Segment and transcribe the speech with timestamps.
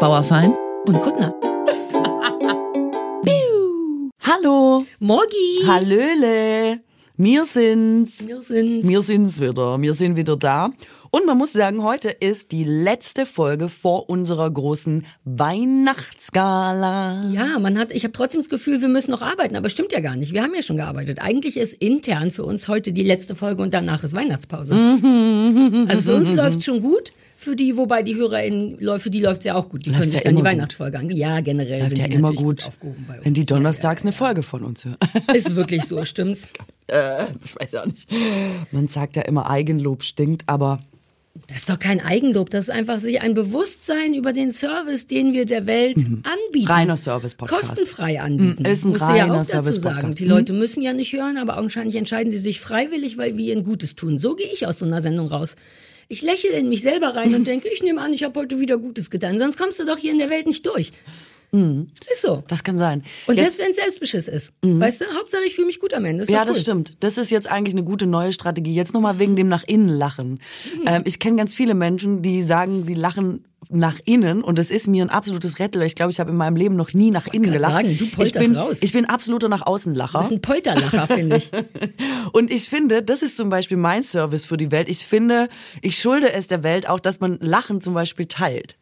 [0.00, 0.56] Bauerfein
[0.88, 1.34] und Kuttner.
[4.22, 4.86] Hallo.
[4.98, 5.62] Morgi.
[5.66, 6.80] Hallöle.
[7.18, 8.26] Wir sind's.
[8.26, 8.88] Wir sind's.
[8.88, 9.78] Wir sind's wieder.
[9.82, 10.70] Wir sind wieder da.
[11.10, 17.26] Und man muss sagen, heute ist die letzte Folge vor unserer großen Weihnachtsgala.
[17.30, 20.00] Ja, man hat, ich habe trotzdem das Gefühl, wir müssen noch arbeiten, aber stimmt ja
[20.00, 20.32] gar nicht.
[20.32, 21.18] Wir haben ja schon gearbeitet.
[21.20, 24.74] Eigentlich ist intern für uns heute die letzte Folge und danach ist Weihnachtspause.
[25.88, 27.12] also für uns läuft's schon gut.
[27.42, 29.86] Für die, wobei die HörerInnen, für die läuft's ja auch gut.
[29.86, 30.50] Die Läuft's können sich ja dann die gut.
[30.50, 31.08] Weihnachtsfolge an.
[31.08, 33.24] Ja, generell Läuft sind ja die immer gut, aufgehoben bei uns.
[33.24, 34.98] wenn die donnerstags ja, eine Folge von uns hören.
[35.34, 36.48] Ist wirklich so, stimmt's?
[36.88, 38.06] äh, ich weiß auch nicht.
[38.72, 40.82] Man sagt ja immer, Eigenlob stinkt, aber
[41.48, 45.32] Das ist doch kein Eigenlob, das ist einfach sich ein Bewusstsein über den Service, den
[45.32, 46.64] wir der Welt anbieten.
[46.64, 46.66] Mhm.
[46.66, 47.68] Reiner Service-Podcast.
[47.68, 48.64] Kostenfrei anbieten.
[48.64, 50.14] Mm, ist ein du ja reiner auch dazu sagen.
[50.14, 50.28] Die Mhm.
[50.30, 53.94] Leute müssen ja nicht hören, aber augenscheinlich entscheiden sie sich freiwillig, weil wir ihnen Gutes
[53.96, 54.18] tun.
[54.18, 55.56] So gehe ich aus so einer Sendung raus.
[56.12, 58.76] Ich lächle in mich selber rein und denke, ich nehme an, ich habe heute wieder
[58.78, 59.38] Gutes getan.
[59.38, 60.92] Sonst kommst du doch hier in der Welt nicht durch.
[61.52, 62.44] Ist so.
[62.46, 63.02] das kann sein.
[63.26, 63.42] Und Mhm.
[63.42, 63.58] Jetzt- Mhm.
[63.58, 64.52] selbst wenn es Selbstbeschiss ist.
[64.62, 66.24] Weißt du, Hauptsache ich fühle mich gut am Ende.
[66.30, 66.62] Ja, doch das cool.
[66.62, 66.96] stimmt.
[67.00, 68.72] Das ist jetzt eigentlich eine gute neue Strategie.
[68.74, 70.38] Jetzt nochmal wegen dem nach innen lachen.
[70.86, 74.88] Ähm, ich kenne ganz viele Menschen, die sagen, sie lachen nach innen und das ist
[74.88, 75.82] mir ein absolutes Rätsel.
[75.82, 77.72] Ich glaube, ich habe in meinem Leben noch nie nach innen grad gelacht.
[77.74, 78.78] sagen, du ich bin, raus.
[78.80, 80.18] ich bin absoluter nach außen Du Lacher.
[80.18, 81.50] bist ein Polterlacher, finde ich.
[82.32, 84.88] Und ich finde, das ist zum Beispiel mein Service für die Welt.
[84.88, 85.48] Ich finde,
[85.82, 88.78] ich schulde es der Welt auch, dass man Lachen zum Beispiel teilt.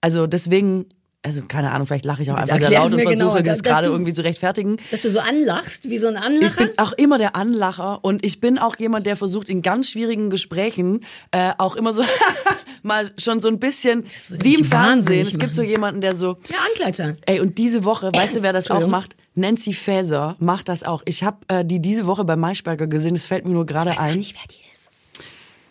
[0.00, 0.86] Also deswegen,
[1.26, 3.62] also keine Ahnung, vielleicht lache ich auch einfach sehr laut und mir versuche genauer, das
[3.64, 4.76] gerade irgendwie zu rechtfertigen.
[4.92, 6.56] Dass du so anlachst, wie so ein Ich Anlacher.
[6.66, 10.30] bin auch immer der Anlacher und ich bin auch jemand, der versucht in ganz schwierigen
[10.30, 12.02] Gesprächen äh, auch immer so
[12.82, 15.26] mal schon so ein bisschen wie im Fernsehen.
[15.26, 17.14] Es gibt so jemanden, der so ja, Ankleiter.
[17.26, 19.16] Ey, und diese Woche, weißt du, wer das auch macht?
[19.34, 21.02] Nancy Faeser macht das auch.
[21.06, 23.98] Ich habe äh, die diese Woche bei Maischberger gesehen, es fällt mir nur gerade Ich
[23.98, 24.16] ein.
[24.16, 24.65] nicht, wer die ist.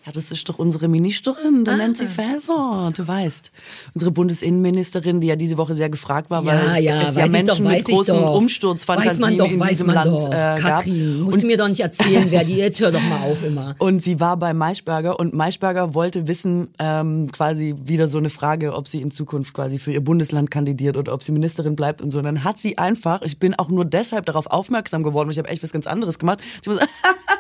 [0.05, 3.51] Ja, das ist doch unsere Ministerin, der Nancy Faeser, du weißt.
[3.95, 7.65] Unsere Bundesinnenministerin, die ja diese Woche sehr gefragt war, weil es, ja, es ja Menschen
[7.65, 8.21] doch, mit großen doch.
[8.21, 10.27] Weiß man Umsturzfantasien doch, in weiß diesem man Land doch.
[10.27, 10.59] äh, gab.
[10.59, 13.73] Katrin, musst du mir doch nicht erzählen, wer die jetzt hör doch mal auf immer.
[13.79, 18.75] Und sie war bei Maischberger und Maischberger wollte wissen, ähm, quasi wieder so eine Frage,
[18.75, 22.11] ob sie in Zukunft quasi für ihr Bundesland kandidiert oder ob sie Ministerin bleibt und
[22.11, 22.19] so.
[22.19, 25.49] Und dann hat sie einfach, ich bin auch nur deshalb darauf aufmerksam geworden, ich habe
[25.49, 26.43] echt was ganz anderes gemacht.
[26.61, 26.77] Sie so,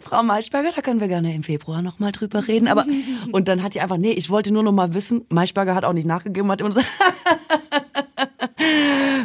[0.00, 2.68] Frau Maischberger, da können wir gerne im Februar nochmal drüber reden.
[2.68, 2.84] Aber
[3.32, 5.24] und dann hat die einfach, nee, ich wollte nur noch mal wissen.
[5.28, 6.80] Maischberger hat auch nicht nachgegeben, hat immer so,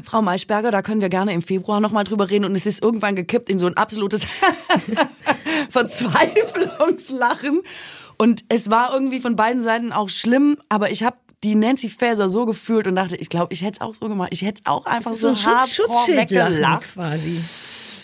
[0.03, 2.45] Frau Maischberger, da können wir gerne im Februar nochmal drüber reden.
[2.45, 4.23] Und es ist irgendwann gekippt in so ein absolutes
[5.69, 7.61] Verzweiflungslachen.
[8.17, 12.27] Und es war irgendwie von beiden Seiten auch schlimm, aber ich habe die Nancy Faeser
[12.27, 14.29] so gefühlt und dachte, ich glaube, ich hätte es auch so gemacht.
[14.33, 16.93] Ich hätte es auch einfach So so, ein hardcore weggelacht.
[16.93, 17.39] quasi.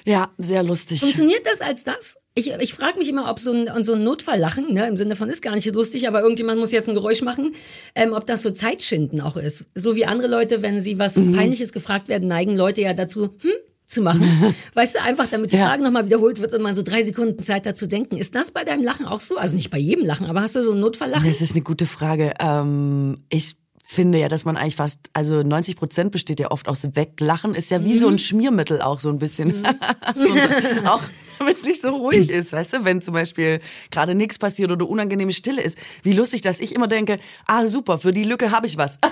[0.06, 1.00] Ja, sehr lustig.
[1.02, 2.16] Funktioniert das als das?
[2.36, 5.30] Ich, ich frage mich immer, ob so ein, so ein Notfalllachen, ne, im Sinne von
[5.30, 7.54] ist gar nicht lustig, aber irgendjemand muss jetzt ein Geräusch machen,
[7.96, 9.66] ähm, ob das so Zeitschinden auch ist.
[9.74, 11.34] So wie andere Leute, wenn sie was Mhm.
[11.34, 13.52] Peinliches gefragt werden, neigen Leute ja dazu, hm,
[13.86, 14.22] zu machen.
[14.74, 15.68] weißt du, einfach damit die Ja.
[15.68, 18.18] Frage nochmal wiederholt wird und man so drei Sekunden Zeit dazu denken.
[18.18, 19.38] Ist das bei deinem Lachen auch so?
[19.38, 21.28] Also nicht bei jedem Lachen, aber hast du so ein Notfalllachen?
[21.28, 22.34] Das ist eine gute Frage.
[22.40, 23.56] Ähm, ich
[23.96, 27.72] finde ja, dass man eigentlich fast, also 90 Prozent besteht ja oft aus Weglachen, ist
[27.72, 28.00] ja wie Mhm.
[28.00, 29.66] so ein Schmiermittel auch so ein bisschen.
[30.16, 31.02] so, so, auch
[31.40, 33.60] wenn es nicht so ruhig ist, weißt du, wenn zum Beispiel
[33.92, 35.78] gerade nichts passiert oder unangenehme Stille ist.
[36.04, 39.00] Wie lustig, dass ich immer denke, ah super, für die Lücke habe ich was.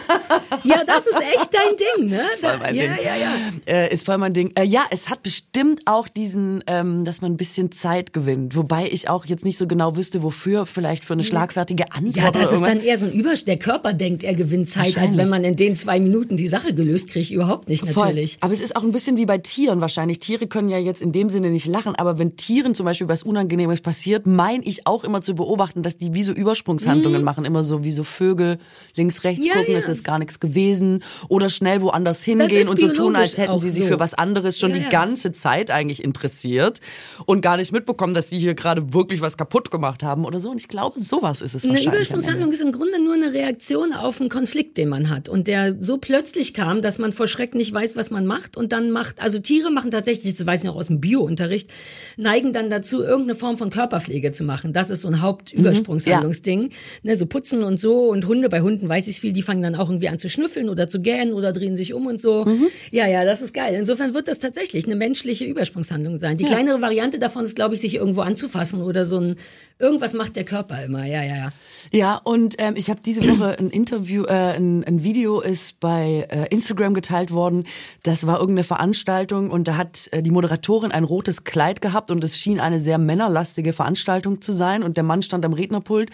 [0.64, 2.24] Ja, das ist echt dein Ding, ne?
[2.40, 2.92] voll mein ja, Ding.
[3.04, 3.32] ja, ja.
[3.66, 4.52] Äh, ist voll mein Ding.
[4.56, 8.56] Äh, ja, es hat bestimmt auch diesen, ähm, dass man ein bisschen Zeit gewinnt.
[8.56, 10.66] Wobei ich auch jetzt nicht so genau wüsste, wofür.
[10.66, 12.16] Vielleicht für eine schlagfertige Antwort.
[12.16, 12.74] Ja, das ist irgendwas.
[12.74, 13.44] dann eher so ein Übersch.
[13.44, 16.74] Der Körper denkt, er gewinnt Zeit, als wenn man in den zwei Minuten die Sache
[16.74, 17.32] gelöst kriegt.
[17.32, 18.06] Überhaupt nicht, Voll.
[18.06, 18.38] natürlich.
[18.40, 20.20] Aber es ist auch ein bisschen wie bei Tieren wahrscheinlich.
[20.20, 23.24] Tiere können ja jetzt in dem Sinne nicht lachen, aber wenn Tieren zum Beispiel was
[23.24, 27.46] Unangenehmes passiert, meine ich auch immer zu beobachten, dass die wie so Übersprungshandlungen machen.
[27.46, 28.58] Immer so wie so Vögel
[28.96, 29.50] links, rechts Mhm.
[29.50, 29.80] Ja, gucken, ja.
[29.80, 31.04] es ist gar nichts gewesen.
[31.30, 33.90] Oder schnell woanders hingehen und so tun, als hätten sie sich so.
[33.90, 36.80] für was anderes schon Ja, die ganze Zeit eigentlich interessiert
[37.26, 40.50] und gar nicht mitbekommen, dass sie hier gerade wirklich was kaputt gemacht haben oder so.
[40.52, 41.86] Und ich glaube, sowas ist es Eine wahrscheinlich.
[41.88, 41.98] Ende.
[41.98, 45.76] Übersprungshandlung ist im Grunde nur eine Reaktion auf einen Konflikt, den man hat und der
[45.82, 49.22] so plötzlich kam, dass man vor Schreck nicht weiß, was man macht und dann macht,
[49.22, 51.70] also Tiere machen tatsächlich, das weiß ich noch aus dem Biounterricht,
[52.18, 54.74] neigen dann dazu, irgendeine Form von Körperpflege zu machen.
[54.74, 56.70] Das ist so ein Hauptübersprungshandlungsding.
[57.04, 59.76] Ne, so putzen und so und Hunde, bei Hunden weiß ich viel, die fangen dann
[59.76, 62.46] auch irgendwie an zu schnüffeln oder zu gähnen oder drehen sich um und so.
[62.92, 63.76] Ja, ja, das ist geil.
[63.76, 66.38] Insofern wird das tatsächlich eine menschliche Übersprungshandlung sein.
[66.38, 69.36] Die kleinere Variante davon ist, glaube ich, sich irgendwo anzufassen oder so ein,
[69.80, 71.06] irgendwas macht der Körper immer.
[71.06, 71.50] Ja, ja, ja.
[71.92, 76.28] Ja, und ähm, ich habe diese Woche ein Interview, äh, ein, ein Video ist bei
[76.30, 77.66] äh, Instagram geteilt worden.
[78.04, 82.12] Das war irgendeine Veranstaltung und da hat äh, die Moderatorin ein rotes Kleid gehabt gehabt
[82.12, 86.10] und es schien eine sehr männerlastige Veranstaltung zu sein und der Mann stand am Rednerpult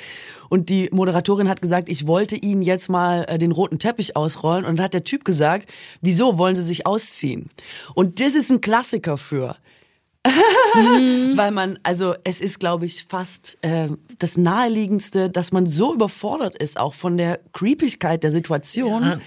[0.50, 4.66] und die Moderatorin hat gesagt, ich wollte Ihnen jetzt mal äh, den roten Teppich ausrollen
[4.66, 5.72] und dann hat der Typ gesagt,
[6.02, 7.50] wieso wollen Sie sich ausziehen?
[7.96, 9.56] Und das ist ein Klassiker für
[10.26, 11.34] mhm.
[11.38, 13.88] Weil man, also es ist, glaube ich, fast äh,
[14.20, 19.04] das Naheliegendste, dass man so überfordert ist, auch von der Creepigkeit der Situation.
[19.04, 19.20] Ja.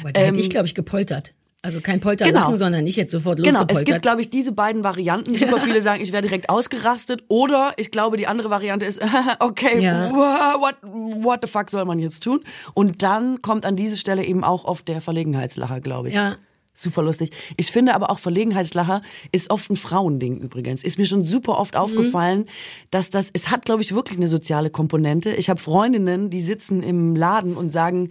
[0.00, 1.34] Aber da ähm, hätte ich, glaube ich, gepoltert.
[1.64, 2.56] Also kein Polterlachen, genau.
[2.56, 3.68] sondern nicht jetzt sofort losgepoltert.
[3.68, 5.36] Genau, es gibt, glaube ich, diese beiden Varianten.
[5.36, 7.22] Super viele sagen, ich wäre direkt ausgerastet.
[7.28, 9.00] Oder ich glaube, die andere Variante ist,
[9.38, 10.12] okay, ja.
[10.12, 12.42] what, what the fuck soll man jetzt tun?
[12.74, 16.14] Und dann kommt an diese Stelle eben auch oft der Verlegenheitslacher, glaube ich.
[16.14, 16.36] Ja.
[16.74, 17.30] Super lustig.
[17.56, 20.82] Ich finde aber auch Verlegenheitslacher ist oft ein Frauending übrigens.
[20.82, 21.80] Ist mir schon super oft mhm.
[21.80, 22.46] aufgefallen,
[22.90, 25.30] dass das, es hat, glaube ich, wirklich eine soziale Komponente.
[25.34, 28.10] Ich habe Freundinnen, die sitzen im Laden und sagen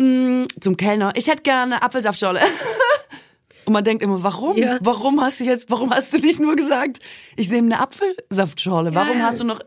[0.00, 2.40] mm, zum Kellner, ich hätte gerne Apfelsaftschorle.
[3.66, 4.56] Und man denkt immer, warum?
[4.56, 4.78] Ja.
[4.80, 6.98] Warum hast du jetzt, warum hast du nicht nur gesagt,
[7.36, 8.94] ich nehme eine Apfelsaftschorle?
[8.94, 9.24] Warum ja.
[9.24, 9.60] hast du noch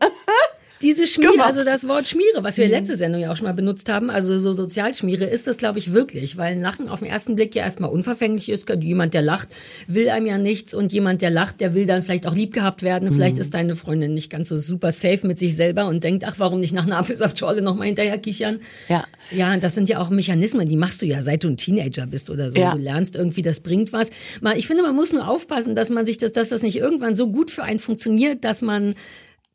[0.84, 1.48] diese Schmiere, gemacht.
[1.48, 2.72] also das Wort Schmiere, was wir mhm.
[2.72, 5.92] letzte Sendung ja auch schon mal benutzt haben, also so Sozialschmiere, ist das, glaube ich,
[5.92, 8.68] wirklich, weil Lachen auf den ersten Blick ja erstmal unverfänglich ist.
[8.80, 9.48] Jemand, der lacht,
[9.88, 12.82] will einem ja nichts und jemand, der lacht, der will dann vielleicht auch lieb gehabt
[12.82, 13.08] werden.
[13.08, 13.14] Mhm.
[13.14, 16.34] Vielleicht ist deine Freundin nicht ganz so super safe mit sich selber und denkt, ach,
[16.38, 18.60] warum nicht nach einer Apfelsaftschorle nochmal hinterher kichern?
[18.88, 19.04] Ja.
[19.30, 22.28] Ja, das sind ja auch Mechanismen, die machst du ja, seit du ein Teenager bist
[22.28, 22.58] oder so.
[22.58, 22.74] Ja.
[22.74, 24.10] Du lernst irgendwie, das bringt was.
[24.56, 27.28] Ich finde, man muss nur aufpassen, dass man sich das, dass das nicht irgendwann so
[27.28, 28.94] gut für einen funktioniert, dass man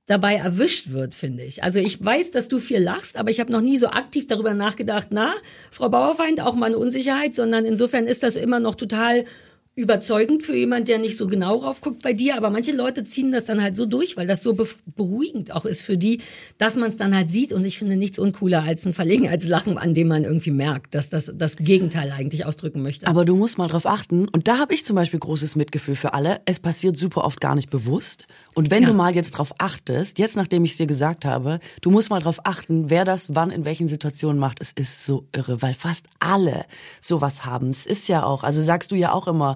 [0.09, 1.63] dabei erwischt wird, finde ich.
[1.63, 4.55] Also ich weiß, dass du viel lachst, aber ich habe noch nie so aktiv darüber
[4.55, 5.35] nachgedacht, na,
[5.69, 9.25] Frau Bauerfeind, auch mal eine Unsicherheit, sondern insofern ist das immer noch total
[9.79, 12.35] überzeugend für jemand, der nicht so genau drauf guckt bei dir.
[12.37, 14.55] Aber manche Leute ziehen das dann halt so durch, weil das so
[14.95, 16.21] beruhigend auch ist für die,
[16.57, 17.53] dass man es dann halt sieht.
[17.53, 21.31] Und ich finde nichts uncooler als ein Verlegenheitslachen, an dem man irgendwie merkt, dass das
[21.33, 23.07] das Gegenteil eigentlich ausdrücken möchte.
[23.07, 24.27] Aber du musst mal drauf achten.
[24.27, 26.41] Und da habe ich zum Beispiel großes Mitgefühl für alle.
[26.45, 28.27] Es passiert super oft gar nicht bewusst.
[28.55, 28.89] Und wenn ja.
[28.89, 32.19] du mal jetzt drauf achtest, jetzt nachdem ich es dir gesagt habe, du musst mal
[32.19, 34.59] drauf achten, wer das wann in welchen Situationen macht.
[34.61, 36.65] Es ist so irre, weil fast alle
[36.99, 37.69] sowas haben.
[37.69, 39.55] Es ist ja auch, also sagst du ja auch immer,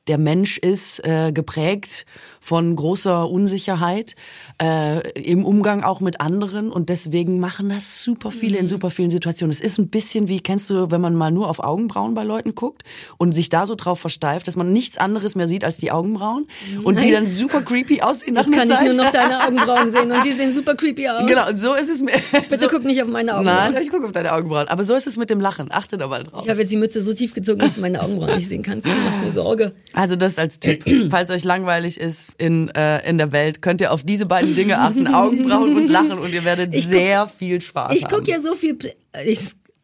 [0.07, 2.05] der Mensch ist äh, geprägt
[2.39, 4.15] von großer Unsicherheit
[4.59, 8.61] äh, im Umgang auch mit anderen und deswegen machen das super viele mhm.
[8.61, 9.51] in super vielen Situationen.
[9.51, 12.55] Es ist ein bisschen wie, kennst du, wenn man mal nur auf Augenbrauen bei Leuten
[12.55, 12.81] guckt
[13.17, 16.47] und sich da so drauf versteift, dass man nichts anderes mehr sieht als die Augenbrauen
[16.75, 16.85] mhm.
[16.85, 18.87] und die dann super creepy aussehen Jetzt kann Zeit.
[18.87, 21.27] ich nur noch deine Augenbrauen sehen und die sehen super creepy aus.
[21.27, 22.13] Genau, so ist es mir.
[22.31, 23.73] Bitte so, guck nicht auf meine Augenbrauen.
[23.73, 24.67] Nein, ich gucke auf deine Augenbrauen.
[24.67, 25.71] Aber so ist es mit dem Lachen.
[25.71, 26.43] Achte da mal drauf.
[26.43, 28.87] Ich habe jetzt die Mütze so tief gezogen, dass du meine Augenbrauen nicht sehen kannst.
[28.87, 29.73] Du machst mir Sorge.
[29.93, 30.83] Also das als Tipp.
[31.11, 34.79] Falls euch langweilig ist in, äh, in der Welt, könnt ihr auf diese beiden Dinge
[34.79, 35.07] achten.
[35.07, 38.11] Augenbrauen und Lachen und ihr werdet ich sehr guck, viel Spaß ich haben.
[38.11, 38.77] Ich gucke ja so viel
[39.25, 39.39] ich,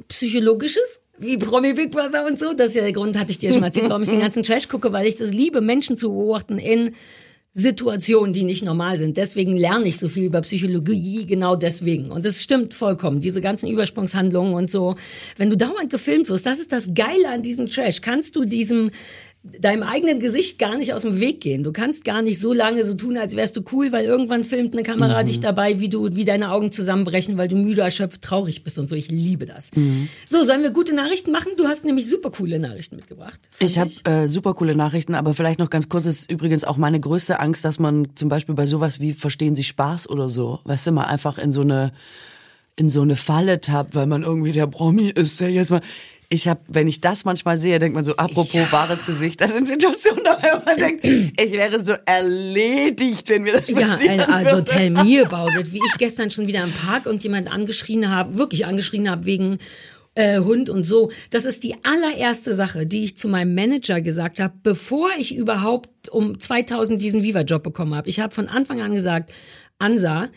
[0.08, 2.54] Psychologisches wie Promi Big Brother und so.
[2.54, 4.44] Das ist ja der Grund, hatte ich dir schon mal erzählt, warum ich den ganzen
[4.44, 6.92] Trash gucke, weil ich das liebe, Menschen zu beobachten in
[7.54, 9.18] Situationen, die nicht normal sind.
[9.18, 12.12] Deswegen lerne ich so viel über Psychologie, genau deswegen.
[12.12, 14.96] Und es stimmt vollkommen, diese ganzen Übersprungshandlungen und so.
[15.38, 18.92] Wenn du dauernd gefilmt wirst, das ist das Geile an diesem Trash, kannst du diesem
[19.60, 21.64] deinem eigenen Gesicht gar nicht aus dem Weg gehen.
[21.64, 24.74] Du kannst gar nicht so lange so tun, als wärst du cool, weil irgendwann filmt
[24.74, 25.28] eine Kamera mhm.
[25.28, 28.88] dich dabei, wie du, wie deine Augen zusammenbrechen, weil du müde, erschöpft, traurig bist und
[28.88, 28.96] so.
[28.96, 29.72] Ich liebe das.
[29.76, 30.10] Mhm.
[30.28, 31.52] So, sollen wir gute Nachrichten machen?
[31.58, 33.40] Du hast nämlich super coole Nachrichten mitgebracht.
[33.60, 37.00] Ich habe äh, super coole Nachrichten, aber vielleicht noch ganz kurz ist übrigens auch meine
[37.00, 40.88] größte Angst, dass man zum Beispiel bei sowas wie Verstehen Sie Spaß oder so, weißt
[40.88, 41.92] du, mal einfach in so eine
[42.78, 45.82] in so eine Falle tappt, weil man irgendwie der Promi ist, der jetzt mal
[46.30, 48.72] ich habe, wenn ich das manchmal sehe, denkt man so, apropos ja.
[48.72, 53.72] wahres Gesicht, das sind Situationen wo man denkt, ich wäre so erledigt, wenn mir das
[53.72, 55.72] passieren Ja, also tell me about it.
[55.72, 59.60] Wie ich gestern schon wieder im Park und jemand angeschrien habe, wirklich angeschrien habe wegen
[60.16, 61.12] äh, Hund und so.
[61.30, 66.10] Das ist die allererste Sache, die ich zu meinem Manager gesagt habe, bevor ich überhaupt
[66.10, 68.10] um 2000 diesen Viva-Job bekommen habe.
[68.10, 69.32] Ich habe von Anfang an gesagt,
[69.80, 70.28] Ansa,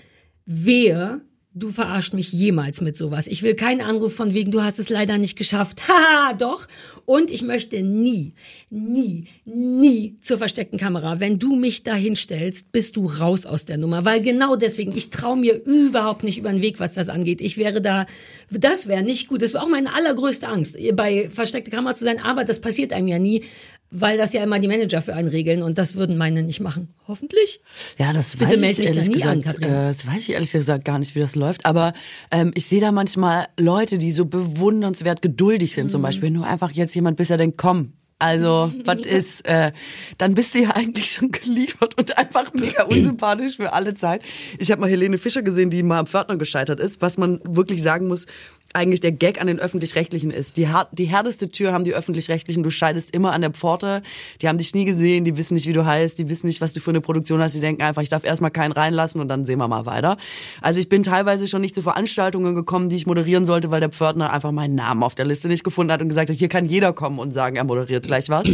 [0.47, 1.21] wer
[1.53, 3.27] du verarscht mich jemals mit sowas.
[3.27, 5.83] Ich will keinen Anruf von wegen, du hast es leider nicht geschafft.
[5.89, 6.69] Haha, doch.
[7.07, 8.35] Und ich möchte nie,
[8.71, 11.19] nie, nie zur versteckten Kamera.
[11.19, 14.05] Wenn du mich da hinstellst, bist du raus aus der Nummer.
[14.05, 17.41] Weil genau deswegen, ich traue mir überhaupt nicht über den Weg, was das angeht.
[17.41, 18.07] Ich wäre da,
[18.51, 19.43] das wäre nicht gut.
[19.43, 22.21] Das wäre auch meine allergrößte Angst, bei versteckter Kamera zu sein.
[22.21, 23.43] Aber das passiert einem ja nie
[23.91, 26.89] weil das ja immer die Manager für einen regeln und das würden meine nicht machen.
[27.09, 27.61] Hoffentlich.
[27.99, 30.99] Ja, das Bitte weiß ich ehrlich gesagt, an, äh, das weiß ich ehrlich gesagt gar
[30.99, 31.67] nicht, wie das läuft.
[31.67, 31.93] Aber
[32.31, 35.87] ähm, ich sehe da manchmal Leute, die so bewundernswert geduldig sind.
[35.87, 35.91] Mhm.
[35.91, 39.73] Zum Beispiel nur einfach jetzt jemand, bis er denkt, komm, also, was ist, äh,
[40.19, 44.23] dann bist du ja eigentlich schon geliefert und einfach mega unsympathisch für alle Zeit.
[44.59, 47.83] Ich habe mal Helene Fischer gesehen, die mal am Pförtner gescheitert ist, was man wirklich
[47.83, 48.27] sagen muss,
[48.73, 50.57] eigentlich der Gag an den Öffentlich-Rechtlichen ist.
[50.57, 52.63] Die, die härteste Tür haben die Öffentlich-Rechtlichen.
[52.63, 54.03] Du scheidest immer an der Pforte.
[54.41, 56.73] Die haben dich nie gesehen, die wissen nicht, wie du heißt, die wissen nicht, was
[56.73, 57.55] du für eine Produktion hast.
[57.55, 60.17] Die denken einfach, ich darf erstmal keinen reinlassen und dann sehen wir mal weiter.
[60.63, 63.91] Also ich bin teilweise schon nicht zu Veranstaltungen gekommen, die ich moderieren sollte, weil der
[63.91, 66.67] Pförtner einfach meinen Namen auf der Liste nicht gefunden hat und gesagt hat, hier kann
[66.67, 68.47] jeder kommen und sagen, er moderiert gleich was.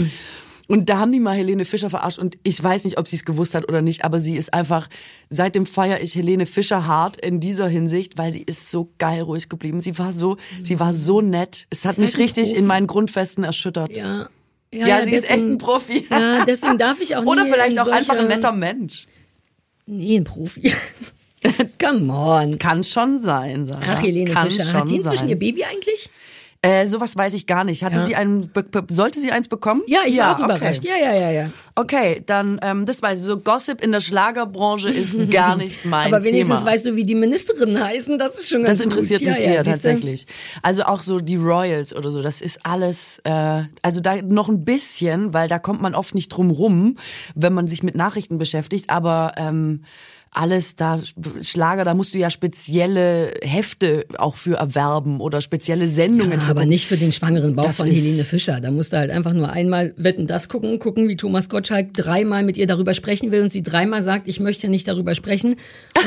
[0.69, 3.25] Und da haben die mal Helene Fischer verarscht und ich weiß nicht, ob sie es
[3.25, 4.89] gewusst hat oder nicht, aber sie ist einfach,
[5.31, 9.49] seitdem feiere ich Helene Fischer hart in dieser Hinsicht, weil sie ist so geil ruhig
[9.49, 9.81] geblieben.
[9.81, 11.67] Sie war so, sie war so nett.
[11.71, 12.57] Es hat mich halt richtig Profi.
[12.59, 13.97] in meinen Grundfesten erschüttert.
[13.97, 14.29] Ja.
[14.73, 16.07] Ja, sie ist echt ein Profi.
[16.11, 19.07] Ja, deswegen darf ich auch Oder nie vielleicht auch einfach ein netter Mensch.
[19.87, 20.73] Nee, ein Profi.
[21.83, 22.59] Come on.
[22.59, 23.95] Kann schon sein, Sarah.
[23.99, 24.65] Ach, Helene Kann Fischer.
[24.65, 25.29] schon Hat sie inzwischen sein.
[25.29, 26.11] ihr Baby eigentlich?
[26.63, 27.85] Äh, sowas weiß ich gar nicht.
[27.85, 28.05] Hatte Ja.
[28.05, 28.51] sie einen,
[28.89, 29.83] sollte sie eins bekommen?
[29.87, 30.57] Ja, ich war auch okay.
[30.57, 30.85] überrascht.
[30.85, 31.51] Ja, ja, ja, ja.
[31.75, 33.25] Okay, dann, ähm, das weiß ich.
[33.25, 36.71] So Gossip in der Schlagerbranche ist gar nicht mein Aber wenigstens Thema.
[36.73, 38.19] weißt du, wie die Ministerinnen heißen.
[38.19, 39.29] Das ist schon ganz Das interessiert gut.
[39.29, 39.81] mich ja, ja, eher siehste?
[39.83, 40.27] tatsächlich.
[40.63, 44.65] Also auch so die Royals oder so, das ist alles, äh, also da noch ein
[44.65, 46.97] bisschen, weil da kommt man oft nicht drum rum,
[47.35, 49.83] wenn man sich mit Nachrichten beschäftigt, aber ähm,
[50.37, 51.01] alles da,
[51.41, 56.67] Schlager, da musst du ja spezielle Hefte auch für erwerben oder spezielle Sendungen Ja, aber
[56.67, 58.61] nicht für den schwangeren Bauch Das von Helene Fischer.
[58.61, 62.43] Da musst du halt einfach nur einmal wetten, das gucken, gucken, wie Thomas Gottschalk dreimal
[62.43, 65.53] mit ihr darüber sprechen will und sie dreimal sagt, ich möchte nicht darüber sprechen.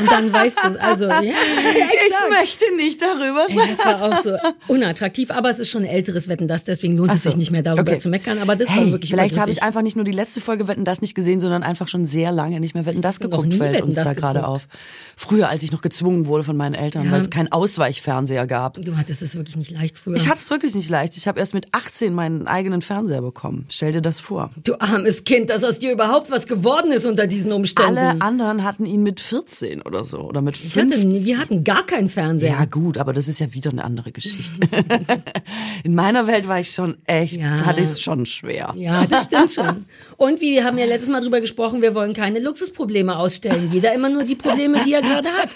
[0.00, 3.76] Und dann weißt du, also, ja, Ich möchte nicht darüber sprechen.
[3.76, 4.36] das war auch so
[4.68, 7.30] unattraktiv, aber es ist schon ein älteres Wetten, das deswegen lohnt es so.
[7.30, 7.98] sich nicht mehr darüber Okay.
[7.98, 8.38] zu meckern.
[8.38, 10.84] Aber das hey, war wirklich vielleicht habe ich einfach nicht nur die letzte Folge Wetten
[10.84, 13.48] das nicht gesehen, sondern einfach schon sehr lange nicht mehr Wetten das hab noch geguckt,
[13.48, 14.68] nie Wetten, das da gerade auf.
[15.16, 17.12] Früher, als ich noch gezwungen wurde von meinen Eltern, Ja.
[17.12, 18.74] weil es keinen Ausweichfernseher gab.
[18.82, 20.16] Du hattest es wirklich nicht leicht früher.
[20.16, 21.16] Ich hatte es wirklich nicht leicht.
[21.16, 23.66] Ich habe erst mit 18 meinen eigenen Fernseher bekommen.
[23.68, 24.50] Stell dir das vor.
[24.64, 27.98] du armes Kind, dass aus dir überhaupt was geworden ist unter diesen Umständen.
[27.98, 31.24] Alle anderen hatten ihn mit 14 oder so oder mit ich hatte, 15.
[31.24, 32.50] wir hatten gar keinen Fernseher.
[32.52, 34.60] ja gut, aber das ist ja wieder eine andere Geschichte.
[35.84, 37.64] In meiner Welt war ich schon echt, Ja.
[37.64, 38.72] hatte ich es schon schwer.
[38.76, 39.84] Ja, das stimmt schon.
[40.20, 43.70] Und wir haben ja letztes Mal drüber gesprochen, wir wollen keine Luxusprobleme ausstellen.
[43.72, 45.48] Jeder immer nur die Probleme, die er gerade hat.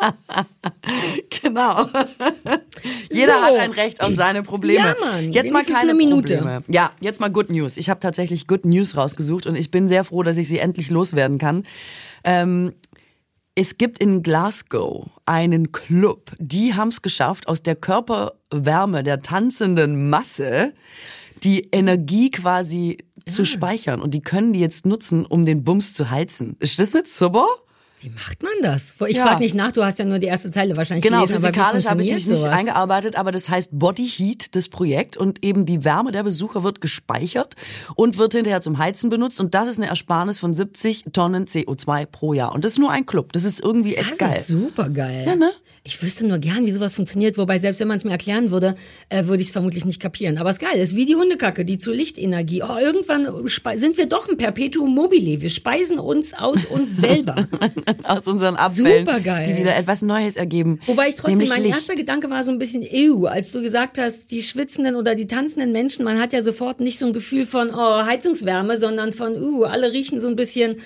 [1.42, 1.86] Genau.
[3.10, 3.40] Jeder So.
[3.40, 4.78] hat ein Recht auf seine Probleme.
[4.78, 5.32] Ja, Mann.
[5.32, 5.94] Jetzt mal keine.
[5.94, 6.60] Probleme.
[6.68, 7.76] Ja, jetzt mal Good News.
[7.76, 10.90] Ich habe tatsächlich Good News rausgesucht und ich bin sehr froh, dass ich sie endlich
[10.90, 11.64] loswerden kann.
[12.24, 12.72] Ähm,
[13.54, 20.10] es gibt in Glasgow einen Club, die haben es geschafft, aus der Körperwärme der tanzenden
[20.10, 20.72] Masse
[21.44, 24.00] die Energie quasi zu speichern.
[24.00, 26.56] Und die können die jetzt nutzen, um den Bums zu heizen.
[26.60, 27.46] Ist das nicht super?
[28.00, 28.94] Wie macht man das?
[29.08, 29.26] Ich Ja.
[29.26, 31.38] frage nicht nach, du hast ja nur die erste Zeile wahrscheinlich Genau, gelesen.
[31.42, 32.52] physikalisch habe ich mich funktioniert nicht sowas?
[32.56, 35.16] eingearbeitet, aber das heißt Body Heat, das Projekt.
[35.16, 37.56] Und eben die Wärme der Besucher wird gespeichert
[37.96, 39.40] und wird hinterher zum Heizen benutzt.
[39.40, 42.54] Und das ist eine Ersparnis von 70 Tonnen CO2 pro Jahr.
[42.54, 43.32] Und das ist nur ein Club.
[43.32, 44.38] Das ist irgendwie echt Das geil.
[44.42, 45.24] ist super geil.
[45.26, 45.50] Ja, ne?
[45.88, 47.38] Ich wüsste nur gern, wie sowas funktioniert.
[47.38, 48.74] Wobei, selbst wenn man es mir erklären würde,
[49.08, 50.36] äh, würde ich es vermutlich nicht kapieren.
[50.36, 50.74] Aber es ist geil.
[50.74, 52.62] Es ist wie die Hundekacke, die zu Lichtenergie.
[52.62, 53.26] Oh, irgendwann
[53.76, 55.40] sind wir doch ein Perpetuum mobile.
[55.40, 57.48] Wir speisen uns aus uns selber.
[58.04, 59.46] Aus unseren Abfällen, Supergeil.
[59.46, 60.80] die wieder etwas Neues ergeben.
[60.86, 61.74] Wobei ich trotzdem, Nämlich mein Licht.
[61.74, 65.26] erster Gedanke war so ein bisschen ew, als du gesagt hast, die schwitzenden oder die
[65.26, 69.36] tanzenden Menschen, man hat ja sofort nicht so ein Gefühl von oh, Heizungswärme, sondern von
[69.40, 70.76] uh, alle riechen so ein bisschen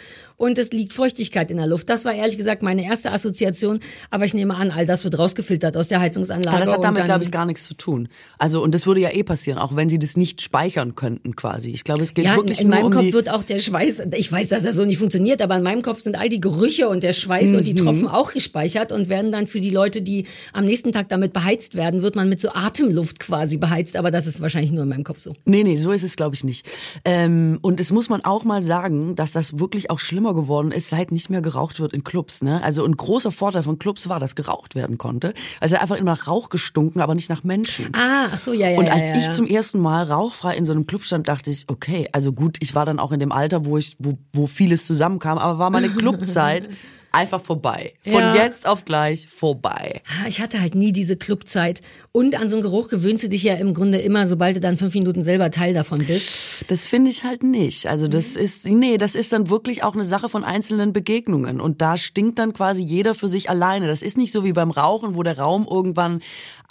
[0.42, 1.88] und es liegt Feuchtigkeit in der Luft.
[1.88, 3.78] Das war ehrlich gesagt meine erste Assoziation,
[4.10, 6.48] aber ich nehme an, all das wird rausgefiltert aus der Heizungsanlage.
[6.50, 8.08] Aber das hat und damit, glaube ich, gar nichts zu tun.
[8.38, 11.70] Also, und das würde ja eh passieren, auch wenn sie das nicht speichern könnten, quasi.
[11.70, 14.02] Ich glaube, es geht ja, in, wirklich in meinem um Kopf wird auch der Schweiß,
[14.16, 16.88] ich weiß, dass er so nicht funktioniert, aber in meinem Kopf sind all die Gerüche
[16.88, 17.64] und der Schweiß und Mhm.
[17.64, 21.32] die Tropfen auch gespeichert und werden dann für die Leute, die am nächsten Tag damit
[21.32, 24.88] beheizt werden, wird man mit so Atemluft quasi beheizt, aber das ist wahrscheinlich nur in
[24.88, 25.36] meinem Kopf so.
[25.44, 26.66] Nee, nee, so ist es, glaube ich, nicht.
[27.04, 30.90] Ähm, und es muss man auch mal sagen, dass das wirklich auch schlimmer geworden ist,
[30.90, 32.42] seit nicht mehr geraucht wird in Clubs.
[32.42, 32.62] Ne?
[32.62, 35.34] Also ein großer Vorteil von Clubs war, dass geraucht werden konnte.
[35.60, 37.94] Also einfach immer nach Rauch gestunken, aber nicht nach Menschen.
[37.94, 38.78] Ah, ach so, ja, ja.
[38.78, 39.32] Und ja, als ja, ich ja.
[39.32, 42.74] zum ersten Mal rauchfrei in so einem Club stand, dachte ich, okay, also gut, ich
[42.74, 45.88] war dann auch in dem Alter, wo ich, wo, wo vieles zusammenkam, aber war meine
[45.88, 46.68] Clubzeit
[47.12, 47.92] einfach vorbei.
[48.04, 48.34] Von Ja.
[48.34, 50.00] jetzt auf gleich vorbei.
[50.22, 51.82] Ah, Ich hatte halt nie diese Clubzeit.
[52.10, 54.76] Und an so einen Geruch gewöhnst du dich ja im Grunde immer, sobald du dann
[54.76, 56.30] fünf Minuten selber Teil davon bist.
[56.68, 57.86] Das finde ich halt nicht.
[57.86, 61.60] Also das ist, nee, das ist dann wirklich auch eine Sache von einzelnen Begegnungen.
[61.60, 63.86] Und da stinkt dann quasi jeder für sich alleine.
[63.86, 66.20] Das ist nicht so wie beim Rauchen, wo der Raum irgendwann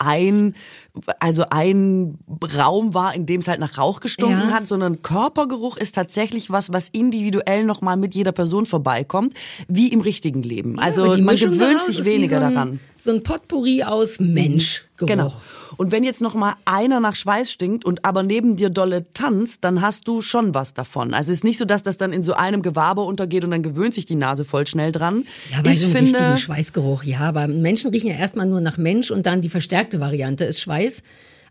[0.01, 0.55] ein,
[1.19, 2.17] also ein
[2.57, 4.53] Raum war, in dem es halt nach Rauch gestunken Ja.
[4.53, 9.33] hat, sondern Körpergeruch ist tatsächlich was, was individuell nochmal mit jeder Person vorbeikommt,
[9.67, 10.79] wie im richtigen Leben.
[10.79, 12.79] Also man gewöhnt sich weniger so ein, daran.
[12.97, 14.85] So ein Potpourri aus Mensch.
[14.97, 15.33] Genau.
[15.77, 19.63] Und wenn jetzt noch mal einer nach Schweiß stinkt und aber neben dir dolle tanzt,
[19.63, 21.13] dann hast du schon was davon.
[21.13, 23.63] Also es ist nicht so, dass das dann in so einem Gewabe untergeht und dann
[23.63, 25.25] gewöhnt sich die Nase voll schnell dran.
[25.51, 27.19] Ja, bei ich so einem finde, richtigen Schweißgeruch, ja.
[27.19, 31.03] Aber Menschen riechen ja erstmal nur nach Mensch und dann die verstärkte Variante ist Schweiß.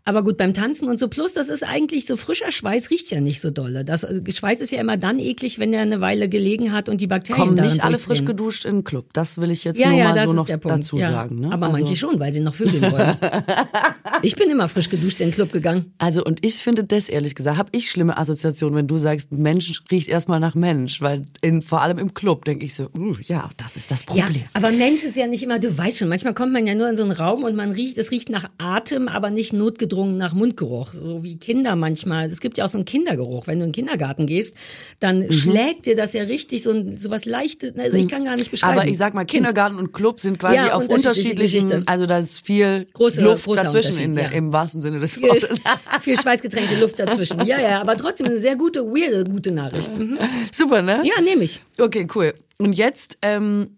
[0.03, 3.21] Aber gut, beim Tanzen und so, plus das ist eigentlich so frischer Schweiß riecht ja
[3.21, 3.85] nicht so dolle.
[3.85, 7.01] Das äh, Schweiß ist ja immer dann eklig, wenn er eine Weile gelegen hat und
[7.01, 9.13] die Bakterien kommen nicht alle frisch geduscht in den Club.
[9.13, 11.11] Das will ich jetzt Ja, nur ja, mal so noch dazu ja.
[11.11, 11.39] sagen.
[11.41, 11.51] Ne?
[11.51, 13.15] Aber also, manche schon, weil sie noch vögeln wollen.
[14.23, 15.93] ich bin immer frisch geduscht in den Club gegangen.
[15.99, 19.83] Also und ich finde das ehrlich gesagt, habe ich schlimme Assoziationen, wenn du sagst, Mensch
[19.91, 23.49] riecht erstmal nach Mensch, weil in, vor allem im Club denke ich so, uh, ja,
[23.57, 24.43] das ist das Ja, Problem.
[24.53, 26.95] aber Mensch ist ja nicht immer, du weißt schon, manchmal kommt man ja nur in
[26.95, 29.53] so einen Raum und man riecht, es riecht nach Atem, aber nicht
[29.91, 32.29] notgedrungen nach Mundgeruch, so wie Kinder manchmal.
[32.29, 33.47] Es gibt ja auch so einen Kindergeruch.
[33.47, 34.55] Wenn du in den Kindergarten gehst,
[34.99, 35.31] dann Mhm.
[35.31, 38.51] schlägt dir das ja richtig so, ein, so was leichtes, also ich kann gar nicht
[38.51, 38.79] beschreiben.
[38.79, 39.41] Aber ich sag mal, Kind.
[39.43, 41.83] Kindergarten und Club sind quasi Ja, auf unterschiedliche unterschiedlichen, Geschichte.
[41.87, 44.29] also da ist viel Große- Luft dazwischen in der, ja.
[44.31, 45.59] im wahrsten Sinne des Wortes.
[46.01, 47.45] Viel schweißgetränkte Luft dazwischen.
[47.45, 49.95] Ja, ja, aber trotzdem eine sehr gute, weirde, gute Nachricht.
[49.97, 50.17] Mhm.
[50.51, 51.01] Super, ne?
[51.03, 51.59] Ja, nehme ich.
[51.79, 52.33] Okay, cool.
[52.59, 53.77] Und jetzt ähm,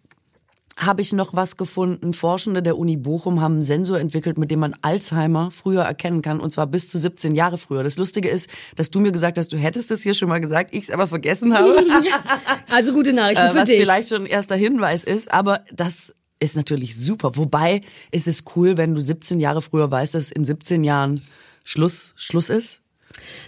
[0.77, 2.13] habe ich noch was gefunden.
[2.13, 6.39] Forschende der Uni Bochum haben einen Sensor entwickelt, mit dem man Alzheimer früher erkennen kann,
[6.39, 7.83] und zwar bis zu 17 Jahre früher.
[7.83, 10.73] Das Lustige ist, dass du mir gesagt hast, du hättest es hier schon mal gesagt,
[10.73, 11.83] ich es aber vergessen habe.
[12.69, 13.79] Also gute Nachrichten äh, für was dich.
[13.79, 17.37] vielleicht schon ein erster Hinweis ist, aber das ist natürlich super.
[17.37, 21.21] Wobei ist es cool, wenn du 17 Jahre früher weißt, dass in 17 Jahren
[21.63, 22.81] Schluss, Schluss ist.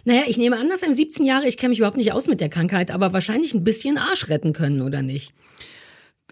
[0.05, 2.39] Naja, ich nehme an, dass einem 17 Jahre, ich kenne mich überhaupt nicht aus mit
[2.39, 5.33] der Krankheit, aber wahrscheinlich ein bisschen Arsch retten können, oder nicht?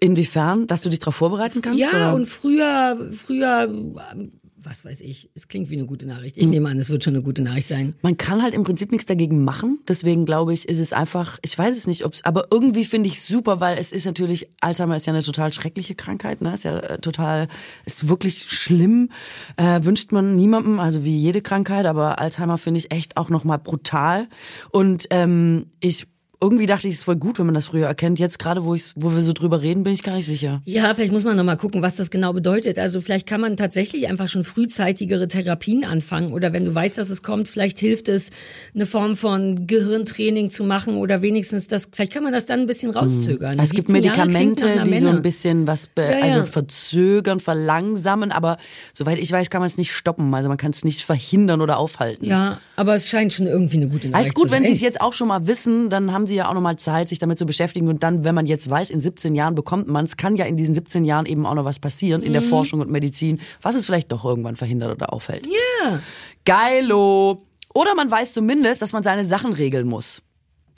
[0.00, 1.78] Inwiefern, dass du dich darauf vorbereiten kannst?
[1.78, 2.14] Ja, oder?
[2.14, 3.68] und früher, früher,
[4.12, 4.32] ähm,
[4.64, 6.36] was weiß ich, es klingt wie eine gute Nachricht.
[6.38, 7.94] Ich nehme an, es wird schon eine gute Nachricht sein.
[8.02, 9.80] Man kann halt im Prinzip nichts dagegen machen.
[9.88, 13.20] Deswegen glaube ich, ist es einfach, ich weiß es nicht, ob's, aber irgendwie finde ich
[13.20, 16.54] super, weil es ist natürlich, Alzheimer ist ja eine total schreckliche Krankheit, ne?
[16.54, 17.48] Ist ja äh, total,
[17.84, 19.10] ist wirklich schlimm.
[19.56, 23.58] Äh, wünscht man niemandem, also wie jede Krankheit, aber Alzheimer finde ich echt auch nochmal
[23.58, 24.28] brutal.
[24.70, 26.06] Und ähm, ich
[26.44, 28.18] irgendwie dachte ich, es ist voll gut, wenn man das früher erkennt.
[28.18, 30.60] Jetzt gerade, wo, wo wir so drüber reden, bin ich gar nicht sicher.
[30.66, 32.78] Ja, vielleicht muss man noch mal gucken, was das genau bedeutet.
[32.78, 37.08] Also vielleicht kann man tatsächlich einfach schon frühzeitigere Therapien anfangen oder wenn du weißt, dass
[37.08, 38.30] es kommt, vielleicht hilft es,
[38.74, 42.66] eine Form von Gehirntraining zu machen oder wenigstens das, vielleicht kann man das dann ein
[42.66, 43.58] bisschen rauszögern.
[43.58, 46.24] Es gibt 17 Jahre klingt Medikamente, die so ein bisschen was Ja, ja.
[46.24, 48.58] also verzögern, verlangsamen, aber
[48.92, 50.34] soweit ich weiß, kann man es nicht stoppen.
[50.34, 52.26] Also man kann es nicht verhindern oder aufhalten.
[52.26, 54.72] Ja, aber es scheint schon irgendwie eine gute Nachricht Alles gut, zu wenn sein.
[54.72, 57.08] Sie es jetzt auch schon mal wissen, dann haben Sie ja auch noch mal Zeit,
[57.08, 57.88] sich damit zu beschäftigen.
[57.88, 60.56] Und dann, wenn man jetzt weiß, in 17 Jahren bekommt man es, kann ja in
[60.56, 62.48] diesen 17 Jahren eben auch noch was passieren in der Mhm.
[62.48, 65.46] Forschung und Medizin, was es vielleicht doch irgendwann verhindert oder aufhält.
[65.46, 66.00] Ja.
[66.44, 67.42] Geilo!
[67.74, 70.22] Oder man weiß zumindest, dass man seine Sachen regeln muss.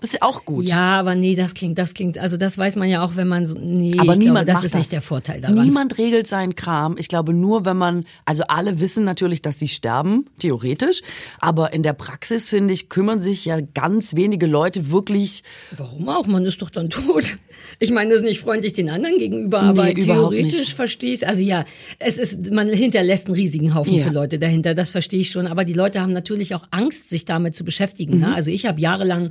[0.07, 0.69] Das ist ja auch gut.
[0.69, 3.45] Ja, aber nee, das klingt, das klingt, also das weiß man ja auch, wenn man
[3.45, 4.79] so, nee, Aber niemand glaube, das ist das.
[4.79, 5.65] nicht der Vorteil daran.
[5.65, 6.95] Niemand regelt seinen Kram.
[6.97, 11.03] Ich glaube nur, wenn man, also alle wissen natürlich, dass sie sterben, theoretisch.
[11.41, 15.43] Aber in der Praxis, finde ich, kümmern sich ja ganz wenige Leute wirklich.
[15.77, 16.29] Warum auch?
[16.29, 17.37] Man ist doch dann tot.
[17.79, 21.43] Ich meine, das ist nicht freundlich den anderen gegenüber, aber Nee, theoretisch verstehe ich Also
[21.43, 21.65] ja,
[21.99, 24.07] es ist, man hinterlässt einen riesigen Haufen Ja.
[24.07, 25.47] für Leute dahinter, das verstehe ich schon.
[25.47, 28.15] Aber die Leute haben natürlich auch Angst, sich damit zu beschäftigen.
[28.15, 28.21] Mhm.
[28.21, 28.35] Ne?
[28.35, 29.31] Also ich habe jahrelang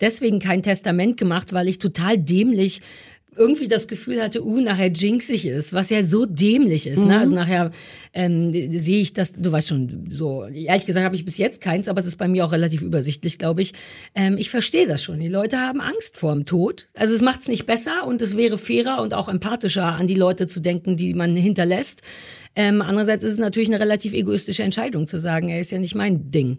[0.00, 2.80] deswegen kein Testament gemacht, weil ich total dämlich
[3.36, 7.00] irgendwie das Gefühl hatte, uh, nachher jinxig ist, was ja so dämlich ist.
[7.00, 7.08] Mhm.
[7.08, 7.18] Ne?
[7.18, 7.70] Also nachher
[8.12, 11.88] ähm, sehe ich das, du weißt schon, so, ehrlich gesagt habe ich bis jetzt keins,
[11.88, 13.72] aber es ist bei mir auch relativ übersichtlich, glaube ich.
[14.14, 15.18] Ähm, ich verstehe das schon.
[15.18, 16.86] Die Leute haben Angst vor dem Tod.
[16.94, 20.14] Also es macht es nicht besser und es wäre fairer und auch empathischer, an die
[20.14, 22.02] Leute zu denken, die man hinterlässt.
[22.54, 25.94] Ähm, andererseits ist es natürlich eine relativ egoistische Entscheidung zu sagen, er ist ja nicht
[25.94, 26.58] mein Ding.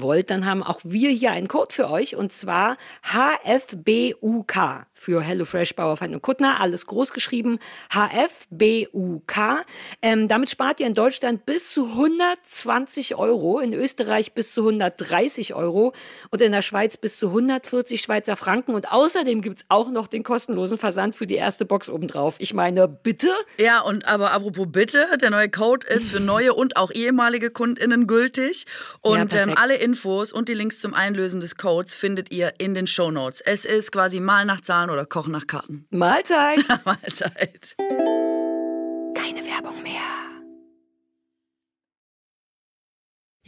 [0.00, 5.74] wollt, dann haben auch wir hier einen Code für euch und zwar HFBUK für HelloFresh
[5.76, 7.58] Bauerfeind und Kuttner, alles groß geschrieben.
[7.90, 9.64] HFBUK.
[10.02, 15.54] Ähm, damit spart ihr in Deutschland bis zu 120 Euro, in Österreich bis zu 130
[15.54, 15.94] Euro
[16.30, 18.74] und in der Schweiz bis zu 140 Schweizer Franken.
[18.74, 22.34] Und außerdem gibt es auch noch den kostenlosen Versand für die erste Box obendrauf.
[22.38, 23.30] Ich meine, bitte?
[23.56, 28.06] Ja, und aber apropos bitte, der neue Code ist für neue und auch ehemalige KundInnen
[28.06, 28.66] gültig.
[29.00, 32.74] Und ja, ähm, alle Infos und die Links zum Einlösen des Codes findet ihr in
[32.74, 33.40] den Show Notes.
[33.40, 35.86] Es ist quasi mal nach Zahlen oder Kochen nach Karten.
[35.90, 36.64] Mahlzeit!
[36.84, 37.76] Mahlzeit!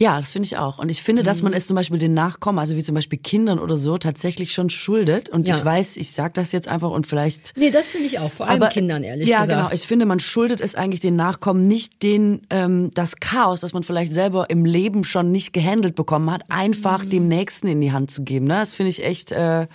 [0.03, 0.79] Ja, das finde ich auch.
[0.79, 1.25] Und ich finde, mhm.
[1.27, 4.51] dass man es zum Beispiel den Nachkommen, also wie zum Beispiel Kindern oder so, tatsächlich
[4.51, 5.29] schon schuldet.
[5.29, 5.55] Und ja.
[5.55, 7.53] ich weiß, ich sage das jetzt einfach und vielleicht.
[7.55, 9.57] Nee, das finde ich auch, vor allem aber, Kindern, ehrlich ja, gesagt.
[9.57, 9.73] Ja, genau.
[9.73, 13.83] Ich finde, man schuldet es eigentlich den Nachkommen nicht den, ähm, das Chaos, das man
[13.83, 17.09] vielleicht selber im Leben schon nicht gehandelt bekommen hat, einfach mhm.
[17.09, 18.47] dem Nächsten in die Hand zu geben.
[18.47, 18.55] Ne?
[18.55, 19.31] Das finde ich echt.
[19.31, 19.67] Äh,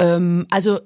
[0.00, 0.80] ähm, also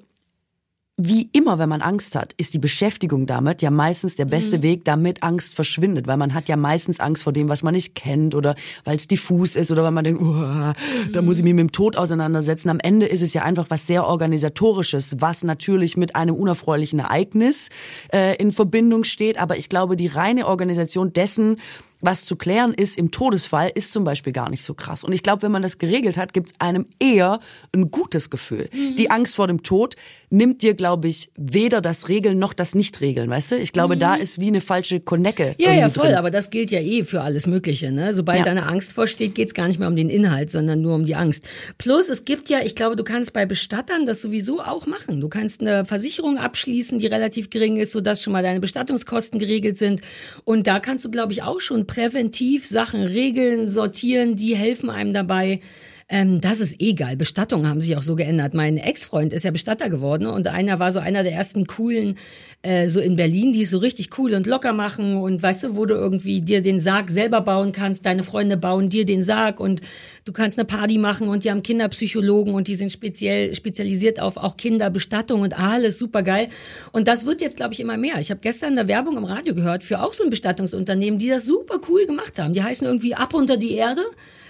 [0.99, 4.61] wie immer, wenn man Angst hat, ist die Beschäftigung damit ja meistens der beste mhm.
[4.63, 7.93] Weg, damit Angst verschwindet, weil man hat ja meistens Angst vor dem, was man nicht
[7.93, 10.73] kennt oder weil es diffus ist oder weil man denkt, uh,
[11.13, 12.69] da muss ich mich mit dem Tod auseinandersetzen.
[12.69, 17.69] Am Ende ist es ja einfach was sehr organisatorisches, was natürlich mit einem unerfreulichen Ereignis
[18.11, 21.57] äh, in Verbindung steht, aber ich glaube, die reine Organisation dessen,
[22.01, 25.03] was zu klären ist im Todesfall, ist zum Beispiel gar nicht so krass.
[25.03, 27.39] Und ich glaube, wenn man das geregelt hat, gibt es einem eher
[27.73, 28.69] ein gutes Gefühl.
[28.73, 28.95] Mhm.
[28.95, 29.95] Die Angst vor dem Tod
[30.29, 33.55] nimmt dir, glaube ich, weder das Regeln noch das Nicht-Regeln, weißt du?
[33.55, 33.99] Ich glaube, mhm.
[33.99, 35.55] da ist wie eine falsche Konecke.
[35.57, 36.15] Ja, ja, voll, drin.
[36.15, 37.91] aber das gilt ja eh für alles Mögliche.
[37.91, 38.13] Ne?
[38.13, 38.45] Sobald ja.
[38.45, 41.45] deine Angst vorsteht, geht's gar nicht mehr um den Inhalt, sondern nur um die Angst.
[41.77, 45.21] Plus, es gibt ja, ich glaube, du kannst bei Bestattern das sowieso auch machen.
[45.21, 49.77] Du kannst eine Versicherung abschließen, die relativ gering ist, sodass schon mal deine Bestattungskosten geregelt
[49.77, 50.01] sind.
[50.43, 55.13] Und da kannst du, glaube ich, auch schon präventiv Sachen regeln, sortieren, die helfen einem
[55.13, 55.61] dabei,
[56.09, 57.17] ähm, das ist egal.
[57.17, 58.53] Bestattungen haben sich auch so geändert.
[58.53, 62.17] Mein Ex-Freund ist ja Bestatter geworden und einer war so einer der ersten coolen,
[62.61, 65.75] äh, so in Berlin, die es so richtig cool und locker machen und weißt du,
[65.75, 69.59] wo du irgendwie dir den Sarg selber bauen kannst, deine Freunde bauen dir den Sarg
[69.59, 69.81] und
[70.23, 74.37] du kannst eine Party machen und die haben Kinderpsychologen und die sind speziell spezialisiert auf
[74.37, 76.47] auch Kinderbestattung und alles super geil.
[76.93, 78.17] Und das wird jetzt, glaube ich, immer mehr.
[78.19, 81.45] Ich habe gestern eine Werbung im Radio gehört für auch so ein Bestattungsunternehmen, die das
[81.45, 82.53] super cool gemacht haben.
[82.53, 84.03] Die heißen irgendwie Ab unter die Erde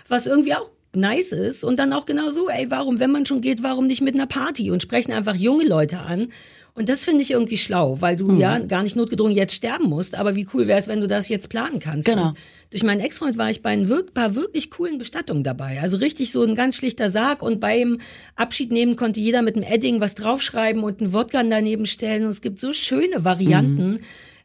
[0.07, 3.41] was irgendwie auch nice ist und dann auch genau so, ey, warum, wenn man schon
[3.41, 6.29] geht, warum nicht mit einer Party und sprechen einfach junge Leute an.
[6.73, 8.39] Und das finde ich irgendwie schlau, weil du mhm.
[8.39, 11.27] ja gar nicht notgedrungen jetzt sterben musst, aber wie cool wäre es, wenn du das
[11.27, 12.07] jetzt planen kannst.
[12.07, 12.29] Genau.
[12.29, 12.37] Und
[12.69, 15.79] durch meinen Ex-Freund war ich bei ein paar wirklich coolen Bestattungen dabei.
[15.81, 17.99] Also richtig so ein ganz schlichter Sarg und beim
[18.35, 22.25] Abschied nehmen konnte jeder mit einem Edding was draufschreiben und einen Wodka daneben stellen.
[22.25, 23.91] Und es gibt so schöne Varianten.
[23.93, 23.99] Mhm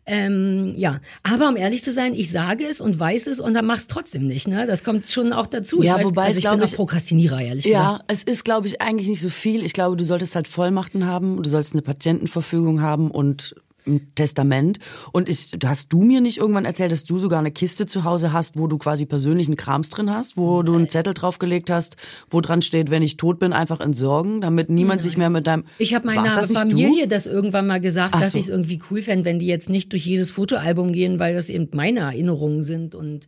[0.05, 3.67] ähm, ja, aber um ehrlich zu sein, ich sage es und weiß es und dann
[3.67, 4.49] mach's trotzdem nicht.
[4.49, 4.67] Ne?
[4.67, 5.81] Das kommt schon auch dazu.
[5.81, 7.99] Ja, ich weiß, wobei also ich, ich bin auch Prokrastinierer, ehrlich ja, gesagt.
[8.01, 9.65] Ja, es ist, glaube ich, eigentlich nicht so viel.
[9.65, 14.79] Ich glaube, du solltest halt Vollmachten haben, du solltest eine Patientenverfügung haben und im Testament.
[15.13, 18.33] Und ich, hast du mir nicht irgendwann erzählt, dass du sogar eine Kiste zu Hause
[18.33, 21.97] hast, wo du quasi persönlichen Krams drin hast, wo du einen Zettel draufgelegt hast,
[22.31, 25.03] wo dran steht, wenn ich tot bin, einfach entsorgen, damit niemand Nein.
[25.03, 25.65] sich mehr mit deinem.
[25.79, 28.39] Ich habe meiner das Familie das irgendwann mal gesagt, Ach dass so.
[28.39, 31.49] ich es irgendwie cool fände, wenn die jetzt nicht durch jedes Fotoalbum gehen, weil das
[31.49, 33.27] eben meine Erinnerungen sind und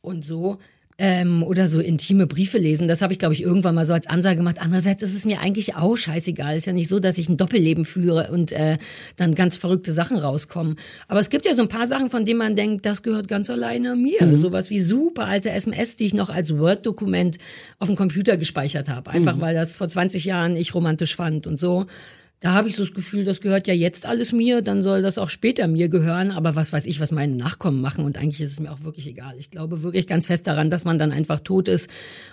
[0.00, 0.58] und so
[1.02, 2.86] ähm, oder so intime Briefe lesen.
[2.86, 4.58] Das habe ich, glaube ich, irgendwann mal so als Ansage gemacht.
[4.60, 6.56] Andererseits ist es mir eigentlich auch scheißegal.
[6.56, 8.78] Ist ja nicht so, dass ich ein Doppelleben führe und äh,
[9.16, 10.76] dann ganz verrückte Sachen rauskommen.
[11.08, 13.50] Aber es gibt ja so ein paar Sachen, von denen man denkt, das gehört ganz
[13.50, 14.24] alleine mir.
[14.24, 14.40] Mhm.
[14.40, 17.38] Sowas wie super alte SMS, die ich noch als Word-Dokument
[17.80, 19.10] auf dem Computer gespeichert habe.
[19.10, 19.40] Einfach mhm.
[19.40, 21.86] weil das vor 20 Jahren ich romantisch fand und so.
[22.42, 25.16] Da habe ich so das Gefühl, das gehört ja jetzt alles mir, dann soll das
[25.16, 26.32] auch später mir gehören.
[26.32, 28.04] Aber was weiß ich, was meine Nachkommen machen.
[28.04, 29.36] Und eigentlich ist es mir auch wirklich egal.
[29.38, 31.88] Ich glaube wirklich ganz fest daran, dass man dann einfach tot ist.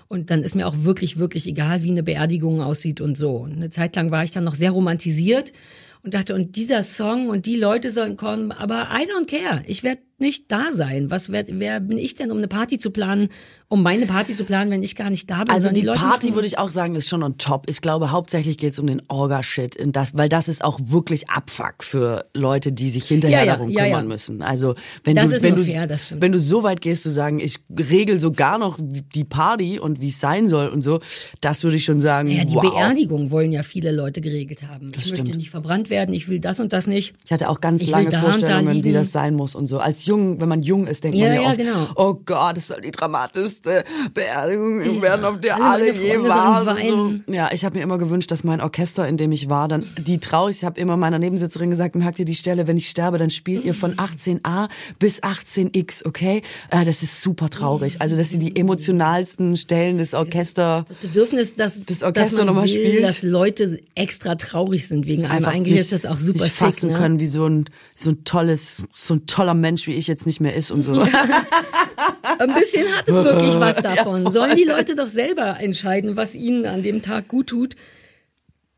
[0.08, 3.44] Und dann ist mir auch wirklich, wirklich egal, wie eine Beerdigung aussieht und so.
[3.44, 5.54] Eine Zeit lang war ich dann noch sehr romantisiert
[6.02, 9.62] und dachte, und dieser Song und die Leute sollen kommen, aber I don't care.
[9.68, 11.10] Ich werde nicht da sein.
[11.10, 13.30] Was wer, wer bin ich denn, um eine Party zu planen,
[13.68, 15.54] um meine Party zu planen, wenn ich gar nicht da bin?
[15.54, 17.70] Also die, die Party würde ich auch sagen, ist schon on top.
[17.70, 21.84] Ich glaube, hauptsächlich geht es um den Orga-Shit, das, weil das ist auch wirklich Abfuck
[21.84, 24.42] für Leute, die sich hinterher Ja, ja, darum ja, kümmern müssen.
[24.42, 27.40] Also wenn Das du wenn du fair, das wenn du so weit gehst zu sagen,
[27.40, 31.00] ich regel sogar noch die Party und wie es sein soll und so,
[31.42, 32.30] das würde ich schon sagen.
[32.30, 32.62] Ja, die wow.
[32.62, 34.92] Beerdigung wollen ja viele Leute geregelt haben.
[34.98, 35.20] ich stimmt.
[35.20, 37.14] möchte nicht verbrannt werden, ich will das und das nicht.
[37.26, 39.80] Ich hatte auch ganz Ich lange und da Vorstellungen, wie das sein muss und so.
[39.80, 41.88] Als jung, wenn man jung ist, denkt Ja, man ja, ja, oft, genau.
[41.96, 47.24] oh Gott, das soll die dramatischste Beerdigung werden, auf der alle alle, je waren.
[47.26, 47.34] So.
[47.34, 50.20] Ja, ich habe mir immer gewünscht, dass mein Orchester, in dem ich war, dann die
[50.20, 50.58] traurig.
[50.58, 53.64] Ich habe immer meiner Nebensitzerin gesagt, merkt ihr die Stelle, wenn ich sterbe, dann spielt
[53.64, 54.68] ihr von 18a
[54.98, 56.42] bis 18x, okay?
[56.72, 58.02] Äh, das ist super traurig.
[58.02, 63.04] Also, dass sie die emotionalsten Stellen des Orchester Das Bedürfnis, dass, Das Orchester nochmal spielt.
[63.04, 65.38] dass Leute extra traurig sind wegen einem.
[65.38, 66.96] einfach Eigentlich nicht, ist das auch super nicht sick, fassen ne?
[66.96, 70.40] können, wie so ein so ein tolles, so ein toller Mensch wie ich jetzt nicht
[70.40, 70.94] mehr ist und so.
[72.40, 74.30] Ein bisschen hat es wirklich was davon.
[74.32, 77.76] Sollen die Leute doch selber entscheiden, was ihnen an dem Tag gut tut.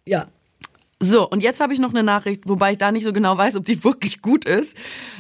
[0.05, 0.27] Ja.
[0.99, 3.55] So, und jetzt habe ich noch eine Nachricht, wobei ich da nicht so genau weiß,
[3.55, 4.77] ob die wirklich gut ist.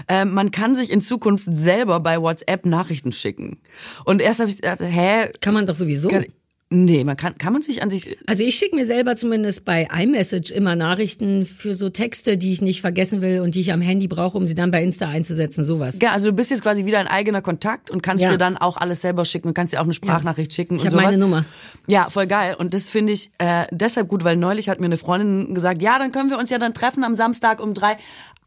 [0.07, 3.59] Ähm, man kann sich in Zukunft selber bei WhatsApp Nachrichten schicken.
[4.05, 5.29] Und erst habe ich gedacht, hä?
[5.41, 6.09] Kann man doch sowieso.
[6.09, 6.25] Kann,
[6.71, 8.17] nee, man kann, kann man sich an sich.
[8.25, 12.61] Also ich schicke mir selber zumindest bei iMessage immer Nachrichten für so Texte, die ich
[12.61, 15.63] nicht vergessen will und die ich am Handy brauche, um sie dann bei Insta einzusetzen,
[15.63, 15.99] sowas.
[16.01, 18.31] Ja, also du bist jetzt quasi wieder ein eigener Kontakt und kannst Ja.
[18.31, 20.87] dir dann auch alles selber schicken und kannst dir auch eine Sprachnachricht schicken Ich und
[20.87, 21.05] hab sowas.
[21.05, 21.45] meine Nummer.
[21.87, 22.55] Ja, voll geil.
[22.57, 25.99] Und das finde ich äh, deshalb gut, weil neulich hat mir eine Freundin gesagt, ja,
[25.99, 27.97] dann können wir uns ja dann treffen am Samstag um drei.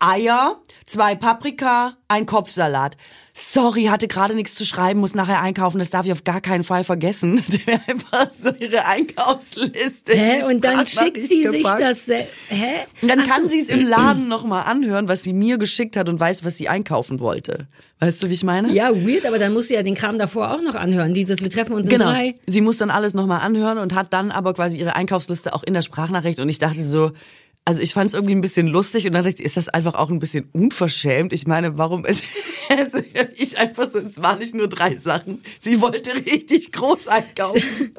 [0.01, 2.97] Eier, zwei Paprika, ein Kopfsalat.
[3.33, 5.79] Sorry, hatte gerade nichts zu schreiben, muss nachher einkaufen.
[5.79, 7.43] Das darf ich auf gar keinen Fall vergessen.
[7.89, 10.13] Einfach so ihre Einkaufsliste.
[10.13, 10.43] in Hä?
[10.45, 11.83] Und dann schickt sie sich gepackt.
[11.83, 12.07] das.
[12.07, 12.87] sel- Hä?
[13.03, 13.49] Und dann Ach kann so.
[13.49, 16.69] sie es im Laden nochmal anhören, was sie mir geschickt hat und weiß, was sie
[16.69, 17.67] einkaufen wollte.
[18.01, 18.73] Weißt du, wie ich meine?
[18.73, 21.15] Ja, weird, aber dann muss sie ja den Kram davor auch noch anhören.
[21.15, 22.07] Dieses, wir treffen uns um Genau.
[22.11, 22.35] drei.
[22.47, 25.75] Sie muss dann alles nochmal anhören und hat dann aber quasi ihre Einkaufsliste auch in
[25.75, 26.39] der Sprachnachricht.
[26.39, 27.13] Und ich dachte so,
[27.67, 29.95] also ich fand es irgendwie ein bisschen lustig und dann dachte ich, ist das einfach
[29.95, 31.33] auch ein bisschen unverschämt?
[31.33, 32.23] Ich meine, warum ist
[32.69, 32.99] also
[33.37, 35.43] ich einfach so, es waren nicht nur drei Sachen.
[35.59, 37.95] Sie wollte richtig groß einkaufen.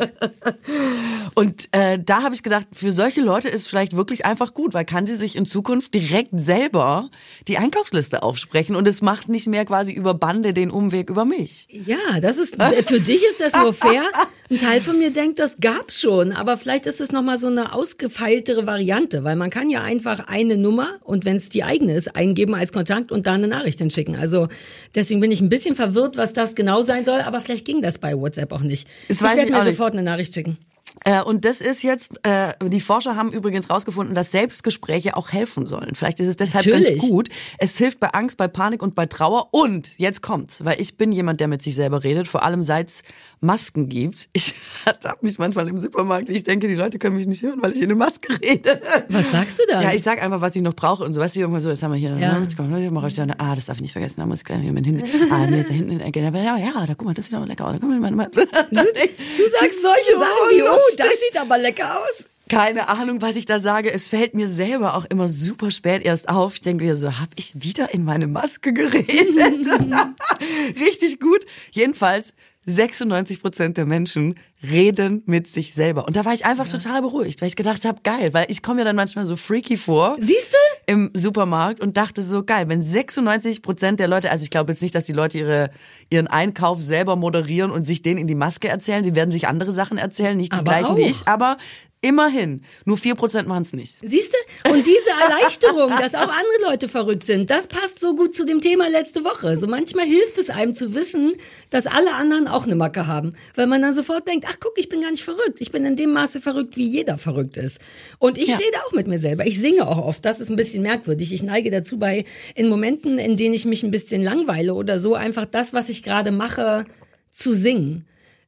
[1.35, 4.85] Und äh, da habe ich gedacht, für solche Leute ist vielleicht wirklich einfach gut, weil
[4.85, 7.09] kann sie sich in Zukunft direkt selber
[7.47, 11.67] die Einkaufsliste aufsprechen und es macht nicht mehr quasi über Bande den Umweg über mich.
[11.69, 12.55] Ja, das ist,
[12.87, 14.03] für dich ist das nur fair.
[14.49, 17.73] Ein Teil von mir denkt, das gab's schon, aber vielleicht ist es nochmal so eine
[17.73, 22.13] ausgefeiltere Variante, weil man kann ja einfach eine Nummer und wenn es die eigene ist,
[22.13, 24.17] eingeben als Kontakt und da eine Nachricht hinschicken.
[24.17, 24.49] Also
[24.93, 27.97] deswegen bin ich ein bisschen verwirrt, was das genau sein soll, aber vielleicht ging das
[27.97, 28.85] bei WhatsApp auch nicht.
[29.07, 30.57] Das ich werde mir sofort eine Nachricht schicken.
[31.05, 35.67] Äh, und das ist jetzt, äh, die Forscher haben übrigens rausgefunden, dass Selbstgespräche auch helfen
[35.67, 35.95] sollen.
[35.95, 36.99] Vielleicht ist es deshalb Natürlich.
[36.99, 37.29] ganz gut.
[37.57, 39.49] Es hilft bei Angst, bei Panik und bei Trauer.
[39.51, 43.03] Und jetzt kommt's, weil ich bin jemand, der mit sich selber redet, vor allem seit
[43.41, 44.29] Masken gibt.
[44.33, 44.53] Ich
[44.85, 47.79] ertappe mich manchmal im Supermarkt, ich denke, die Leute können mich nicht hören, weil ich
[47.79, 48.81] in eine Maske rede.
[49.09, 49.81] Was sagst du da?
[49.81, 51.21] Ja, ich sag einfach, was ich noch brauche und so.
[51.21, 52.39] Weißt du, irgendwann so, jetzt haben wir hier, Ja.
[52.39, 54.85] ne, jetzt dann, ah, das darf ich nicht vergessen, da muss ich gleich hier mit
[54.85, 57.25] hinten, ah, mir ist da hinten in der Ecke, ja, ja, da guck mal, das
[57.25, 58.29] sieht aber lecker aus, da guck mal, meine.
[58.29, 62.25] Du, du sagst solche Sachen wie, oh, das sieht aber lecker aus.
[62.49, 63.91] keine Ahnung, was ich da sage.
[63.91, 66.55] Es fällt mir selber auch immer super spät erst auf.
[66.55, 69.65] Ich denke mir so, hab ich wieder in meine Maske geredet?
[70.79, 71.45] Richtig gut.
[71.71, 72.33] Jedenfalls
[72.65, 76.07] 96 Prozent der Menschen reden mit sich selber.
[76.07, 78.79] Und da war ich einfach total beruhigt, weil ich gedacht habe, geil, weil ich komme
[78.79, 80.17] mir dann manchmal so freaky vor.
[80.19, 80.91] Siehst du?
[80.91, 84.81] Im Supermarkt und dachte so, geil, wenn 96 Prozent der Leute, also ich glaube jetzt
[84.81, 85.71] nicht, dass die Leute ihre,
[86.09, 89.03] ihren Einkauf selber moderieren und sich den in die Maske erzählen.
[89.03, 91.09] Sie werden sich andere Sachen erzählen, nicht die Aber gleichen wie auch.
[91.09, 91.57] ich, aber
[92.05, 92.61] immerhin.
[92.85, 93.95] Nur 4 Prozent machen es nicht.
[94.01, 94.71] Siehst du?
[94.71, 98.61] Und diese Erleichterung, dass auch andere Leute verrückt sind, das passt so gut zu dem
[98.61, 99.57] Thema letzte Woche.
[99.57, 101.33] So manchmal hilft es einem zu wissen,
[101.69, 103.33] dass alle anderen auch eine Macke haben.
[103.55, 105.57] Weil man dann sofort denkt, ach guck, ich bin gar nicht verrückt.
[105.59, 107.79] Ich bin in dem Maße verrückt, wie jeder verrückt ist.
[108.19, 108.57] Und ich Ja.
[108.57, 109.45] rede auch mit mir selber.
[109.47, 110.23] Ich singe auch oft.
[110.25, 111.33] Das ist ein bisschen merkwürdig.
[111.33, 115.15] Ich neige dazu bei, in Momenten, in denen ich mich ein bisschen langweile oder so,
[115.15, 116.85] einfach das, was ich gerade mache,
[117.31, 118.05] zu singen.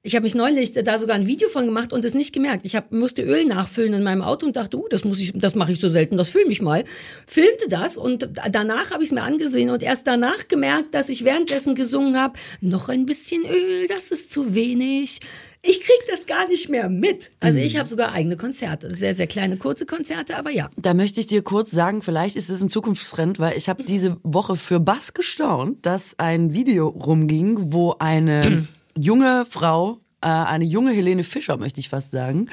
[0.07, 2.65] Ich habe mich neulich da sogar ein Video von gemacht und es nicht gemerkt.
[2.65, 5.53] Ich hab, musste Öl nachfüllen in meinem Auto und dachte, uh, das muss ich, das
[5.53, 6.85] mache ich so selten, das fühle mich mal.
[7.25, 11.25] Filmte das und danach habe ich es mir angesehen und erst danach gemerkt, dass ich
[11.25, 15.19] währenddessen gesungen habe, noch ein bisschen Öl, das ist zu wenig.
[15.61, 17.31] Ich krieg das gar nicht mehr mit.
[17.41, 20.69] Also ich habe sogar eigene Konzerte, sehr sehr kleine kurze Konzerte, aber ja.
[20.77, 24.15] Da möchte ich dir kurz sagen, vielleicht ist es ein Zukunftstrend, weil ich habe diese
[24.23, 30.91] Woche für Bass gestaunt, dass ein Video rumging, wo eine junge Frau, äh, eine junge
[30.91, 32.49] Helene Fischer, möchte ich fast sagen,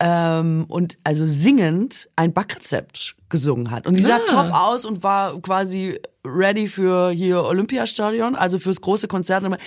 [0.00, 3.86] ähm, und also singend ein Backrezept gesungen hat.
[3.86, 4.26] Und die sah Ah.
[4.26, 9.40] top aus und war quasi ready für hier Olympiastadion, also fürs große Konzert.
[9.40, 9.58] Und immer,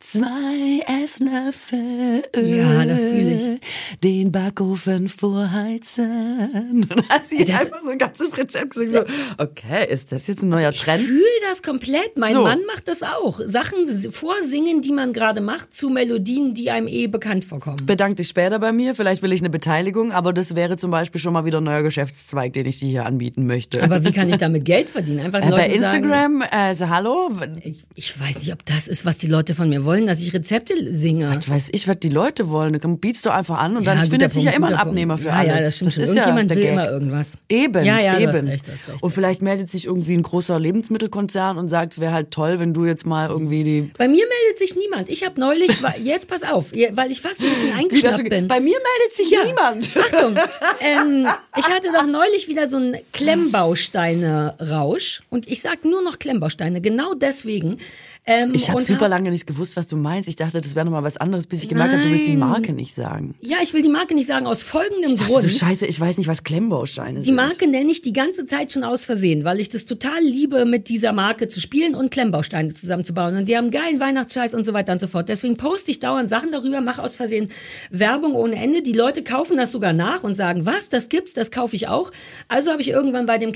[0.00, 4.00] Zwei Esslöffel Öl, Ja, das fühl ich.
[4.02, 6.70] den Backofen vorheizen.
[6.72, 8.92] Und dann hat sie einfach so ein ganzes Rezept gesungen.
[8.92, 9.00] So,
[9.38, 11.02] okay, ist das jetzt ein neuer Ich Trend?
[11.04, 12.16] fühle das komplett.
[12.16, 12.42] Mein So.
[12.42, 13.40] Mann macht das auch.
[13.44, 17.78] Sachen vorsingen, die man gerade macht, zu Melodien, die einem eh bekannt vorkommen.
[17.84, 18.94] Bedank dich später bei mir.
[18.94, 21.82] Vielleicht will ich eine Beteiligung, aber das wäre zum Beispiel schon mal wieder ein neuer
[21.82, 23.82] Geschäftszweig, den ich dir hier anbieten möchte.
[23.82, 25.20] Aber wie kann ich damit Geld verdienen?
[25.20, 27.30] Einfach äh, bei Leuten sagen, Instagram, also hallo,
[27.62, 30.32] ich, ich weiß nicht, ob das ist, was die Leute von mir wollen, dass ich
[30.32, 31.32] Rezepte singe.
[31.40, 32.78] ich weiß ich, was die Leute wollen.
[32.78, 34.86] Dann bietst du einfach an und Ja, dann findet sich ja immer ein Punkt.
[34.88, 35.54] Abnehmer für ja, alles.
[35.54, 36.02] Ja, das stimmt schon.
[36.04, 36.72] ist ja Irgendjemand der will Gag.
[36.72, 37.38] immer irgendwas.
[37.48, 38.48] Eben, Ja, ja, eben.
[38.48, 39.02] recht, recht.
[39.02, 42.72] Und vielleicht meldet sich irgendwie ein großer Lebensmittelkonzern und sagt, es wäre halt toll, wenn
[42.74, 45.08] du jetzt mal irgendwie die Bei mir meldet sich niemand.
[45.08, 45.70] Ich habe neulich,
[46.02, 48.48] jetzt pass auf, weil ich fast ein bisschen das eingeschnappt so- bin.
[48.48, 49.44] Bei mir meldet sich Ja.
[49.44, 49.90] niemand.
[49.96, 50.36] Achtung,
[50.80, 56.80] ähm, ich hatte doch neulich wieder so einen Klemmbausteine-Rausch und ich sag nur noch Klemmbausteine,
[56.80, 57.78] genau deswegen.
[58.26, 60.28] Ähm, Ich habe super hab- lange nicht gewusst, was du meinst.
[60.28, 62.36] Ich dachte, das wäre nochmal was anderes, bis ich gemerkt habe, du willst die.
[62.36, 63.34] Marke nicht sagen.
[63.40, 65.42] Ja, ich will die Marke nicht sagen, aus folgendem Ich dachte Grund.
[65.44, 67.34] so, scheiße, ich weiß nicht, was Klemmbausteine Die sind.
[67.36, 70.88] Marke nenne ich die ganze Zeit schon aus Versehen, weil ich das total liebe, mit
[70.88, 73.36] dieser Marke zu spielen und Klemmbausteine zusammenzubauen.
[73.36, 75.28] Und die haben geilen Weihnachtsscheiß und so weiter und so fort.
[75.28, 77.48] Deswegen poste ich dauernd Sachen darüber, mache aus Versehen
[77.90, 78.82] Werbung ohne Ende.
[78.82, 82.12] Die Leute kaufen das sogar nach und sagen, was, das gibt's, das kaufe ich auch.
[82.48, 83.52] Also habe ich irgendwann bei dem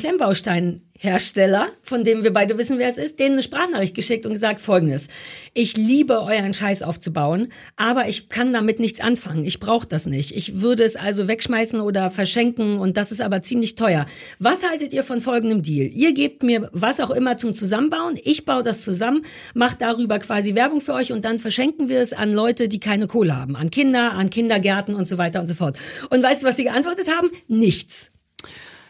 [1.03, 4.61] Klemmbaustein-Hersteller, von dem wir beide wissen, wer es ist, denen eine Sprachnachricht geschickt und gesagt
[4.61, 5.09] folgendes.
[5.53, 9.45] Ich liebe euren Scheiß aufzubauen, aber ich kann damit nichts anfangen.
[9.45, 10.35] Ich brauche das nicht.
[10.35, 14.07] Ich würde es also wegschmeißen oder verschenken und das ist aber ziemlich teuer.
[14.39, 15.89] Was haltet ihr von folgendem Deal?
[15.89, 20.55] Ihr gebt mir was auch immer zum Zusammenbauen, ich baue das zusammen, mache darüber quasi
[20.55, 23.71] Werbung für euch und dann verschenken wir es an Leute, die keine Kohle haben, an
[23.71, 25.77] Kinder, an Kindergärten und so weiter und so fort.
[26.11, 27.31] Und weißt du, was die geantwortet haben?
[27.49, 28.12] Nichts.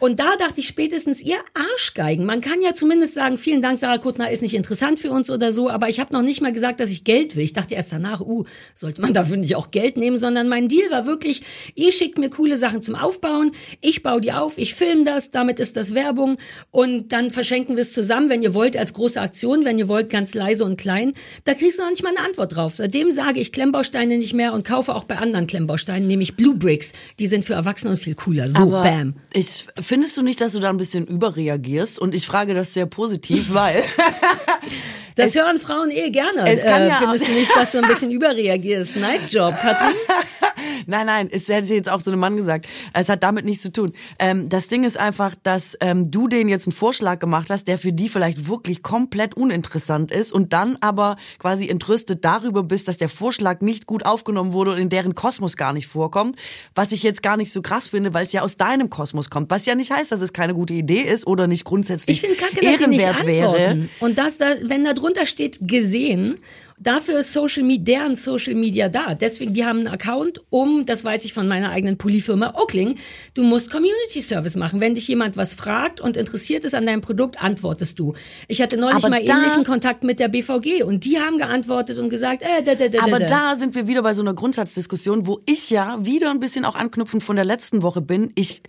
[0.03, 2.25] Und da dachte ich spätestens, ihr Arschgeigen.
[2.25, 5.53] Man kann ja zumindest sagen, vielen Dank, Sarah Kuttner ist nicht interessant für uns oder
[5.53, 7.43] so, aber ich habe noch nicht mal gesagt, dass ich Geld will.
[7.45, 10.91] Ich dachte erst danach, uh, sollte man dafür nicht auch Geld nehmen, sondern mein Deal
[10.91, 11.43] war wirklich,
[11.75, 15.61] ihr schickt mir coole Sachen zum Aufbauen, ich baue die auf, ich filme das, damit
[15.61, 16.37] ist das Werbung
[16.69, 20.09] und dann verschenken wir es zusammen, wenn ihr wollt, als große Aktion, wenn ihr wollt,
[20.09, 21.13] ganz leise und klein.
[21.45, 22.75] Da kriegst du noch nicht mal eine Antwort drauf.
[22.75, 26.91] Seitdem sage ich Klemmbausteine nicht mehr und kaufe auch bei anderen Klemmbausteinen, nämlich Blue Bricks.
[27.19, 28.49] Die sind für Erwachsene und viel cooler.
[28.49, 29.13] So, Aber bam.
[29.31, 31.99] Ich, findest du nicht, dass du da ein bisschen überreagierst?
[31.99, 33.83] Und ich frage das sehr positiv, weil
[35.15, 36.45] Das hören Frauen eh gerne.
[36.47, 38.95] es kann äh, ja findest auch- du nicht, dass du ein bisschen überreagierst?
[38.95, 39.93] Nice Job, Katrin.
[40.85, 42.67] Nein, nein, es hätte jetzt auch so einem Mann gesagt.
[42.93, 43.93] Es hat damit nichts zu tun.
[44.19, 47.77] Ähm, das Ding ist einfach, dass ähm, du denen jetzt einen Vorschlag gemacht hast, der
[47.77, 52.97] für die vielleicht wirklich komplett uninteressant ist und dann aber quasi entrüstet darüber bist, dass
[52.97, 56.35] der Vorschlag nicht gut aufgenommen wurde und in deren Kosmos gar nicht vorkommt.
[56.75, 59.51] Was ich jetzt gar nicht so krass finde, weil es ja aus deinem Kosmos kommt.
[59.51, 62.35] Was ja nicht heißt, dass es keine gute Idee ist oder nicht grundsätzlich Ich finde
[62.37, 63.87] kacke, dass sie nicht ehrenwert wäre.
[63.99, 66.37] Und das da, wenn da drunter steht, gesehen,
[66.79, 69.15] dafür ist Social Media, deren Social Media da.
[69.15, 72.95] Deswegen, die haben einen Account, um, das weiß ich von meiner eigenen Pulli-Firma Oakling,
[73.33, 74.79] du musst Community Service machen.
[74.79, 78.13] Wenn dich jemand was fragt und interessiert ist an deinem Produkt, antwortest du.
[78.47, 82.09] Ich hatte neulich Aber mal ähnlichen Kontakt mit der BVG und die haben geantwortet und
[82.09, 83.25] gesagt, äh, da, da, da, Aber da.
[83.25, 86.75] da sind wir wieder bei so einer Grundsatzdiskussion, wo ich ja wieder ein bisschen auch
[86.75, 88.31] anknüpfend von der letzten Woche bin.
[88.35, 88.61] Ich,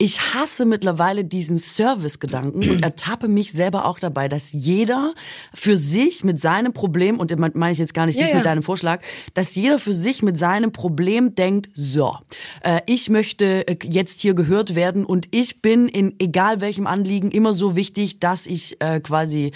[0.00, 5.12] ich hasse mittlerweile diesen Service-Gedanken und ertappe mich selber auch dabei, dass jeder
[5.52, 8.36] für sich mit seinem Problem, und damit meine ich jetzt gar nicht Ja, dich ja.
[8.36, 9.02] mit deinem Vorschlag,
[9.34, 12.16] dass jeder für sich mit seinem Problem denkt, so,
[12.62, 17.30] äh, ich möchte äh, jetzt hier gehört werden und ich bin in egal welchem Anliegen
[17.30, 19.52] immer so wichtig, dass ich äh, quasi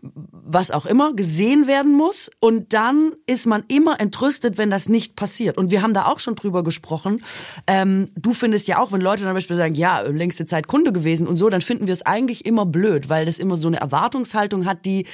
[0.00, 5.16] was auch immer gesehen werden muss und dann ist man immer entrüstet, wenn das nicht
[5.16, 5.58] passiert.
[5.58, 7.24] Und wir haben da auch schon drüber gesprochen.
[7.66, 11.26] Ähm, du findest ja auch, wenn Leute zum Beispiel sagen, ja, längste Zeit Kunde gewesen
[11.26, 14.66] und so, dann finden wir es eigentlich immer blöd, weil das immer so eine Erwartungshaltung
[14.66, 15.06] hat, die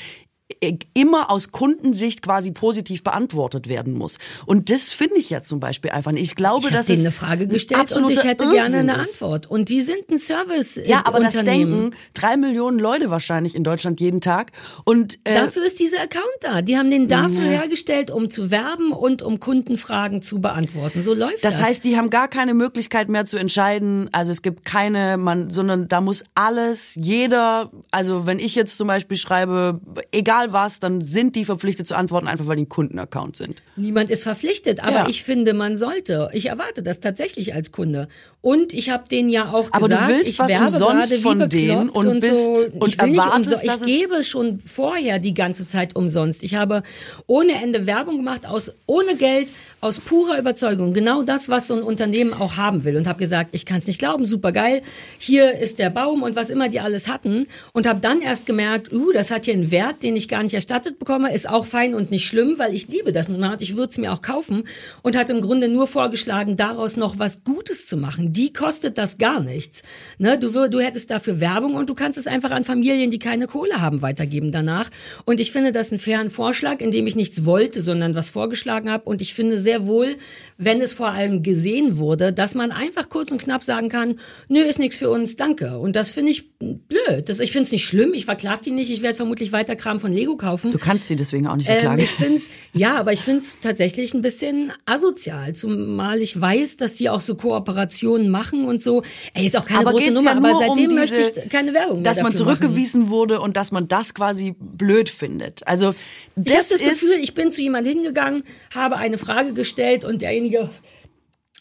[0.94, 4.18] immer aus Kundensicht quasi positiv beantwortet werden muss.
[4.46, 6.24] Und das finde ich ja zum Beispiel einfach nicht.
[6.24, 9.22] Ich glaube, ich dass denen eine Frage gestellt und ich hätte Irrsinn gerne eine ist.
[9.22, 9.50] Antwort.
[9.50, 10.80] Und die sind ein Service.
[10.84, 14.52] Ja, aber das denken drei Millionen Leute wahrscheinlich in Deutschland jeden Tag.
[14.84, 16.62] Und äh, Dafür ist dieser Account da.
[16.62, 21.02] Die haben den dafür hergestellt, um zu werben und um Kundenfragen zu beantworten.
[21.02, 21.56] So läuft das.
[21.56, 24.08] Das heißt, die haben gar keine Möglichkeit mehr zu entscheiden.
[24.12, 28.88] Also es gibt keine, man, sondern da muss alles, jeder, also wenn ich jetzt zum
[28.88, 29.80] Beispiel schreibe,
[30.12, 33.62] egal was, dann sind die verpflichtet zu antworten, einfach weil die ein Kundenaccount sind.
[33.76, 35.06] Niemand ist verpflichtet, aber Ja.
[35.08, 36.28] ich finde, man sollte.
[36.32, 38.08] Ich erwarte das tatsächlich als Kunde.
[38.42, 41.48] Und ich habe denen ja auch Aber du gesagt, willst ich was werbe umsonst von
[41.48, 42.66] denen und und bist- so.
[42.78, 46.42] und ich erwartest, umso- dass Ich gebe schon vorher die ganze Zeit umsonst.
[46.42, 46.82] Ich habe
[47.26, 49.48] ohne Ende Werbung gemacht, aus ohne Geld,
[49.80, 50.92] aus purer Überzeugung.
[50.92, 52.96] Genau das, was so ein Unternehmen auch haben will.
[52.96, 54.82] Und habe gesagt, ich kann es nicht glauben, super geil.
[55.18, 57.46] Hier ist der Baum und was immer die alles hatten.
[57.72, 60.54] Und habe dann erst gemerkt, uh, das hat hier einen Wert, den ich gar nicht
[60.54, 61.34] erstattet bekomme.
[61.34, 64.12] Ist auch fein und nicht schlimm, weil ich liebe das und ich würde es mir
[64.12, 64.64] auch kaufen.
[65.02, 68.32] Und hat im Grunde nur vorgeschlagen, daraus noch was Gutes zu machen.
[68.32, 69.82] Die kostet das gar nichts.
[70.18, 70.38] Ne?
[70.38, 73.80] Du, du hättest dafür Werbung und du kannst es einfach an Familien, die keine Kohle
[73.80, 74.90] haben, weitergeben danach.
[75.24, 78.90] Und ich finde das einen fairen Vorschlag, in dem ich nichts wollte, sondern was vorgeschlagen
[78.90, 79.04] habe.
[79.04, 80.16] Und ich finde sehr wohl,
[80.56, 84.18] wenn es vor allem gesehen wurde, dass man einfach kurz und knapp sagen kann,
[84.48, 85.78] nö, ist nichts für uns, danke.
[85.78, 87.28] Und das finde ich blöd.
[87.28, 90.00] Das, ich finde es nicht schlimm, ich verklag die nicht, ich werde vermutlich weiter Kram
[90.00, 90.70] von Lego kaufen.
[90.70, 92.00] Du kannst sie deswegen auch nicht Ähm, verklagen.
[92.02, 97.10] ich find's, ja, aber ich find's tatsächlich ein bisschen asozial, zumal ich weiß, dass die
[97.10, 99.02] auch so Kooperationen machen und so.
[99.34, 101.74] Ey, ist auch keine aber große Nummer, ja aber seitdem um möchte diese, ich keine
[101.74, 102.58] Werbung mehr dass man dafür machen.
[102.60, 105.66] zurückgewiesen wurde und dass man das quasi blöd findet.
[105.66, 105.94] Also
[106.36, 108.44] Ich habe das das Gefühl, ich bin zu jemand hingegangen,
[108.74, 110.70] habe eine Frage gestellt und derjenige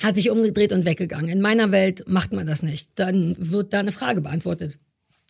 [0.01, 1.30] hat sich umgedreht und weggegangen.
[1.30, 2.89] In meiner Welt macht man das nicht.
[2.95, 4.78] Dann wird da eine Frage beantwortet.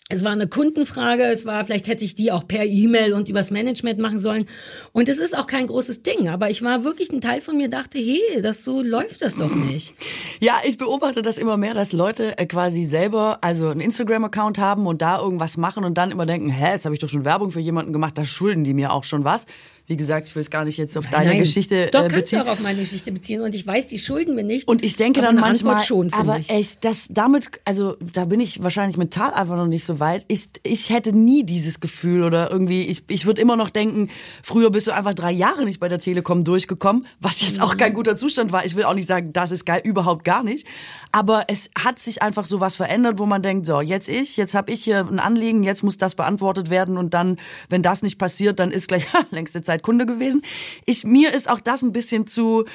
[0.09, 3.51] Es war eine Kundenfrage, es war, vielleicht hätte ich die auch per E-Mail und übers
[3.51, 4.47] Management machen sollen.
[4.91, 7.69] Und es ist auch kein großes Ding, aber ich war wirklich, ein Teil von mir
[7.69, 9.95] dachte, hey, das so läuft das doch nicht.
[10.41, 14.87] Ja, ich beobachte das immer mehr, dass Leute äh, quasi selber also einen Instagram-Account haben
[14.87, 17.51] und da irgendwas machen und dann immer denken, hä, jetzt habe ich doch schon Werbung
[17.51, 19.45] für jemanden gemacht, da schulden die mir auch schon was.
[19.85, 22.15] Wie gesagt, ich will es gar nicht jetzt auf deine Nein, Geschichte Doch, äh, kannst
[22.15, 22.39] beziehen.
[22.39, 23.41] du auch auf meine Geschichte beziehen.
[23.41, 24.65] Und ich weiß, die schulden mir nichts.
[24.65, 26.49] Und ich denke dann manchmal, Antwort schon, aber ich.
[26.49, 30.23] echt, das damit, also da bin ich wahrscheinlich mental einfach noch nicht so weit.
[30.29, 34.09] Ich, ich hätte nie dieses Gefühl oder irgendwie, ich, ich würde immer noch denken,
[34.41, 37.77] früher bist du einfach drei Jahre nicht bei der Telekom durchgekommen, was jetzt auch Mhm.
[37.77, 38.65] kein guter Zustand war.
[38.65, 40.65] Ich will auch nicht sagen, das ist geil, überhaupt gar nicht.
[41.11, 44.55] Aber es hat sich einfach so was verändert, wo man denkt, so, jetzt ich, jetzt
[44.55, 47.35] habe ich hier ein Anliegen, jetzt muss das beantwortet werden und dann,
[47.69, 50.43] wenn das nicht passiert, dann ist gleich längste Zeit Kunde gewesen.
[50.85, 52.65] Ich, mir ist auch das ein bisschen zu,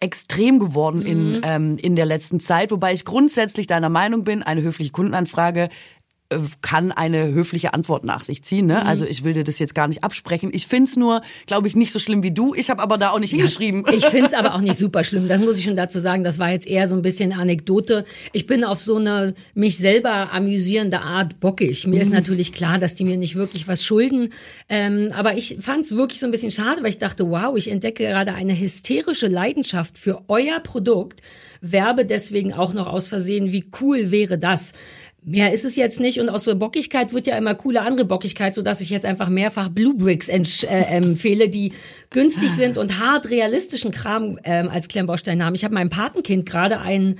[0.00, 4.62] extrem geworden in, ähm, in der letzten Zeit, wobei ich grundsätzlich deiner Meinung bin, eine
[4.62, 5.68] höfliche Kundenanfrage
[6.62, 8.66] kann eine höfliche Antwort nach sich ziehen.
[8.66, 8.84] Ne?
[8.84, 10.50] Also ich will dir das jetzt gar nicht absprechen.
[10.52, 12.54] Ich find's nur, glaube ich, nicht so schlimm wie du.
[12.54, 13.84] Ich habe aber da auch nicht hingeschrieben.
[13.92, 15.28] Ich find's aber auch nicht super schlimm.
[15.28, 16.24] Das muss ich schon dazu sagen.
[16.24, 18.04] Das war jetzt eher so ein bisschen Anekdote.
[18.32, 21.86] Ich bin auf so eine mich selber amüsierende Art bockig.
[21.86, 22.14] Mir ist Mhm.
[22.14, 24.30] natürlich klar, dass die mir nicht wirklich was schulden.
[24.68, 28.04] Ähm, aber ich fand's wirklich so ein bisschen schade, weil ich dachte, wow, ich entdecke
[28.04, 31.20] gerade eine hysterische Leidenschaft für euer Produkt.
[31.60, 33.50] Werbe deswegen auch noch aus Versehen.
[33.52, 34.72] Wie cool wäre das?
[35.26, 38.54] Mehr ist es jetzt nicht und aus so Bockigkeit wird ja immer coole andere Bockigkeit,
[38.54, 41.72] so dass ich jetzt einfach mehrfach Blue Bricks äh, empfehle, die
[42.10, 45.54] günstig sind und hart realistischen Kram ähm, als Klemmbaustein haben.
[45.54, 47.18] Ich habe meinem Patenkind gerade einen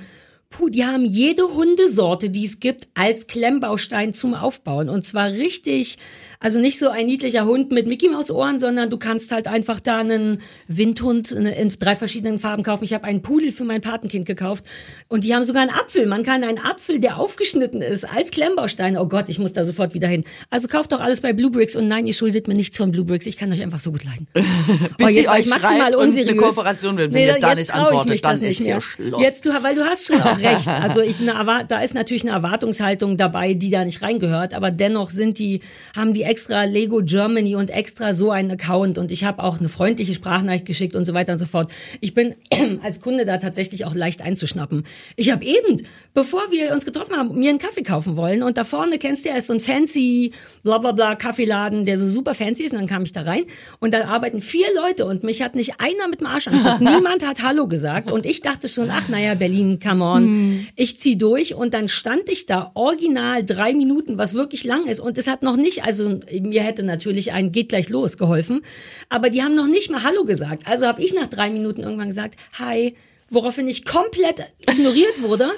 [0.51, 4.87] Puh, die haben jede Hundesorte, die es gibt, als Klemmbaustein zum Aufbauen.
[4.87, 5.97] Und zwar richtig,
[6.45, 9.79] also nicht so ein niedlicher Hund mit Mickey Maus Ohren, sondern du kannst halt einfach
[9.79, 12.83] da einen Windhund in drei verschiedenen Farben kaufen.
[12.83, 14.63] Ich habe einen Pudel für mein Patenkind gekauft
[15.07, 16.05] und die haben sogar einen Apfel.
[16.05, 18.95] Man kann einen Apfel, der aufgeschnitten ist, als Klemmbaustein.
[18.95, 20.23] Oh Gott, ich muss da sofort wieder hin.
[20.51, 23.05] Also kauft doch alles bei Blue Bricks und nein, ihr schuldet mir nichts von Blue
[23.05, 23.25] Bricks.
[23.25, 24.27] Ich kann euch einfach so gut leiden.
[24.35, 26.37] Bis oh, jetzt euch ich maximal und eine unseriös.
[26.37, 27.11] Kooperation will.
[27.11, 28.81] Wenn ihr da nicht antwortet, dann ist hier mehr.
[28.81, 29.19] Schluss.
[29.19, 30.67] Jetzt du, weil du hast schon auch recht.
[30.85, 34.53] Also ich, eine, da ist natürlich eine Erwartungshaltung dabei, die da nicht reingehört.
[34.53, 35.61] Aber dennoch sind die,
[35.95, 38.97] haben die extra Lego Germany und extra so einen Account.
[38.97, 41.71] Und ich habe auch eine freundliche Sprachnachricht geschickt und so weiter und so fort.
[42.01, 42.35] Ich bin
[42.83, 44.85] als Kunde da tatsächlich auch leicht einzuschnappen.
[45.15, 45.81] Ich habe eben,
[46.13, 48.43] bevor wir uns getroffen haben, mir einen Kaffee kaufen wollen.
[48.43, 50.33] Und da vorne kennst du ja, ist so ein fancy,
[50.63, 52.73] bla bla bla Kaffeeladen, der so super fancy ist.
[52.73, 53.43] Und dann kam ich da rein
[53.79, 56.81] und da arbeiten vier Leute und mich hat nicht einer mit dem Arsch angeguckt.
[56.81, 58.11] Niemand hat Hallo gesagt.
[58.11, 60.67] Und ich dachte schon, ach naja, Berlin, come on.
[60.75, 64.99] Ich zieh durch und dann stand ich da original drei Minuten, was wirklich lang ist.
[64.99, 68.61] Und es hat noch nicht, also mir hätte natürlich ein geht gleich los geholfen.
[69.09, 70.67] Aber die haben noch nicht mal Hallo gesagt.
[70.67, 72.95] Also habe ich nach drei Minuten irgendwann gesagt, hi.
[73.31, 75.49] Woraufhin ich komplett ignoriert wurde.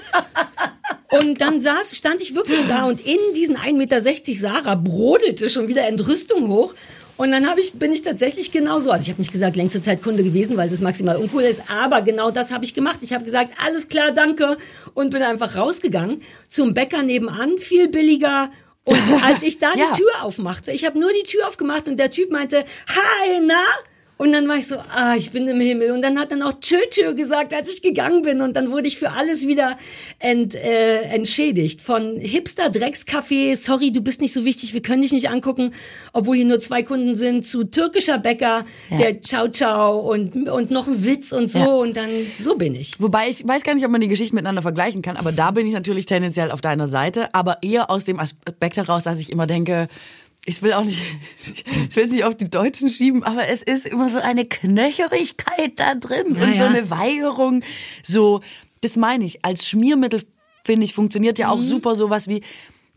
[1.12, 5.68] Und dann saß, stand ich wirklich da und in diesen 1,60 Meter Sarah brodelte schon
[5.68, 6.76] wieder Entrüstung hoch.
[7.18, 8.92] Und dann habe ich, bin ich tatsächlich genauso.
[8.92, 11.64] Also ich habe nicht gesagt, längste Zeit Kunde gewesen, weil das maximal uncool ist.
[11.68, 13.00] Aber genau das habe ich gemacht.
[13.02, 14.58] Ich habe gesagt, alles klar, danke.
[14.94, 18.52] Und bin einfach rausgegangen zum Bäcker nebenan, viel billiger.
[18.88, 19.92] Und als ich da Ja.
[19.92, 23.62] die Tür aufmachte, ich habe nur die Tür aufgemacht und der Typ meinte, hi, na?
[24.18, 25.92] Und dann war ich so, ah, ich bin im Himmel.
[25.92, 26.78] Und dann hat er noch Tschö,
[27.16, 28.42] gesagt, als ich gegangen bin.
[28.42, 29.78] Und dann wurde ich für alles wieder
[30.20, 31.82] ent, äh, entschädigt.
[31.82, 35.72] Von Hipster-Dreckscafé, sorry, du bist nicht so wichtig, wir können dich nicht angucken,
[36.14, 38.98] obwohl hier nur zwei Kunden sind, zu türkischer Bäcker, Ja.
[38.98, 41.60] der Ciao Ciao und, und noch ein Witz und so.
[41.60, 41.66] Ja.
[41.68, 42.10] Und dann,
[42.40, 42.94] so bin ich.
[43.00, 45.68] Wobei ich weiß gar nicht, ob man die Geschichten miteinander vergleichen kann, aber da bin
[45.68, 49.46] ich natürlich tendenziell auf deiner Seite, aber eher aus dem Aspekt heraus, dass ich immer
[49.48, 49.88] denke,
[50.48, 51.02] ich will auch nicht,
[51.90, 55.74] ich will es nicht auf die Deutschen schieben, aber es ist immer so eine Knöcherigkeit
[55.76, 56.68] da drin Ja, und so ja.
[56.68, 57.64] eine Weigerung.
[58.02, 58.42] So,
[58.82, 59.44] das meine ich.
[59.44, 60.24] Als Schmiermittel,
[60.64, 62.42] finde ich, funktioniert ja auch super sowas wie,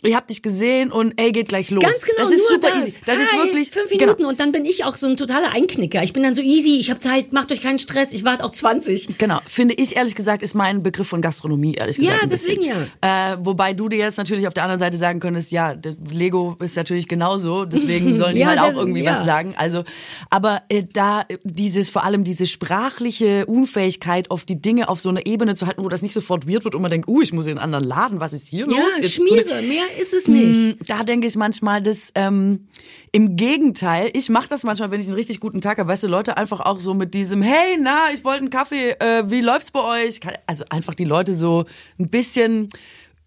[0.02, 1.82] ich hab dich gesehen und ey, geht gleich los.
[1.82, 2.78] Ganz genau, Das ist super das.
[2.86, 3.00] easy.
[3.06, 4.04] Das ist Hi, wirklich, fünf genau.
[4.06, 6.02] Minuten und dann bin ich auch so ein totaler Einknicker.
[6.02, 8.52] Ich bin dann so easy, ich habe Zeit, macht euch keinen Stress, ich warte auch
[8.52, 9.18] 20.
[9.18, 12.22] Genau, finde ich ehrlich gesagt, ist mein Begriff von Gastronomie, ehrlich Ja, gesagt.
[12.24, 12.90] ein deswegen bisschen.
[13.00, 15.74] Äh, wobei du dir jetzt natürlich auf der anderen Seite sagen könntest, ja,
[16.10, 19.16] Lego ist natürlich genauso, deswegen sollen die Ja, halt auch irgendwie ja.
[19.16, 19.54] was sagen.
[19.56, 19.84] Also,
[20.30, 25.08] aber äh, da äh, dieses, vor allem diese sprachliche Unfähigkeit, auf die Dinge auf so
[25.08, 27.32] einer Ebene zu halten, wo das nicht sofort weird wird und man denkt, uh, ich
[27.32, 28.76] muss in einen anderen Laden, was ist hier los?
[29.02, 30.88] Ja, Schmiere, mehr ist es nicht.
[30.88, 32.68] da denke ich manchmal, dass ähm,
[33.12, 36.08] im Gegenteil, ich mache das manchmal, wenn ich einen richtig guten Tag habe, weißt du,
[36.08, 39.70] Leute einfach auch so mit diesem, hey, na, ich wollte einen Kaffee, äh, wie läuft's
[39.70, 40.20] bei euch?
[40.46, 41.64] Also einfach die Leute so
[41.98, 42.68] ein bisschen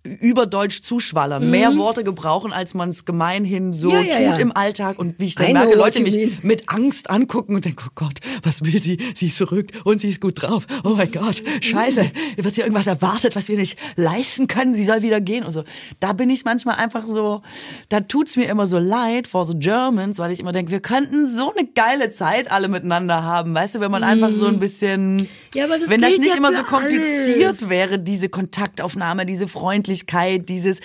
[0.05, 3.95] überdeutsch zuschwallern, mehr Worte gebrauchen, als man es gemeinhin so Mhm.
[3.95, 4.41] Ja, ja, tut ja.
[4.43, 6.37] im Alltag und wie ich dann I merke, Leute mich mean.
[6.41, 8.97] mit Angst angucken und denken, oh Gott, was will sie?
[9.15, 10.65] Sie ist verrückt und sie ist gut drauf.
[10.83, 14.75] Oh mein Gott, scheiße, wird hier irgendwas erwartet, was wir nicht leisten können?
[14.75, 15.63] Sie soll wieder gehen und so.
[16.01, 17.41] Da bin ich manchmal einfach so,
[17.89, 21.25] da tut's mir immer so leid for the Germans, weil ich immer denke, wir könnten
[21.33, 25.15] so eine geile Zeit alle miteinander haben, weißt du, wenn man einfach so ein bisschen,
[25.15, 25.27] Mhm.
[25.53, 27.69] Ja, aber das wenn das nicht ja immer so kompliziert alles.
[27.69, 30.79] wäre, diese Kontaktaufnahme, diese Freundlichkeit, dieses,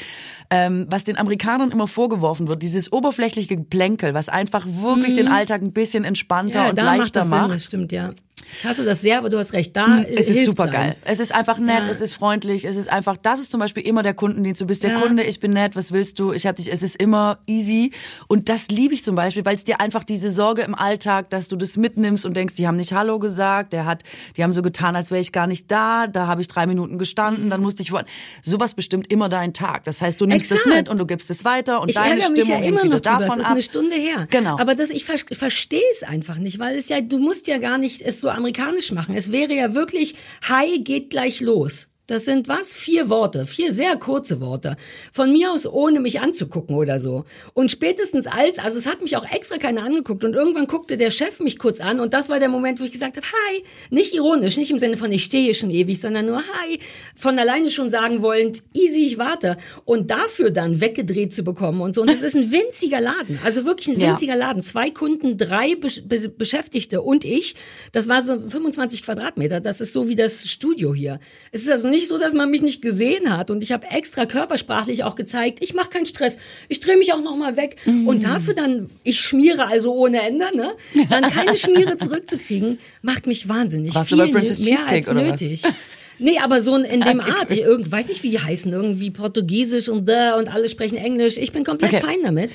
[0.51, 5.63] ähm, was den Amerikanern immer vorgeworfen wird, dieses oberflächliche Geplänkel, was einfach wirklich den Alltag
[5.63, 6.65] ein bisschen entspannter Mhm.
[6.65, 7.51] Ja, und da macht leichter das Sinn, macht.
[7.51, 8.13] das stimmt, ja.
[8.53, 9.77] Ich hasse das sehr, aber du hast recht.
[9.77, 10.97] Da Es ist super geil.
[11.05, 11.89] Es ist einfach nett, Ja.
[11.91, 14.61] es ist freundlich, es ist einfach, das ist zum Beispiel immer der Kundendienst.
[14.61, 15.01] Du bist der Ja.
[15.01, 16.33] Kunde, ich bin nett, was willst du?
[16.33, 17.93] Ich hab dich, es ist immer easy.
[18.29, 21.49] Und das liebe ich zum Beispiel, weil es dir einfach diese Sorge im Alltag, dass
[21.49, 24.03] du das mitnimmst und denkst, die haben nicht Hallo gesagt, der hat,
[24.37, 26.99] die haben so getan, als wäre ich gar nicht da, da habe ich drei Minuten
[26.99, 28.09] gestanden, dann musste ich warten.
[28.43, 29.85] Sowas bestimmt immer deinen Tag.
[29.85, 30.75] Das heißt, du nimmst Exakt.
[30.75, 33.01] mit und du gibst es weiter und Ich deine ärgere mich Stimmung ja immer noch
[33.01, 33.53] davon Es ist ab.
[33.53, 34.27] eine Stunde her.
[34.31, 34.59] Genau.
[34.59, 37.79] Aber das, ich ver verstehe es einfach nicht, weil es ja, du musst ja gar
[37.79, 39.15] nicht es so amerikanisch machen.
[39.15, 40.15] Es wäre ja wirklich,
[40.49, 41.88] hi, geht gleich los.
[42.09, 42.73] Das sind was?
[42.73, 44.77] Vier Worte, vier sehr kurze Worte.
[45.13, 47.27] Von mir aus, ohne mich anzugucken oder so.
[47.53, 51.11] Und spätestens als, also es hat mich auch extra keiner angeguckt und irgendwann guckte der
[51.11, 54.15] Chef mich kurz an und das war der Moment, wo ich gesagt habe, hi, nicht
[54.15, 56.79] ironisch, nicht im Sinne von ich stehe hier schon ewig, sondern nur hi,
[57.15, 59.59] von alleine schon sagen wollend, easy, ich warte.
[59.85, 62.01] Und dafür dann weggedreht zu bekommen und so.
[62.01, 64.13] Und das ist ein winziger Laden, also wirklich ein Ja.
[64.13, 64.63] winziger Laden.
[64.63, 67.55] Zwei Kunden, drei Besch- Be Beschäftigte und ich.
[67.93, 69.61] Das war so 25 Quadratmeter.
[69.61, 71.21] Das ist so wie das Studio hier.
[71.53, 73.51] Es ist also nicht so, dass man mich nicht gesehen hat.
[73.51, 76.39] Und ich habe extra körpersprachlich auch gezeigt, ich mache keinen Stress.
[76.69, 77.77] Ich drehe mich auch noch mal weg.
[78.07, 80.73] Und dafür dann, ich schmiere also ohne Ende, ne?
[81.11, 83.95] Dann keine Schmiere zurückzukriegen, macht mich wahnsinnig.
[83.95, 85.73] Warst du Viel bei Princess mehr Cheesecake als oder was?
[86.19, 87.51] Nee, aber so in, dem Art.
[87.51, 88.73] Ich irgend, weiß nicht, wie die heißen.
[88.73, 91.37] Irgendwie Portugiesisch und da und alle sprechen Englisch.
[91.37, 92.01] Ich bin komplett Okay.
[92.05, 92.51] fein damit.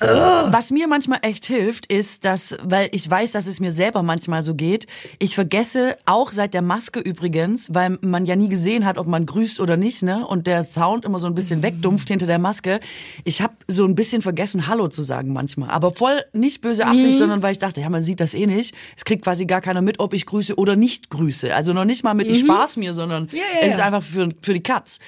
[0.00, 4.42] Was mir manchmal echt hilft, ist, dass, weil ich weiß, dass es mir selber manchmal
[4.42, 4.86] so geht,
[5.18, 9.26] ich vergesse auch seit der Maske übrigens, weil man ja nie gesehen hat, ob man
[9.26, 10.26] grüßt oder nicht, ne?
[10.26, 12.78] Und der Sound immer so ein bisschen wegdumpft hinter der Maske.
[13.24, 15.70] Ich habe so ein bisschen vergessen, Hallo zu sagen manchmal.
[15.70, 18.74] Aber voll nicht böse Absicht, sondern weil ich dachte, ja, man sieht das eh nicht.
[18.96, 21.54] Es kriegt quasi gar keiner mit, ob ich grüße oder nicht grüße.
[21.54, 24.28] Also noch nicht mal mit, ich spaß mir, sondern Ja, ja, es ist einfach für,
[24.42, 24.98] für die Katz.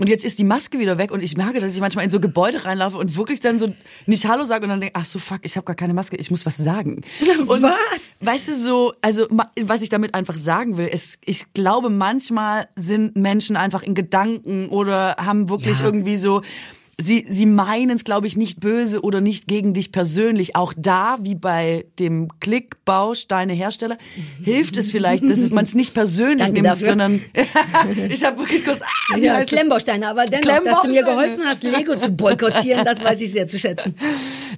[0.00, 2.20] Und jetzt ist die Maske wieder weg und ich merke, dass ich manchmal in so
[2.20, 3.74] Gebäude reinlaufe und wirklich dann so
[4.06, 6.30] nicht Hallo sage und dann denke, ach so fuck, ich habe gar keine Maske, ich
[6.30, 7.00] muss was sagen.
[7.48, 7.74] Und Was?
[8.20, 9.26] weißt du so, also
[9.60, 14.68] was ich damit einfach sagen will, ist, ich glaube manchmal sind Menschen einfach in Gedanken
[14.68, 15.86] oder haben wirklich Ja.
[15.86, 16.42] irgendwie so
[17.00, 20.56] Sie, sie meinen es, glaube ich, nicht böse oder nicht gegen dich persönlich.
[20.56, 23.96] Auch da, wie bei dem Klickbausteine-Hersteller,
[24.42, 26.86] hilft es vielleicht, dass man es nicht persönlich Danke nimmt, dafür.
[26.88, 27.20] sondern
[28.10, 28.80] ich habe wirklich kurz.
[29.12, 29.44] Ah, Ja?
[29.44, 33.46] Klemmbausteine, aber dennoch, dass du mir geholfen hast, Lego zu boykottieren, das weiß ich sehr
[33.46, 33.94] zu schätzen.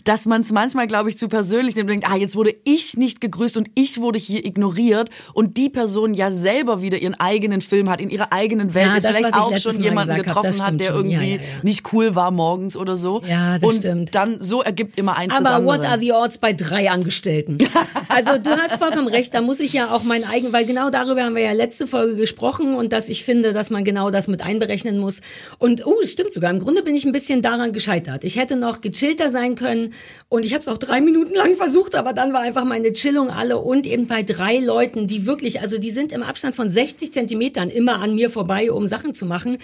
[0.04, 2.96] dass man es manchmal, glaube ich, zu persönlich nimmt und denkt, ah, jetzt wurde ich
[2.96, 7.60] nicht gegrüßt und ich wurde hier ignoriert und die Person ja selber wieder ihren eigenen
[7.60, 10.26] Film hat, in ihrer eigenen Welt, Ja, ist das, vielleicht auch schon jemanden hab, das
[10.26, 11.10] getroffen hat, der schon.
[11.10, 11.62] Irgendwie ja, ja.
[11.62, 13.22] nicht cool war morgens oder so.
[13.26, 14.14] Ja, das und stimmt.
[14.14, 15.78] dann so ergibt immer eins das Aber andere.
[15.78, 17.58] what are the odds bei drei Angestellten?
[18.12, 21.22] Also du hast vollkommen recht, da muss ich ja auch mein eigen, weil genau darüber
[21.22, 24.42] haben wir ja letzte Folge gesprochen und dass ich finde, dass man genau das mit
[24.42, 25.20] einberechnen muss.
[25.58, 26.50] Und uh, es stimmt sogar.
[26.50, 28.24] Im Grunde bin ich ein bisschen daran gescheitert.
[28.24, 29.89] Ich hätte noch gechillter sein können
[30.28, 33.30] und ich habe es auch drei Minuten lang versucht, aber dann war einfach meine Chillung
[33.30, 37.12] alle und eben bei drei Leuten, die wirklich, also die sind im Abstand von 60
[37.12, 39.58] Zentimetern immer an mir vorbei, um Sachen zu machen.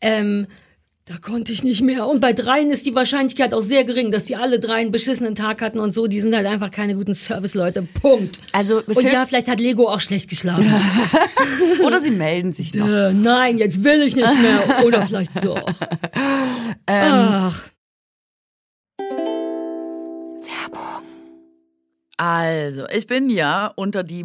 [0.00, 0.46] Ähm,
[1.08, 2.06] da konnte ich nicht mehr.
[2.06, 5.34] Und bei dreien ist die Wahrscheinlichkeit auch sehr gering, dass die alle drei einen beschissenen
[5.34, 6.06] Tag hatten und so.
[6.06, 7.80] Die sind halt einfach keine guten Serviceleute.
[7.80, 8.38] Punkt.
[8.52, 10.70] Also, und ja, vielleicht hat Lego auch schlecht geschlafen.
[11.82, 12.86] Oder sie melden sich noch.
[12.86, 14.84] äh, nein, jetzt will ich nicht mehr.
[14.84, 15.64] Oder vielleicht doch.
[16.90, 17.68] Ähm, Ach.
[22.16, 24.24] Also, ich bin ja unter die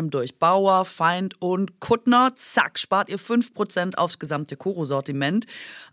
[0.01, 0.35] einem durch.
[0.35, 2.33] Bauer, Feind und Kuttner.
[2.35, 5.45] Zack, spart ihr 5% aufs gesamte Koro-Sortiment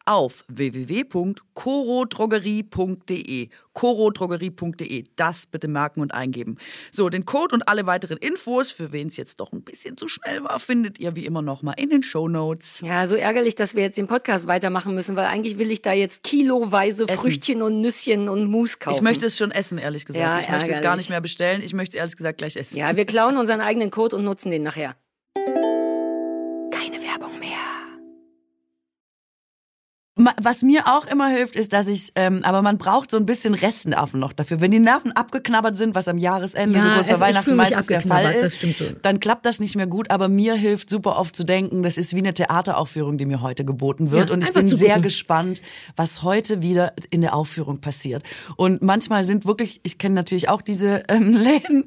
[0.04, 3.48] auf www.korodrogerie.de.
[3.74, 5.04] korodrogerie.de.
[5.16, 6.56] Das bitte merken und eingeben.
[6.90, 10.06] So, den Code und alle weiteren Infos, für wen es jetzt doch ein bisschen zu
[10.08, 12.80] schnell war, findet ihr wie immer nochmal in den Shownotes.
[12.80, 15.92] Ja, so ärgerlich, dass wir jetzt den Podcast weitermachen müssen, weil eigentlich will ich da
[15.92, 17.20] jetzt kiloweise Essen.
[17.20, 18.96] Früchtchen und Nüsschen und Mousse kaufen.
[18.96, 20.22] Ich möchte es schon essen, ehrlich gesagt.
[20.22, 21.00] Ja, ich möchte es gar ärgerlich.
[21.00, 21.60] nicht mehr bestellen.
[21.62, 22.78] Ich möchte es ehrlich gesagt gleich essen.
[22.78, 24.94] Ja, wir klauen unseren eigenen Code und nutzen den nachher.
[25.34, 27.48] Keine Werbung mehr.
[30.40, 33.54] Was mir auch immer hilft, ist, dass ich, ähm, aber man braucht so ein bisschen
[33.54, 34.60] Restnerven noch dafür.
[34.60, 37.88] Wenn die Nerven abgeknabbert sind, was am Jahresende Ja, so kurz vor ich Weihnachten meistens
[37.88, 38.74] der Fall ist, schon.
[39.02, 40.12] dann klappt das nicht mehr gut.
[40.12, 43.64] Aber mir hilft super oft zu denken, das ist wie eine Theateraufführung, die mir heute
[43.64, 44.30] geboten wird.
[44.30, 45.02] Ja, und ich bin sehr gucken.
[45.02, 45.60] gespannt,
[45.96, 48.22] was heute wieder in der Aufführung passiert.
[48.54, 51.84] Und manchmal sind wirklich, ich kenne natürlich auch diese ähm, Läden,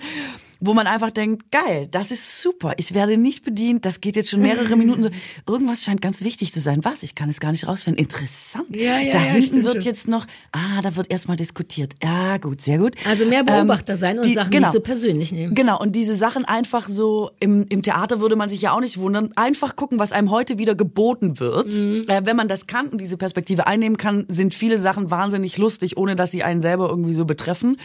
[0.62, 4.30] wo man einfach denkt, geil, das ist super, ich werde nicht bedient, das geht jetzt
[4.30, 5.10] schon mehrere Minuten so.
[5.48, 6.86] Irgendwas scheint ganz wichtig zu sein.
[6.86, 7.04] Was?
[7.04, 8.00] Ich kann es gar nicht rausfinden.
[8.02, 8.74] Interessant.
[8.76, 9.84] Ja, ja, da ja, hinten stimmt wird schon.
[9.84, 11.94] jetzt noch, ah, da wird erstmal diskutiert.
[12.04, 12.96] Ja, gut, sehr gut.
[13.08, 14.68] Also mehr Beobachter Ähm, sein und die- Sachen genau.
[14.68, 15.56] nicht so persönlich nehmen.
[15.56, 18.98] Genau, und diese Sachen einfach so, im, im Theater würde man sich ja auch nicht
[19.00, 21.76] wundern, einfach gucken, was einem heute wieder geboten wird.
[21.76, 22.04] Mhm.
[22.08, 25.98] Äh, wenn man das kann und diese Perspektive einnehmen kann, sind viele Sachen wahnsinnig lustig,
[25.98, 27.78] ohne dass sie einen selber irgendwie so betreffen.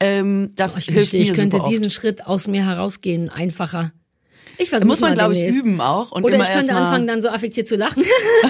[0.00, 1.90] Ähm, das Oh, Ich hilft wünschte, mir ich könnte diesen.
[1.90, 3.92] Schritt aus mir herausgehen, einfacher.
[4.58, 6.12] Ich versuche muss man, glaube ich, üben auch.
[6.12, 8.04] Und Oder immer ich könnte anfangen, dann so affektiert zu lachen.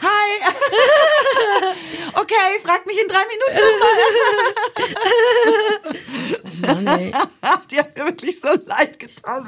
[0.00, 0.08] Hi!
[2.14, 3.54] Okay, frag mich in drei Minuten
[6.62, 6.84] nochmal.
[6.84, 7.12] Mann, ey.
[7.70, 9.46] Die hat mir wirklich so leid getan.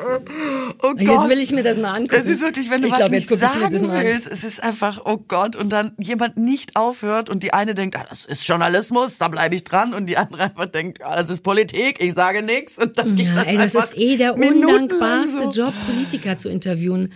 [0.83, 1.01] Oh Gott.
[1.01, 2.15] Jetzt will ich mir das mal angucken.
[2.17, 5.01] Das ist wirklich, wenn du ich was glaub, nicht sagen das willst, es ist einfach,
[5.05, 9.19] oh Gott, und dann jemand nicht aufhört und die eine denkt, ah, das ist Journalismus,
[9.19, 12.43] da bleibe ich dran und die andere einfach denkt, ah, das ist Politik, ich sage
[12.43, 15.63] nichts und dann geht Ja, das ey, das einfach ist eh der undankbarste so.
[15.63, 17.13] Job, Politiker zu interviewen.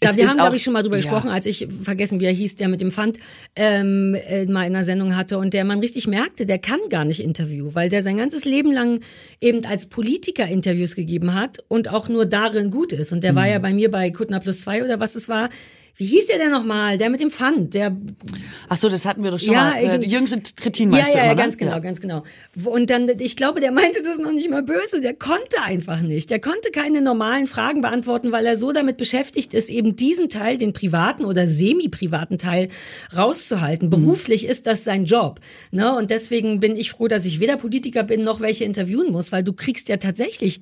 [0.00, 1.02] Da, Es wir haben, glaube ich, schon mal drüber ja.
[1.02, 3.18] gesprochen, als ich vergessen, wie er hieß, der mit dem Pfand
[3.54, 7.04] ähm, äh, mal in einer Sendung hatte und der man richtig merkte, der kann gar
[7.04, 9.00] nicht Interview, weil der sein ganzes Leben lang
[9.40, 13.12] eben als Politiker Interviews gegeben hat und auch nur darin gut ist.
[13.12, 13.62] Und der war ja Mhm.
[13.62, 15.50] bei mir bei Kuttner Plus zwei oder was es war.
[15.96, 16.96] Wie hieß der denn nochmal?
[16.98, 17.96] Der mit dem Pfand, der
[18.68, 19.76] Ach so, das hatten wir doch schon Ja, mal.
[19.76, 21.42] Äh, Jüngste Ja, Kretinmeister ja, ja, immer, ne?
[21.42, 22.22] ganz genau, ganz genau.
[22.64, 26.30] Und dann, ich glaube, der meinte das noch nicht mal böse, der konnte einfach nicht.
[26.30, 30.56] Der konnte keine normalen Fragen beantworten, weil er so damit beschäftigt ist, eben diesen Teil,
[30.58, 32.68] den privaten oder semi-privaten Teil
[33.14, 33.90] rauszuhalten.
[33.90, 35.40] Beruflich ist das sein Job.
[35.70, 35.94] Ne?
[35.94, 39.42] Und deswegen bin ich froh, dass ich weder Politiker bin, noch welche interviewen muss, weil
[39.42, 40.60] du kriegst ja tatsächlich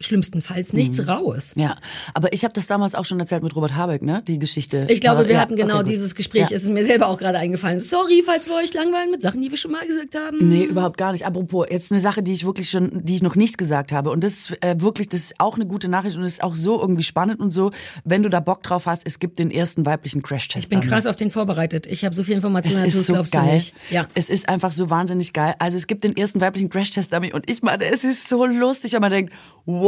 [0.00, 1.52] schlimmstenfalls nichts raus.
[1.56, 1.76] Ja,
[2.14, 4.22] aber ich habe das damals auch schon erzählt mit Robert Habeck, ne?
[4.26, 4.86] Die Geschichte.
[4.88, 6.50] Ich glaube, wir Ja, hatten genau okay, dieses Gespräch.
[6.50, 6.56] Ja.
[6.56, 7.80] Es ist mir selber auch gerade eingefallen.
[7.80, 10.48] Sorry, falls wir euch langweilen mit Sachen, die wir schon mal gesagt haben.
[10.48, 11.26] Nee, überhaupt gar nicht.
[11.26, 14.10] Apropos, jetzt eine Sache, die ich wirklich schon, die ich noch nicht gesagt habe.
[14.10, 16.80] Und das ist äh, wirklich, das ist auch eine gute Nachricht und ist auch so
[16.80, 17.72] irgendwie spannend und so.
[18.04, 20.64] Wenn du da Bock drauf hast, es gibt den ersten weiblichen Crash-Test.
[20.64, 21.86] Ich bin krass auf den vorbereitet.
[21.88, 23.54] Ich habe so viel Informationen dazu, ist so glaubst du geil.
[23.56, 23.74] nicht.
[23.90, 24.06] Ja.
[24.14, 25.56] Es ist einfach so wahnsinnig geil.
[25.58, 29.08] Also es gibt den ersten weiblichen Crash-Test-Dummy und ich meine, es ist so lustig, aber
[29.08, 29.32] man denkt,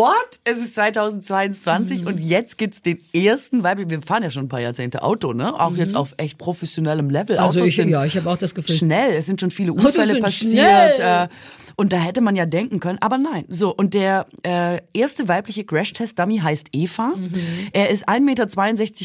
[0.01, 0.41] what?
[0.45, 2.07] Es ist 2022 Mhm.
[2.07, 5.59] und jetzt gibt's den ersten weiblichen, wir fahren ja schon ein paar Jahrzehnte Auto, ne?
[5.59, 7.37] Auch jetzt auf echt professionellem Level.
[7.37, 7.43] Mhm.
[7.43, 8.77] Also Autos ich, sind ja, ich habe auch das Gefühl.
[8.77, 9.13] schnell.
[9.13, 10.97] Es sind schon viele Unfälle passiert.
[10.97, 11.25] schnell.
[11.25, 11.29] Äh,
[11.77, 13.45] und da hätte man ja denken können, aber nein.
[13.49, 17.13] So, und der äh, erste weibliche Crash-Test-Dummy heißt Eva.
[17.17, 17.31] Mhm.
[17.73, 18.47] Er ist 1,62 Meter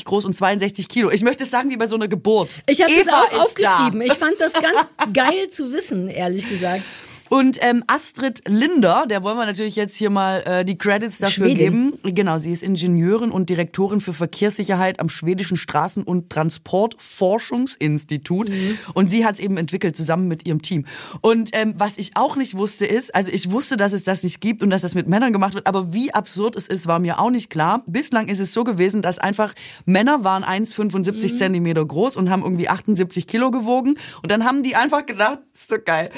[0.06, 1.12] groß und 62 Kilo.
[1.12, 2.50] Ich möchte es sagen wie bei so einer Geburt.
[2.68, 4.00] Ich habe das Eva auch aufgeschrieben.
[4.00, 4.06] Da.
[4.06, 6.82] Ich fand das ganz geil zu wissen, ehrlich gesagt.
[7.30, 11.48] Und ähm, Astrid Linder, der wollen wir natürlich jetzt hier mal äh, die Credits dafür
[11.48, 11.94] Schwedin.
[12.02, 12.16] geben.
[12.16, 18.52] Genau, sie ist Ingenieurin und Direktorin für Verkehrssicherheit am schwedischen Straßen- und Transportforschungsinstitut.
[18.94, 20.86] Und sie hat es eben entwickelt zusammen mit ihrem Team.
[21.22, 24.42] Und ähm, was ich auch nicht wusste ist, also ich wusste, dass es das nicht
[24.42, 27.20] gibt und dass das mit Männern gemacht wird, aber wie absurd es ist, war mir
[27.20, 27.84] auch nicht klar.
[27.88, 29.54] Bislang ist es so gewesen, dass einfach
[29.86, 33.98] Männer waren 1,75 Zentimeter groß und haben irgendwie 78 Kilo gewogen.
[34.22, 36.10] Und dann haben die einfach gedacht, ist so geil.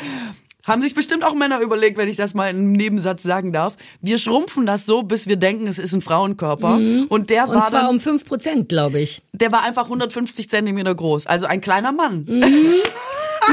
[0.68, 3.78] Haben sich bestimmt auch Männer überlegt, wenn ich das mal im Nebensatz sagen darf.
[4.01, 6.76] Wir schrumpfen das so, bis wir denken, es ist ein Frauenkörper.
[7.07, 9.22] Und der Und war zwar dann, um 5 Prozent, glaube ich.
[9.32, 11.26] der war einfach 150 Zentimeter groß.
[11.26, 12.26] Also ein kleiner Mann.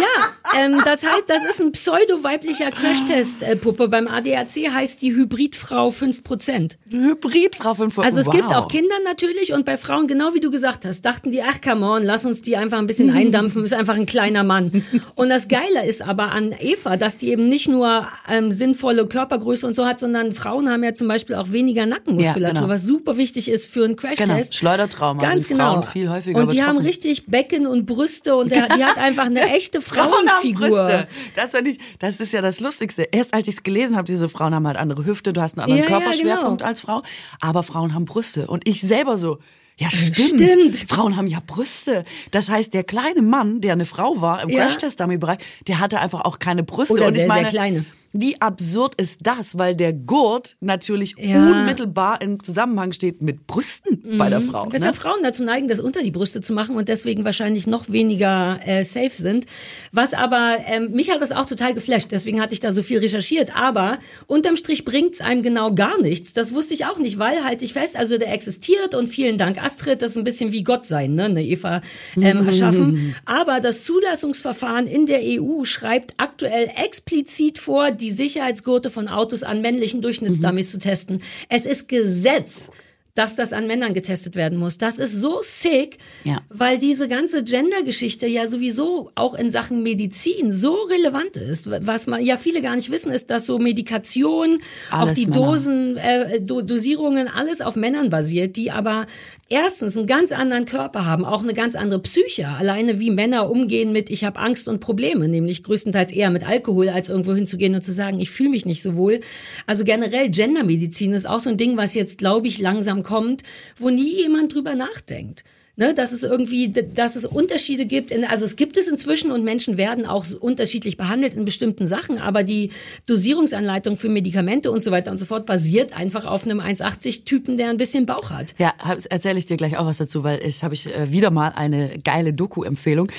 [0.00, 3.88] Ja, ähm, das heißt, das ist ein pseudo-weiblicher Crashtest-Puppe.
[3.88, 6.78] Beim ADAC heißt die Hybridfrau 5 Prozent.
[6.90, 8.34] Hybridfrau 5% Also es wow.
[8.34, 11.60] gibt auch Kinder natürlich und bei Frauen, genau wie du gesagt hast, dachten die, ach
[11.60, 14.84] come on, lass uns die einfach ein bisschen eindampfen, ist einfach ein kleiner Mann.
[15.14, 19.66] Und das Geile ist aber an Eva, dass die eben nicht nur ähm, sinnvolle Körpergröße
[19.66, 22.68] und so hat, sondern Frauen haben ja zum Beispiel auch weniger Nackenmuskulatur, Ja, genau.
[22.68, 24.26] was super wichtig ist für einen Crashtest.
[24.28, 25.74] Genau, Schleudertrauma Ganz sind genau.
[25.74, 26.86] Frauen viel häufiger und die haben betroffen.
[26.86, 30.68] richtig Becken und Brüste und der, die hat einfach eine echte haben Frauenfigur.
[30.68, 31.08] Brüste.
[31.36, 33.02] Das, ich, das ist ja das Lustigste.
[33.12, 35.64] Erst als ich es gelesen habe, diese Frauen haben halt andere Hüfte, du hast einen
[35.70, 36.68] anderen Ja, ja, Körperschwerpunkt genau.
[36.68, 37.02] als Frau,
[37.40, 38.46] aber Frauen haben Brüste.
[38.46, 39.38] Und ich selber so,
[39.76, 40.76] ja stimmt, Stimmt.
[40.88, 42.04] Frauen haben ja Brüste.
[42.30, 44.66] Das heißt, der kleine Mann, der eine Frau war im Ja.
[44.66, 46.94] Crash-Test-Dummy-Bereich, der hatte einfach auch keine Brüste.
[46.94, 47.84] Oder Und ich sehr, sehr meine, kleine.
[48.16, 51.50] Wie absurd ist das, weil der Gurt natürlich Ja.
[51.50, 54.66] unmittelbar im Zusammenhang steht mit Brüsten bei der Frau.
[54.66, 54.72] Ne?
[54.72, 58.60] Weshalb Frauen dazu neigen, das unter die Brüste zu machen und deswegen wahrscheinlich noch weniger
[58.64, 59.46] äh, safe sind.
[59.90, 62.98] Was aber, ähm, mich hat das auch total geflasht, deswegen hatte ich da so viel
[62.98, 63.56] recherchiert.
[63.56, 63.98] Aber
[64.28, 66.32] unterm Strich bringt's einem genau gar nichts.
[66.32, 69.60] Das wusste ich auch nicht, weil, halte ich fest, also der existiert und vielen Dank
[69.60, 71.82] Astrid, das ist ein bisschen wie Gott sein, ne, eine Eva
[72.16, 73.16] ähm, erschaffen.
[73.24, 79.60] Aber das Zulassungsverfahren in der EU schreibt aktuell explizit vor, die Sicherheitsgurte von Autos an
[79.60, 81.22] männlichen Durchschnittsdummies zu testen.
[81.48, 82.70] Es ist Gesetz
[83.14, 84.76] dass das an Männern getestet werden muss.
[84.76, 86.40] Das ist so sick, Ja.
[86.48, 91.70] weil diese ganze Gender-Geschichte ja sowieso auch in Sachen Medizin so relevant ist.
[91.86, 94.58] Was man ja viele gar nicht wissen, ist, dass so Medikation,
[94.90, 95.46] auch Alles die Männer.
[95.46, 99.06] Dosen, äh, Do Dosierungen, alles auf Männern basiert, die aber
[99.48, 102.48] erstens einen ganz anderen Körper haben, auch eine ganz andere Psyche.
[102.48, 106.88] Alleine wie Männer umgehen mit, ich habe Angst und Probleme, nämlich größtenteils eher mit Alkohol,
[106.88, 109.20] als irgendwo hinzugehen und zu sagen, ich fühle mich nicht so wohl.
[109.68, 113.42] Also generell Gendermedizin ist auch so ein Ding, was jetzt, glaube ich, langsam kommt,
[113.78, 115.44] wo nie jemand drüber nachdenkt.
[115.76, 118.12] Ne, dass es irgendwie, dass es Unterschiede gibt.
[118.12, 122.18] In, also es gibt es inzwischen und Menschen werden auch unterschiedlich behandelt in bestimmten Sachen,
[122.18, 122.70] aber die
[123.08, 127.70] Dosierungsanleitung für Medikamente und so weiter und so fort basiert einfach auf einem 1,80-Typen, der
[127.70, 128.54] ein bisschen Bauch hat.
[128.56, 128.72] Ja,
[129.10, 131.98] erzähle ich dir gleich auch was dazu, weil ich habe ich äh, wieder mal eine
[132.04, 133.10] geile Doku-Empfehlung.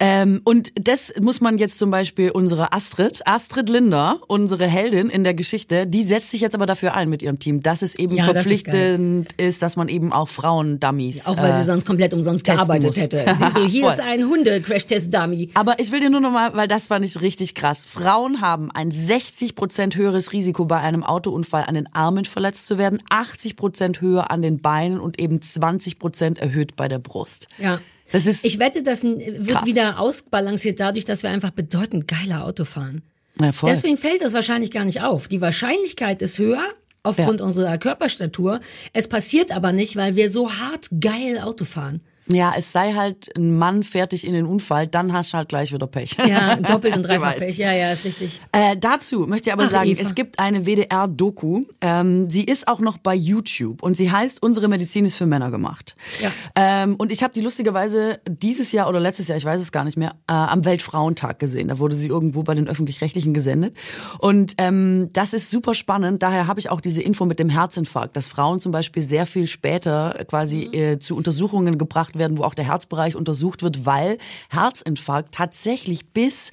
[0.00, 5.24] Ähm, und das muss man jetzt zum Beispiel unsere Astrid, Astrid Linder, unsere Heldin in
[5.24, 8.14] der Geschichte, die setzt sich jetzt aber dafür ein mit ihrem Team, dass es eben
[8.16, 11.24] ja, verpflichtend ist, ist, dass man eben auch Frauen-Dummies.
[11.24, 12.96] Ja, auch weil äh, sie sonst komplett umsonst gearbeitet muss.
[12.96, 13.24] hätte.
[13.34, 15.50] Sie so, hier ist ein Hunde-Crash-Test-Dummy.
[15.54, 17.84] Aber ich will dir nur noch mal, weil das fand ich richtig krass.
[17.84, 22.78] Frauen haben ein 60 Prozent höheres Risiko bei einem Autounfall an den Armen verletzt zu
[22.78, 27.48] werden, 80 Prozent höher an den Beinen und eben 20 Prozent erhöht bei der Brust.
[27.58, 27.80] Ja.
[28.10, 29.66] Das ist ich wette, das wird krass.
[29.66, 33.02] wieder ausbalanciert dadurch, dass wir einfach bedeutend geiler Auto fahren.
[33.40, 33.50] Ja.
[33.64, 35.28] Deswegen fällt das wahrscheinlich gar nicht auf.
[35.28, 36.64] Die Wahrscheinlichkeit ist höher
[37.08, 37.46] aufgrund ja.
[37.46, 38.60] unserer Körperstatur.
[38.92, 42.00] Es passiert aber nicht, weil wir so hart geil Auto fahren.
[42.30, 45.72] Ja, es sei halt ein Mann fertig in den Unfall, dann hast du halt gleich
[45.72, 46.16] wieder Pech.
[46.26, 47.56] Ja, doppelt und dreifach Pech.
[47.56, 48.40] Ja, ja, ist richtig.
[48.52, 50.02] Äh, dazu möchte ich aber Ach, sagen, Eva.
[50.02, 51.64] es gibt eine WDR-Doku.
[51.80, 55.50] Ähm, sie ist auch noch bei YouTube und sie heißt Unsere Medizin ist für Männer
[55.50, 55.96] gemacht.
[56.20, 56.30] Ja.
[56.54, 59.84] Ähm, und ich habe die lustigerweise dieses Jahr oder letztes Jahr, ich weiß es gar
[59.84, 61.68] nicht mehr, äh, am Weltfrauentag gesehen.
[61.68, 63.74] Da wurde sie irgendwo bei den öffentlich-rechtlichen gesendet.
[64.18, 66.22] Und ähm, das ist super spannend.
[66.22, 69.46] Daher habe ich auch diese Info mit dem Herzinfarkt, dass Frauen zum Beispiel sehr viel
[69.46, 70.74] später quasi mhm.
[70.74, 74.18] äh, zu Untersuchungen gebracht werden, wo auch der Herzbereich untersucht wird, weil
[74.50, 76.50] Herzinfarkt tatsächlich bis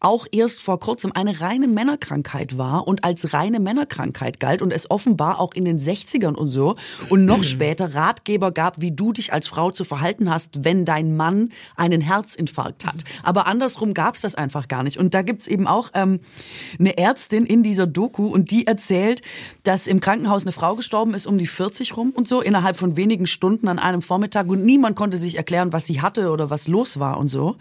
[0.00, 4.90] auch erst vor kurzem eine reine Männerkrankheit war und als reine Männerkrankheit galt und es
[4.90, 6.76] offenbar auch in den 60ern und so
[7.08, 11.16] und noch später Ratgeber gab, wie du dich als Frau zu verhalten hast, wenn dein
[11.16, 13.04] Mann einen Herzinfarkt hat.
[13.24, 14.98] Aber andersrum gab's das einfach gar nicht.
[14.98, 16.20] Und da gibt's eben auch ähm,
[16.78, 19.22] eine Ärztin in dieser Doku und die erzählt,
[19.64, 22.96] dass im Krankenhaus eine Frau gestorben ist um die 40 rum und so, innerhalb von
[22.96, 26.68] wenigen Stunden an einem Vormittag und niemand konnte sich erklären, was sie hatte oder was
[26.68, 27.56] los war und so.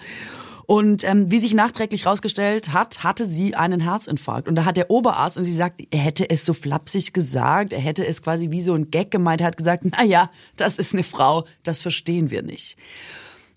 [0.67, 4.49] Und ähm, wie sich nachträglich rausgestellt hat, hatte sie einen Herzinfarkt.
[4.49, 7.79] Und da hat der Oberarzt, und sie sagt, er hätte es so flapsig gesagt, er
[7.79, 10.93] hätte es quasi wie so ein Gag gemeint, er hat gesagt, na ja, das ist
[10.93, 12.77] eine Frau, das verstehen wir nicht.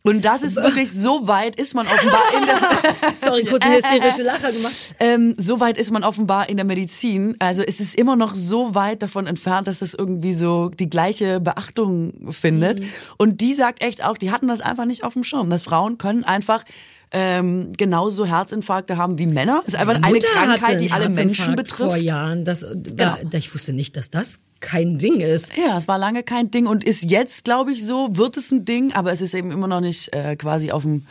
[0.03, 3.19] Und das ist wirklich, so weit ist man offenbar in der...
[3.29, 4.75] Sorry, kurz eine hysterische Lacher gemacht.
[4.99, 7.37] Ähm, so weit ist man offenbar in der Medizin.
[7.39, 11.39] Also es ist immer noch so weit davon entfernt, dass es irgendwie so die gleiche
[11.41, 12.81] Beachtung findet.
[12.81, 12.89] Mhm.
[13.19, 15.99] Und die sagt echt auch, die hatten das einfach nicht auf dem Schirm, dass Frauen
[15.99, 16.65] können einfach
[17.13, 19.63] ähm, genauso Herzinfarkte haben wie Männer.
[19.65, 21.91] Das ist einfach eine Krankheit, die alle Menschen betrifft.
[21.91, 23.17] Vor Jahren, das, genau.
[23.25, 25.53] da, ich wusste nicht, dass das kein Ding ist.
[25.57, 28.65] Ja, es war lange kein Ding und ist jetzt, glaube ich, so, wird es ein
[28.65, 31.07] Ding, aber es ist eben immer noch nicht äh, quasi auf dem,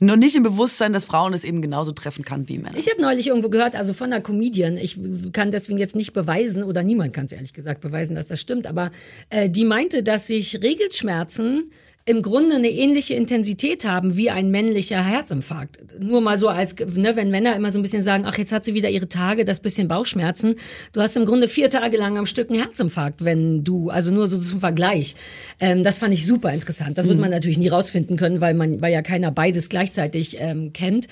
[0.00, 2.76] noch nicht im Bewusstsein, dass Frauen es eben genauso treffen kann wie Männer.
[2.78, 4.98] Ich habe neulich irgendwo gehört, also von einer Comedian, ich
[5.32, 8.66] kann deswegen jetzt nicht beweisen, oder niemand kann es ehrlich gesagt beweisen, dass das stimmt,
[8.66, 8.92] aber
[9.30, 11.72] äh, die meinte, dass sich Regelschmerzen
[12.04, 16.00] im Grunde eine ähnliche Intensität haben wie ein männlicher Herzinfarkt.
[16.00, 18.64] Nur mal so als, ne, wenn Männer immer so ein bisschen sagen, ach, jetzt hat
[18.64, 20.56] sie wieder ihre Tage, das bisschen Bauchschmerzen.
[20.92, 24.26] Du hast im Grunde vier Tage lang am Stück einen Herzinfarkt, wenn du, also nur
[24.26, 25.14] so zum Vergleich.
[25.60, 26.98] Ähm, das fand ich super interessant.
[26.98, 27.10] Das mhm.
[27.10, 31.06] wird man natürlich nie rausfinden können, weil man, weil ja keiner beides gleichzeitig ähm, kennt.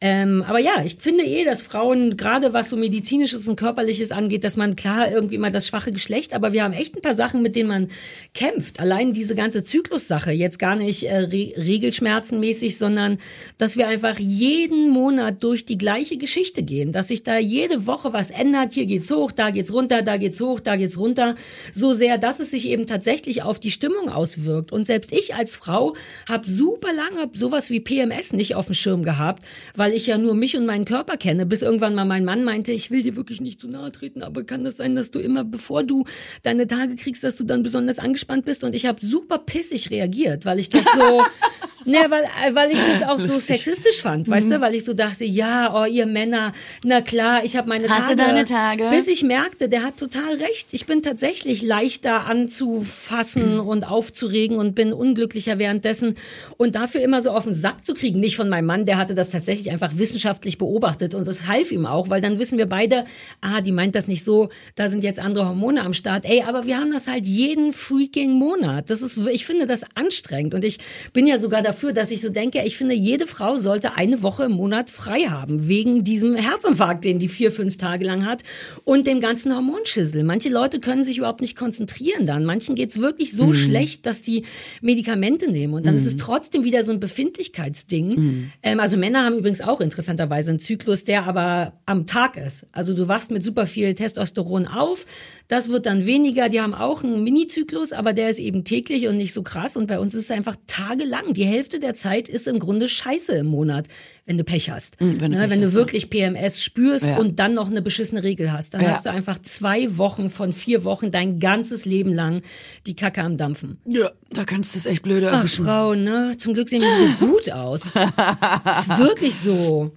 [0.00, 4.44] Ähm, aber ja, ich finde eh, dass Frauen, gerade was so medizinisches und körperliches angeht,
[4.44, 7.42] dass man klar irgendwie mal das schwache Geschlecht, aber wir haben echt ein paar Sachen,
[7.42, 7.88] mit denen man
[8.34, 8.80] kämpft.
[8.80, 13.18] Allein diese ganze Zyklussache, jetzt gar nicht äh, re regelschmerzenmäßig, sondern
[13.56, 18.12] dass wir einfach jeden Monat durch die gleiche Geschichte gehen, dass sich da jede Woche
[18.12, 18.72] was ändert.
[18.72, 21.34] Hier geht's hoch, da geht's runter, da geht's hoch, da geht's runter.
[21.72, 24.72] So sehr, dass es sich eben tatsächlich auf die Stimmung auswirkt.
[24.72, 25.94] Und selbst ich als Frau
[26.28, 29.42] habe super lange sowas wie PMS nicht auf dem Schirm gehabt,
[29.74, 32.72] weil ich ja nur mich und meinen Körper kenne, bis irgendwann mal mein Mann meinte,
[32.72, 35.44] ich will dir wirklich nicht zu nahe treten, aber kann das sein, dass du immer,
[35.44, 36.04] bevor du
[36.42, 38.64] deine Tage kriegst, dass du dann besonders angespannt bist?
[38.64, 41.22] Und ich habe super pissig reagiert, weil ich das so,
[41.84, 44.60] ne, weil, weil ich das auch so sexistisch fand, weißt du, mhm.
[44.60, 46.52] weil ich so dachte, ja, oh, ihr Männer,
[46.84, 48.16] na klar, ich habe meine Hast Tage.
[48.16, 48.88] Du deine Tage?
[48.90, 50.68] Bis ich merkte, der hat total recht.
[50.72, 53.66] Ich bin tatsächlich leichter anzufassen mhm.
[53.66, 56.16] und aufzuregen und bin unglücklicher währenddessen.
[56.56, 59.14] Und dafür immer so auf den Sack zu kriegen, nicht von meinem Mann, der hatte
[59.14, 63.04] das tatsächlich einfach wissenschaftlich beobachtet und das half ihm auch, weil dann wissen wir beide,
[63.40, 66.24] ah, die meint das nicht so, da sind jetzt andere Hormone am Start.
[66.24, 68.90] Ey, aber wir haben das halt jeden freaking Monat.
[68.90, 70.78] Das ist, ich finde das anstrengend und ich
[71.12, 74.22] bin ja sogar da, dafür, dass ich so denke, ich finde, jede Frau sollte eine
[74.22, 78.44] Woche im Monat frei haben, wegen diesem Herzinfarkt, den die vier, fünf Tage lang hat
[78.84, 80.22] und dem ganzen Hormonschissel.
[80.22, 82.44] Manche Leute können sich überhaupt nicht konzentrieren dann.
[82.44, 83.54] Manchen geht's wirklich so mhm.
[83.54, 84.44] schlecht, dass die
[84.82, 85.98] Medikamente nehmen und dann mhm.
[85.98, 88.08] ist es trotzdem wieder so ein Befindlichkeitsding.
[88.08, 88.52] Mhm.
[88.62, 92.68] Ähm, also Männer haben übrigens auch interessanterweise einen Zyklus, der aber am Tag ist.
[92.70, 95.06] Also du wachst mit super viel Testosteron auf,
[95.48, 96.48] das wird dann weniger.
[96.48, 99.76] Die haben auch einen Mini-Zyklus, aber der ist eben täglich und nicht so krass.
[99.76, 101.34] Und bei uns ist es einfach tagelang.
[101.34, 103.86] Die Hälfte der Zeit ist im Grunde Scheiße im Monat,
[104.26, 105.00] wenn du Pech hast.
[105.00, 107.16] Mhm, wenn du, ne, wenn du wirklich PMS spürst ja.
[107.18, 108.90] und dann noch eine beschissene Regel hast, dann ja.
[108.90, 112.42] hast du einfach zwei Wochen von vier Wochen dein ganzes Leben lang
[112.86, 113.78] die Kacke am Dampfen.
[113.86, 116.36] Ja, da kannst du es echt blöde Ach, Frauen, ne?
[116.38, 117.80] Zum Glück sehen wir so gut aus.
[117.86, 119.90] ist wirklich so.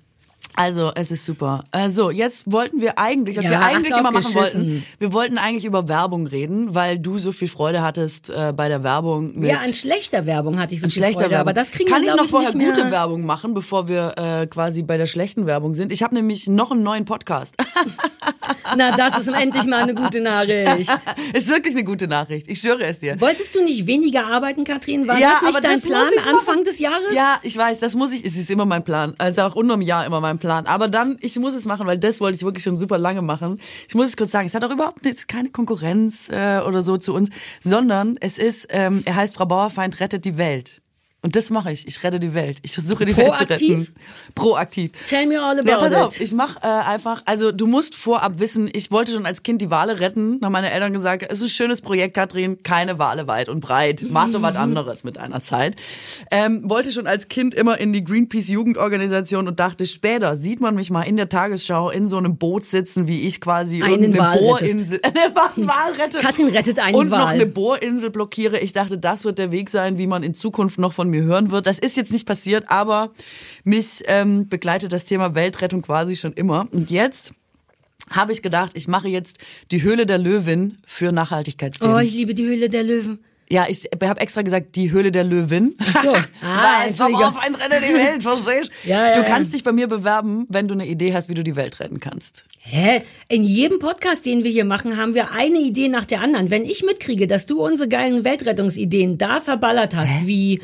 [0.58, 1.64] Also, es ist super.
[1.70, 5.66] Also, jetzt wollten wir eigentlich, was ja, wir eigentlich immer machen wollten, wir wollten eigentlich
[5.66, 9.38] über Werbung reden, weil du so viel Freude hattest äh, bei der Werbung.
[9.38, 11.50] Mit ja, an schlechter Werbung hatte ich so viel schlechter Freude, Werbung.
[11.50, 14.48] aber das kriegen Kann wir, ich noch ich, vorher gute Werbung machen, bevor wir äh,
[14.48, 15.92] quasi bei der schlechten Werbung sind?
[15.92, 17.56] Ich habe nämlich noch einen neuen Podcast.
[18.78, 20.92] Na, das ist endlich mal eine gute Nachricht.
[21.34, 22.48] ist wirklich eine gute Nachricht.
[22.48, 23.20] Ich schwöre es dir.
[23.20, 25.08] Wolltest du nicht weniger arbeiten, Katrin?
[25.08, 27.14] War ja, das nicht dein Plan Anfang des Jahres?
[27.14, 29.14] Ja, ich weiß, das muss ich, es ist immer mein Plan.
[29.18, 30.66] Also auch unter einem Jahr immer mein Plan.
[30.66, 33.60] Aber dann, ich muss es machen, weil das wollte ich wirklich schon super lange machen.
[33.88, 36.98] Ich muss es kurz sagen, es hat auch überhaupt jetzt keine Konkurrenz äh, oder so
[36.98, 37.30] zu uns,
[37.64, 40.82] sondern es ist, ähm, er heißt Frau Bauerfeind rettet die Welt.
[41.28, 41.86] Und das mache ich.
[41.86, 42.60] Ich rette die Welt.
[42.62, 43.50] Ich versuche die Proaktiv?
[43.50, 43.88] Welt zu retten.
[44.34, 44.92] Proaktiv.
[45.10, 45.98] Tell me all about ja, pass it.
[45.98, 49.62] auf, ich mache äh, einfach, also du musst vorab wissen, ich wollte schon als Kind
[49.62, 50.40] die Wale retten.
[50.42, 54.06] Haben meine Eltern gesagt, es ist ein schönes Projekt, Katrin, keine Wale weit und breit.
[54.10, 55.76] Mach doch was anderes mit deiner Zeit.
[56.32, 60.76] Ähm, wollte schon als Kind immer in die Greenpeace Jugendorganisation und dachte, später sieht man
[60.76, 64.38] mich mal in der Tagesschau in so einem Boot sitzen, wie ich quasi einen eine
[64.40, 66.20] Bohrinsel, eine Wal rette.
[66.20, 67.20] Katrin rettet einen Und Wal.
[67.20, 68.60] noch eine Bohrinsel blockiere.
[68.60, 71.52] Ich dachte, das wird der Weg sein, wie man in Zukunft noch von mir hören
[71.52, 71.68] wird.
[71.68, 73.12] Das ist jetzt nicht passiert, aber
[73.64, 76.68] mich ähm, begleitet das Thema Weltrettung quasi schon immer.
[76.72, 77.34] Und jetzt
[78.10, 79.38] habe ich gedacht, ich mache jetzt
[79.72, 81.96] die Höhle der Löwin für Nachhaltigkeitsthemen.
[81.96, 83.20] Oh, ich liebe die Höhle der Löwen.
[83.50, 85.76] Ja, ich habe extra gesagt, die Höhle der Löwin.
[85.80, 86.14] Ach so.
[86.42, 89.88] Ah, Weil auf ein Rennen die Welt, verstehst ja, ja, Du kannst dich bei mir
[89.88, 92.44] bewerben, wenn du eine Idee hast, wie du die Welt retten kannst.
[92.60, 93.04] Hä?
[93.30, 96.50] In jedem Podcast, den wir hier machen, haben wir eine Idee nach der anderen.
[96.50, 100.22] Wenn ich mitkriege, dass du unsere geilen Weltrettungsideen da verballert hast, Hä?
[100.26, 100.62] wie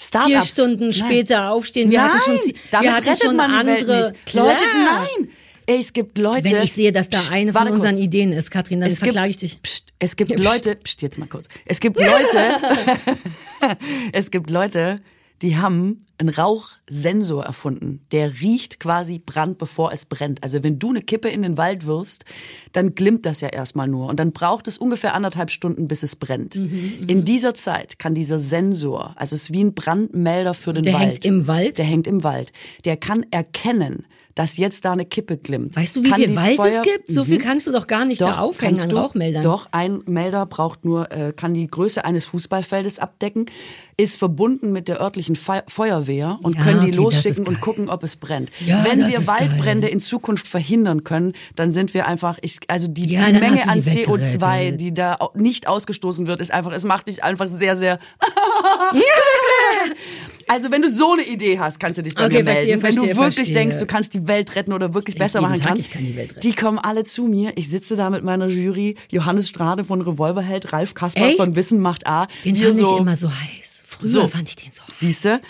[0.00, 0.32] Startups.
[0.32, 1.48] Vier Stunden später Nein.
[1.48, 1.90] aufstehen.
[1.90, 4.14] Wir nein, hatten schon, damit wir hatten rettet schon man andere.
[4.32, 5.28] Leute, nein.
[5.66, 6.44] Es gibt Leute.
[6.44, 8.04] Wenn ich sehe, dass da eine von unseren kurz.
[8.04, 9.62] Ideen ist, Katrin, dann verklage ich dich.
[9.62, 11.46] Pst, es gibt Leute, pst, jetzt mal kurz.
[11.66, 12.16] Es gibt Leute,
[14.12, 15.00] es gibt Leute,
[15.42, 18.00] die haben einen Rauchsensor erfunden.
[18.12, 20.42] Der riecht quasi Brand, bevor es brennt.
[20.42, 22.26] Also wenn du eine Kippe in den Wald wirfst,
[22.72, 24.08] dann glimmt das ja erstmal nur.
[24.08, 26.56] Und dann braucht es ungefähr anderthalb Stunden, bis es brennt.
[26.56, 30.84] Mhm, in dieser Zeit kann dieser Sensor, also es ist wie ein Brandmelder für den
[30.84, 31.02] der Wald.
[31.02, 31.78] Der hängt im Wald?
[31.78, 32.52] Der hängt im Wald.
[32.84, 34.04] Der kann erkennen,
[34.40, 35.76] dass jetzt da eine Kippe glimmt.
[35.76, 37.10] Weißt du, wie kann viel Wald Feuer es gibt?
[37.12, 37.42] So viel Mhm.
[37.42, 39.02] kannst du doch gar nicht Doch, da aufhängen kannst an.
[39.02, 39.42] Rauchmeldern.
[39.42, 43.46] Doch, ein Melder braucht nur, äh, kann die Größe eines Fußballfeldes abdecken,
[43.96, 47.90] ist verbunden mit der örtlichen Fe Feuerwehr und Ja, können die okay, losschicken und gucken,
[47.90, 48.50] ob es brennt.
[48.64, 49.92] Ja, Wenn wir Waldbrände geil.
[49.94, 53.68] in Zukunft verhindern können, dann sind wir einfach, ich, also die, Ja, die Menge du
[53.68, 54.80] an die CO2, weggerettet.
[54.80, 57.98] die da nicht ausgestoßen wird, ist einfach, es macht dich einfach sehr, sehr
[60.52, 62.80] Also wenn du so eine Idee hast, kannst du dich bei Okay, mir melden.
[62.80, 63.54] verstehe, wenn du verstehe, wirklich verstehe.
[63.54, 66.04] denkst, du kannst die Welt retten oder wirklich besser jeden machen Tag, kannst, ich kann
[66.04, 66.40] die Welt retten.
[66.40, 67.52] die kommen alle zu mir.
[67.56, 71.36] Ich sitze da mit meiner Jury, Johannes Strade von Revolverheld, Ralf Kaspers Echt?
[71.36, 72.26] von Wissen macht A.
[72.44, 73.84] Den fand so, ich immer so heiß.
[73.86, 74.26] Früher So.
[74.28, 74.98] fand ich den so heiß.
[74.98, 75.40] Siehste?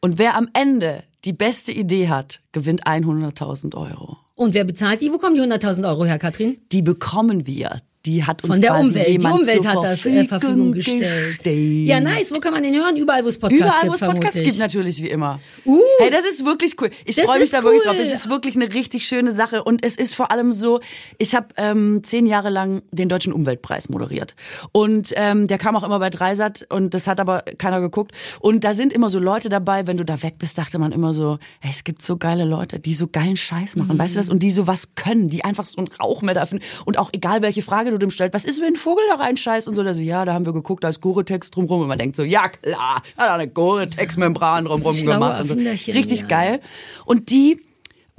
[0.00, 4.18] Und wer am Ende die beste Idee hat, gewinnt 100.000 Euro.
[4.34, 5.12] Und wer bezahlt die?
[5.12, 6.58] Wo kommen die 100.000 Euro her, Katrin?
[6.72, 7.76] Die bekommen wir.
[8.06, 9.22] Die hat uns Von der Umwelt.
[9.22, 11.36] Die Umwelt zur hat das äh, Verfügung gestellt.
[11.36, 11.86] gestellt.
[11.86, 12.30] Ja, nice.
[12.34, 12.96] Wo kann man den hören?
[12.96, 15.38] Überall, wo es Podcasts Überall, wo gibt, es Podcasts gibt, natürlich wie immer.
[15.66, 15.78] Uh.
[15.98, 16.88] hey, das ist wirklich cool.
[17.04, 17.96] Ich freue mich da wirklich cool.
[17.96, 18.00] drauf.
[18.00, 20.80] Es ist wirklich eine richtig schöne Sache und es ist vor allem so.
[21.18, 24.34] Ich habe ähm, zehn Jahre lang den deutschen Umweltpreis moderiert
[24.72, 28.12] und ähm, der kam auch immer bei Dreisat und das hat aber keiner geguckt.
[28.40, 29.86] Und da sind immer so Leute dabei.
[29.86, 32.78] Wenn du da weg bist, dachte man immer so, hey, es gibt so geile Leute,
[32.80, 34.30] die so geilen Scheiß machen, weißt du das?
[34.30, 37.42] Und die so was können, die einfach so einen Rauch mehr dafür und auch egal
[37.42, 39.94] welche Frage du dem stellst, was ist, wenn ein Vogel da reinscheißt und so, da
[39.94, 42.48] so, ja, da haben wir geguckt, da ist Gore-Tex drumrum und man denkt so, ja
[42.48, 45.54] klar, hat er eine Gore-Tex-Membran drumrum gemacht so.
[45.54, 46.26] Richtig ja.
[46.26, 46.60] geil.
[47.04, 47.60] Und die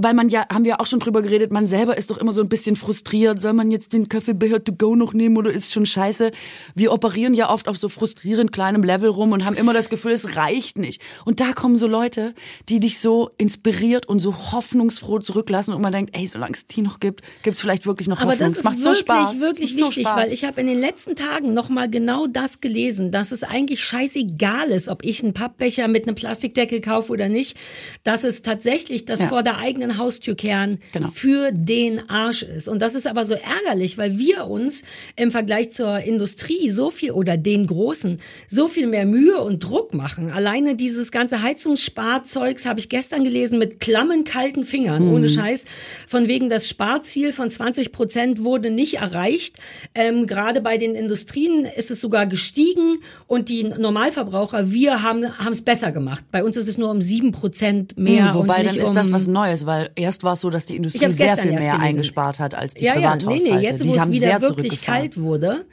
[0.04, 2.42] weil man ja, haben wir auch schon drüber geredet, man selber ist doch immer so
[2.42, 3.42] ein bisschen frustriert.
[3.42, 6.32] Soll man jetzt den Kaffeebecher to go noch nehmen oder ist schon scheiße?
[6.76, 10.12] Wir operieren ja oft auf so frustrierend kleinem Level rum und haben immer das Gefühl,
[10.12, 11.02] es reicht nicht.
[11.26, 12.34] Und da kommen so Leute,
[12.70, 16.82] die dich so inspiriert und so hoffnungsfroh zurücklassen und man denkt, ey, solange es die
[16.82, 18.50] noch gibt, gibt es vielleicht wirklich noch Aber Hoffnung.
[18.50, 19.40] das ist macht wirklich, so Spaß.
[19.42, 20.18] wirklich Es macht wichtig, so Spaß.
[20.28, 24.70] weil ich habe in den letzten Tagen nochmal genau das gelesen, dass es eigentlich scheißegal
[24.70, 27.56] ist, ob ich einen Pappbecher mit einem Plastikdeckel kaufe oder nicht,
[28.04, 29.28] dass es tatsächlich das Ja.
[29.28, 31.10] vor der eigenen Haustür kehren Genau.
[31.10, 32.68] für den Arsch ist.
[32.68, 34.84] Und das ist aber so ärgerlich, weil wir uns
[35.16, 39.94] im Vergleich zur Industrie so viel oder den Großen so viel mehr Mühe und Druck
[39.94, 40.32] machen.
[40.32, 45.14] Alleine dieses ganze Heizungssparzeugs habe ich gestern gelesen mit klammen kalten Fingern, Mhm.
[45.14, 45.66] ohne Scheiß.
[46.08, 49.58] Von wegen das Sparziel von 20 Prozent wurde nicht erreicht.
[49.96, 55.62] Ähm, Gerade bei den Industrien ist es sogar gestiegen und die Normalverbraucher, wir haben es
[55.62, 56.24] besser gemacht.
[56.32, 58.30] Bei uns ist es nur um 7 Prozent mehr.
[58.30, 60.76] Hm, Wobei dann ist um, das was Neues, weil erst war es so, dass die
[60.76, 61.82] Industrie sehr viel mehr gelesen.
[61.82, 63.56] eingespart hat als die ja, ja, nee, Privathaushalte.
[63.56, 65.66] nee, jetzt die wo es haben wieder wirklich kalt wurde,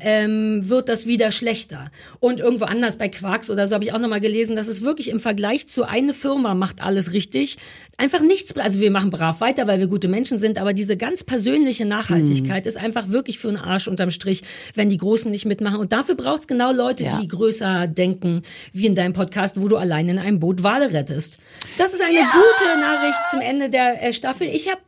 [0.00, 1.90] ähm, wird das wieder schlechter.
[2.20, 5.10] Und irgendwo anders bei Quarks oder so habe ich auch nochmal gelesen, dass es wirklich
[5.10, 7.58] im Vergleich zu eine Firma macht alles richtig.
[7.98, 11.24] Einfach nichts, also wir machen brav weiter, weil wir gute Menschen sind, aber diese ganz
[11.24, 14.42] persönliche Nachhaltigkeit ist einfach wirklich für einen Arsch unterm Strich,
[14.74, 15.78] wenn die Großen nicht mitmachen.
[15.78, 17.20] Und dafür braucht es genau Leute, Ja.
[17.20, 18.42] die größer denken,
[18.72, 21.38] wie in deinem Podcast, wo du allein in einem Boot Wale rettest.
[21.76, 24.46] Das ist eine gute Nachricht zum Ende der äh, Staffel.
[24.46, 24.80] Ich habe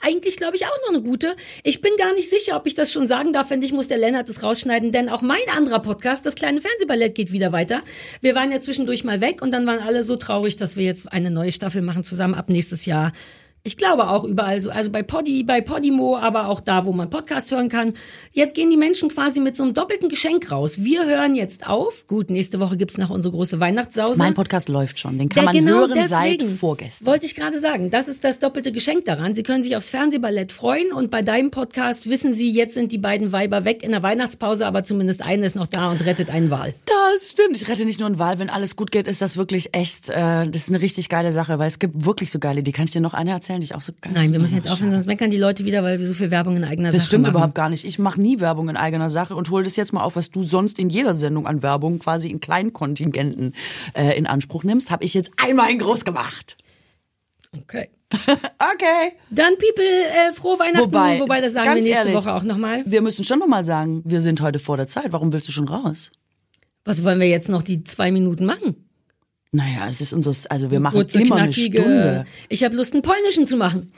[0.00, 1.34] eigentlich, glaube ich, auch noch eine gute.
[1.64, 3.50] Ich bin gar nicht sicher, ob ich das schon sagen darf.
[3.50, 7.14] Wenn nicht, muss der Lennart es rausschneiden, denn auch mein anderer Podcast, das kleine Fernsehballett,
[7.14, 7.82] geht wieder weiter.
[8.20, 11.12] Wir waren ja zwischendurch mal weg und dann waren alle so traurig, dass wir jetzt
[11.12, 13.12] eine neue Staffel machen zusammen ab nächstes Jahr.
[13.64, 17.10] Ich glaube auch überall so, also bei Poddy, bei Podimo, aber auch da, wo man
[17.10, 17.92] Podcast hören kann.
[18.32, 20.78] Jetzt gehen die Menschen quasi mit so einem doppelten Geschenk raus.
[20.78, 22.06] Wir hören jetzt auf.
[22.06, 24.16] Gut, nächste Woche gibt's noch unsere große Weihnachtssause.
[24.16, 27.08] Mein Podcast läuft schon, den kann Ja, man genau hören seit vorgestern.
[27.08, 27.90] Wollte ich gerade sagen.
[27.90, 29.34] Das ist das doppelte Geschenk daran.
[29.34, 32.98] Sie können sich aufs Fernsehballett freuen und bei deinem Podcast wissen Sie, jetzt sind die
[32.98, 36.50] beiden Weiber weg in der Weihnachtspause, aber zumindest eine ist noch da und rettet einen
[36.50, 36.74] Wal.
[36.86, 37.56] Das stimmt.
[37.56, 38.38] Ich rette nicht nur einen Wal.
[38.38, 41.58] Wenn alles gut geht, ist das wirklich echt, äh, das ist eine richtig geile Sache,
[41.58, 43.74] weil es gibt wirklich so geile, die kann ich dir noch eine erzählen, die ich
[43.74, 46.06] auch so geil Nein, wir müssen jetzt aufhören, sonst meckern die Leute wieder, weil wir
[46.06, 47.32] so viel Werbung in eigener Das Sache stimmt machen.
[47.34, 47.84] überhaupt gar nicht.
[47.84, 50.42] Ich mache nie Werbung in eigener Sache und hol das jetzt mal auf, was du
[50.42, 53.54] sonst in jeder Sendung an Werbung quasi in Kleinkontingenten
[53.94, 56.56] äh, in Anspruch nimmst, habe ich jetzt einmal in groß gemacht.
[57.56, 57.88] Okay.
[58.74, 59.12] Okay.
[59.30, 62.82] Dann People, äh, frohe Weihnachten, Wobei, wobei, das sagen wir nächste ehrlich, Woche auch nochmal.
[62.86, 65.12] Wir müssen schon noch mal sagen, wir sind heute vor der Zeit.
[65.12, 66.10] Warum willst du schon raus?
[66.84, 68.87] Was wollen wir jetzt noch die zwei Minuten machen?
[69.50, 71.78] Naja, es ist unser, also wir machen Kurze, immer eine knackige.
[71.80, 72.26] Stunde.
[72.50, 73.90] Ich habe Lust, einen polnischen zu machen.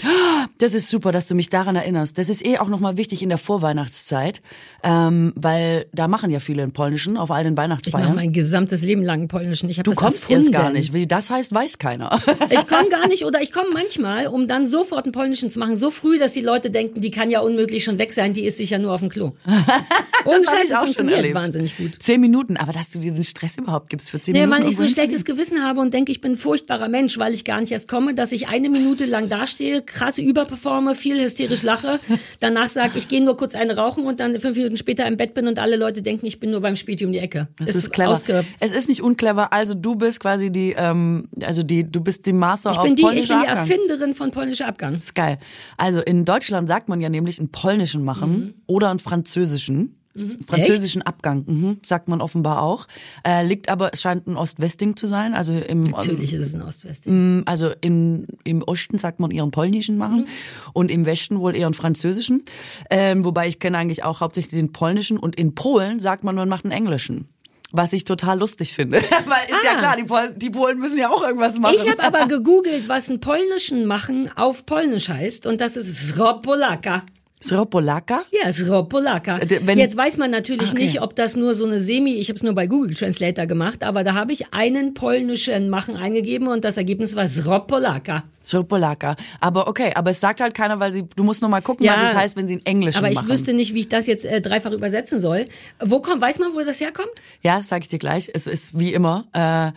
[0.59, 2.19] Das ist super, dass du mich daran erinnerst.
[2.19, 4.43] Das ist eh auch nochmal wichtig in der Vorweihnachtszeit,
[4.85, 8.15] ähm, weil da machen ja viele einen polnischen auf all den Ich mache Weihnachtsfeiern.
[8.15, 9.69] mein gesamtes Leben lang einen polnischen.
[9.69, 10.43] Ich Du das kommst erfunden.
[10.43, 10.95] erst gar nicht.
[10.95, 12.21] Wie das heißt, weiß keiner.
[12.51, 15.75] Ich komme gar nicht oder ich komme manchmal, um dann sofort einen polnischen zu machen,
[15.75, 18.57] so früh, dass die Leute denken, die kann ja unmöglich schon weg sein, die ist
[18.57, 19.33] sicher nur auf dem Klo.
[20.25, 21.35] Und hab ich auch schon erlebt.
[21.35, 21.93] wahnsinnig gut.
[22.01, 24.63] Zehn Minuten, aber dass du dir den Stress überhaupt gibst für zehn Nee, Minuten.
[24.63, 27.32] weil ich so ein schlechtes Gewissen habe und denke, ich bin ein furchtbarer Mensch, weil
[27.34, 31.62] ich gar nicht erst komme, dass ich eine Minute lang dastehe, krasse überperforme, viel hysterisch
[31.62, 31.99] lache,
[32.41, 35.34] danach sage, ich gehe nur kurz eine rauchen und dann fünf Minuten später im Bett
[35.34, 37.49] bin und alle Leute denken, ich bin nur beim Späti um die Ecke.
[37.59, 38.12] Das ist, clever.
[38.14, 39.53] ausge- Es ist nicht unclever.
[39.53, 42.97] Also du bist quasi die, ähm, also die, du bist die Master Ich auf bin
[42.97, 43.68] die, ich polnischer bin die Abgang.
[43.70, 44.95] Erfinderin von polnischer Abgang.
[44.95, 45.38] Das ist geil.
[45.76, 48.55] Also in Deutschland sagt man ja nämlich einen polnischen machen Mhm.
[48.66, 49.95] oder einen französischen.
[50.13, 52.89] Einen Französischen Abgang, mhm, sagt man offenbar auch.
[53.25, 55.35] Äh, liegt aber, es scheint ein Ost-West-Ding zu sein.
[55.35, 57.07] Also im, Natürlich ist es ein Ost-West.
[57.07, 60.27] Mm, Also in, im Osten sagt man ihren polnischen machen Mhm.
[60.73, 62.43] und im Westen wohl eher einen französischen.
[62.91, 66.49] Ähm, wobei ich kenne eigentlich auch hauptsächlich den polnischen und in Polen sagt man, man
[66.49, 67.29] macht einen englischen.
[67.73, 68.99] Was ich total lustig finde.
[69.01, 69.79] Weil ist ja Ah.
[69.79, 71.77] klar, die Polen, die Polen müssen ja auch irgendwas machen.
[71.79, 77.05] Ich habe aber gegoogelt, was ein polnischen Machen auf Polnisch heißt und das ist Sropolaka.
[77.43, 78.22] Sropolaka?
[78.32, 79.38] Ja, Sropolaka.
[79.38, 80.82] D- wenn- Jetzt weiß man natürlich Okay.
[80.82, 83.82] nicht, ob das nur so eine Semi, ich habe es nur bei Google Translator gemacht,
[83.82, 88.24] aber da habe ich einen polnischen Machen eingegeben und das Ergebnis war Sropolaka.
[88.45, 89.16] Sropolaka.
[89.41, 91.95] Aber okay, aber es sagt halt keiner, weil sie, du musst noch mal gucken, Ja.
[91.95, 93.28] was es heißt, wenn sie einen englischen Aber ich machen.
[93.28, 95.47] wüsste nicht, wie ich das jetzt äh, dreifach übersetzen soll.
[95.82, 97.11] Wo kommt, weiß man, wo das herkommt?
[97.43, 98.30] Ja, sag ich dir gleich.
[98.34, 99.26] Es ist wie immer.
[99.32, 99.72] Äh,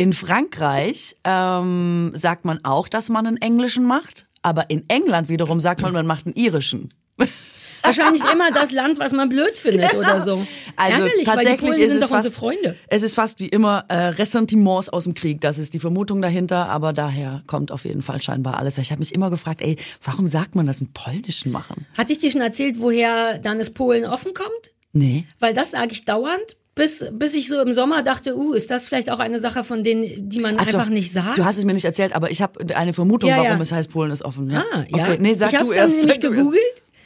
[0.00, 4.26] in Frankreich ähm, sagt man auch, dass man einen englischen macht.
[4.42, 6.90] Aber in England wiederum sagt man, man macht einen irischen.
[7.82, 10.44] Wahrscheinlich immer das Land, was man blöd findet oder so.
[10.74, 12.76] Also Ärgerlich, weil die tatsächlich Polen sind es doch fast, unsere Freunde.
[12.88, 15.40] Es ist fast wie immer äh, Ressentiments aus dem Krieg.
[15.40, 18.76] Das ist die Vermutung dahinter, aber daher kommt auf jeden Fall scheinbar alles.
[18.78, 21.86] Ich habe mich immer gefragt, ey, warum sagt man das im Polnischen machen?
[21.96, 24.72] Hatte ich dir schon erzählt, woher dann das Polen offen kommt?
[24.92, 25.24] Nee.
[25.38, 26.56] Weil das sage ich dauernd.
[26.74, 29.84] bis, bis ich so im Sommer dachte, uh, ist das vielleicht auch eine Sache von
[29.84, 31.38] denen, die man Ach einfach doch, nicht sagt?
[31.38, 33.44] Du hast es mir nicht erzählt, aber ich habe eine Vermutung, Ja, ja.
[33.50, 34.50] warum es heißt, Polen ist offen.
[34.50, 34.64] Ja?
[34.72, 35.04] ah, ja.
[35.04, 35.96] Okay, nee, sag ich dann erst.
[35.98, 36.22] nämlich sag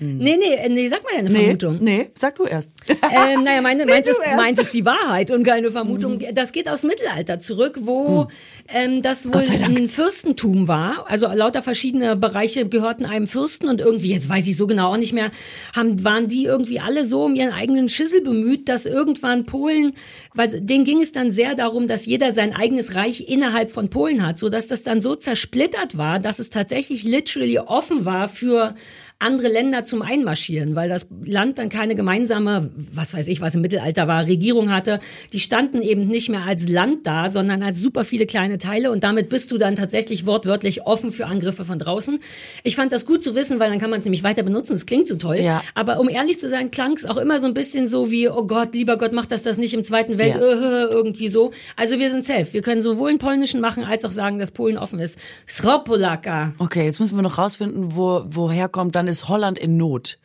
[0.01, 0.20] gegoogelt.
[0.20, 1.78] Nee, nee, äh, nee, sag mal deine Nee, Vermutung.
[1.80, 2.70] nee, sag du erst.
[2.88, 6.20] Ähm, naja, meine, meins, du ist, meins ist die Wahrheit und keine Vermutung.
[6.32, 8.28] Das geht aus Mittelalter zurück, wo
[8.68, 11.05] ähm, das wohl ein Fürstentum war.
[11.09, 14.96] Also lauter verschiedene Bereiche gehörten einem Fürsten und irgendwie, jetzt weiß ich so genau auch
[14.96, 15.30] nicht mehr,
[15.76, 19.92] haben, waren die irgendwie alle so um ihren eigenen Schissel bemüht, dass irgendwann Polen,
[20.34, 24.26] weil denen ging es dann sehr darum, dass jeder sein eigenes Reich innerhalb von Polen
[24.26, 28.74] hat, so dass das dann so zersplittert war, dass es tatsächlich literally offen war für
[29.21, 33.61] andere Länder zum Einmarschieren, weil das Land dann keine gemeinsame, was weiß ich, was im
[33.61, 34.99] Mittelalter war, Regierung hatte.
[35.33, 39.05] Die standen eben nicht mehr als Land da, sondern als super viele kleine Teile und
[39.05, 42.18] damit bist du dann tatsächlich wortwörtlich offen für Angriffe von draußen.
[42.64, 44.73] Ich fand das gut zu wissen, weil dann kann man es nämlich weiter benutzen.
[44.73, 45.37] Es klingt so toll.
[45.37, 45.62] Ja.
[45.75, 48.47] Aber um ehrlich zu sein, klang es auch immer so ein bisschen so wie, oh
[48.47, 50.41] Gott, lieber Gott, macht das das nicht im Zweiten Welt, Ja.
[50.41, 51.51] äh, irgendwie so.
[51.77, 52.53] Also wir sind safe.
[52.53, 55.18] Wir können sowohl einen polnischen machen, als auch sagen, dass Polen offen ist.
[55.47, 56.53] Sropolaka.
[56.59, 58.95] Okay, jetzt müssen wir noch rausfinden, wo, woher kommt.
[58.95, 60.18] Dann ist Holland in Not.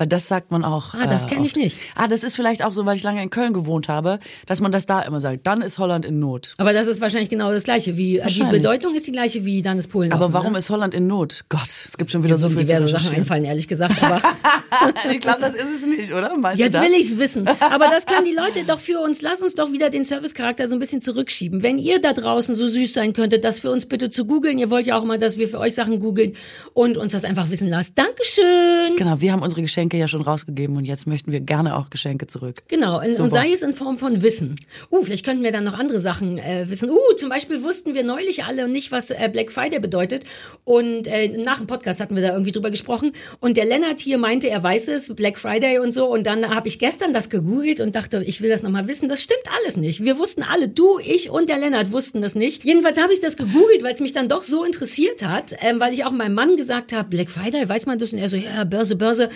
[0.00, 0.94] Weil das sagt man auch.
[0.94, 1.76] Ah, das äh, kenn ich nicht.
[1.94, 4.72] Ah, das ist vielleicht auch so, weil ich lange in Köln gewohnt habe, dass man
[4.72, 5.46] das da immer sagt.
[5.46, 6.54] Dann ist Holland in Not.
[6.56, 7.98] Aber das ist wahrscheinlich genau das Gleiche.
[7.98, 8.62] Wie, die Wahrscheinlich.
[8.62, 10.58] Bedeutung ist die gleiche wie dann ist Polen Aber offen, warum ne?
[10.58, 11.44] ist Holland in Not?
[11.50, 14.02] Gott, es gibt schon wieder so so viel diverse Sachen einfallen, ehrlich gesagt.
[14.02, 14.22] Aber
[15.10, 16.34] ich glaube, das ist es nicht, oder?
[16.34, 17.46] Meinst jetzt will ich's wissen.
[17.46, 19.20] Aber das können die Leute doch für uns.
[19.20, 21.62] Lass uns doch wieder den Servicecharakter so ein bisschen zurückschieben.
[21.62, 24.58] Wenn ihr da draußen so süß sein könntet, das für uns bitte zu googeln.
[24.58, 26.32] Ihr wollt ja auch mal, dass wir für euch Sachen googeln
[26.72, 27.98] und uns das einfach wissen lasst.
[27.98, 28.96] Dankeschön.
[28.96, 32.26] Genau, wir haben unsere Geschenke ja schon rausgegeben und jetzt möchten wir gerne auch Geschenke
[32.26, 32.62] zurück.
[32.68, 33.22] Genau, und, Super.
[33.24, 34.56] und sei es in Form von Wissen.
[34.90, 36.90] Uh, vielleicht könnten wir dann noch andere Sachen äh, wissen.
[36.90, 40.24] Uh, zum Beispiel wussten wir neulich alle nicht, was äh, Black Friday bedeutet.
[40.64, 43.12] Und äh, nach dem Podcast hatten wir da irgendwie drüber gesprochen.
[43.40, 46.06] Und der Lennart hier meinte, er weiß es, Black Friday und so.
[46.06, 49.08] Und dann habe ich gestern das gegoogelt und dachte, ich will das nochmal wissen.
[49.08, 50.04] Das stimmt alles nicht.
[50.04, 52.64] Wir wussten alle, du, ich und der Lennart wussten das nicht.
[52.64, 55.92] Jedenfalls habe ich das gegoogelt, weil es mich dann doch so interessiert hat, ähm, weil
[55.92, 58.12] ich auch meinem Mann gesagt habe, Black Friday, weiß man das?
[58.12, 59.28] Und er so, ja, Börse, Börse.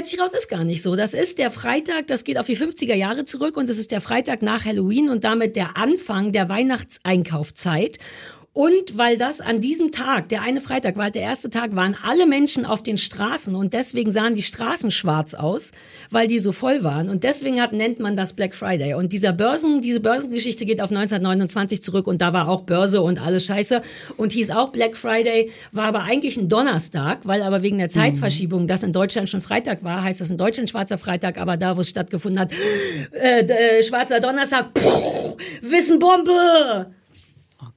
[0.00, 0.96] Stellt sich raus, ist gar nicht so.
[0.96, 4.00] Das ist der Freitag, das geht auf die 50er Jahre zurück und es ist der
[4.00, 7.98] Freitag nach Halloween und damit der Anfang der Weihnachtseinkaufzeit.
[8.52, 11.96] Und weil das an diesem Tag, der eine Freitag war halt der erste Tag, waren
[12.02, 15.70] alle Menschen auf den Straßen und deswegen sahen die Straßen schwarz aus,
[16.10, 17.10] weil die so voll waren.
[17.10, 18.94] Und deswegen hat, nennt man das Black Friday.
[18.94, 23.20] Und dieser Börsen, diese Börsengeschichte geht auf 1929 zurück und da war auch Börse und
[23.24, 23.82] alles scheiße
[24.16, 28.66] und hieß auch Black Friday, war aber eigentlich ein Donnerstag, weil aber wegen der Zeitverschiebung
[28.66, 31.82] das in Deutschland schon Freitag war, heißt das in Deutschland schwarzer Freitag, aber da, wo
[31.82, 32.50] es stattgefunden hat,
[33.12, 36.90] äh, äh, schwarzer Donnerstag, pff, Wissenbombe!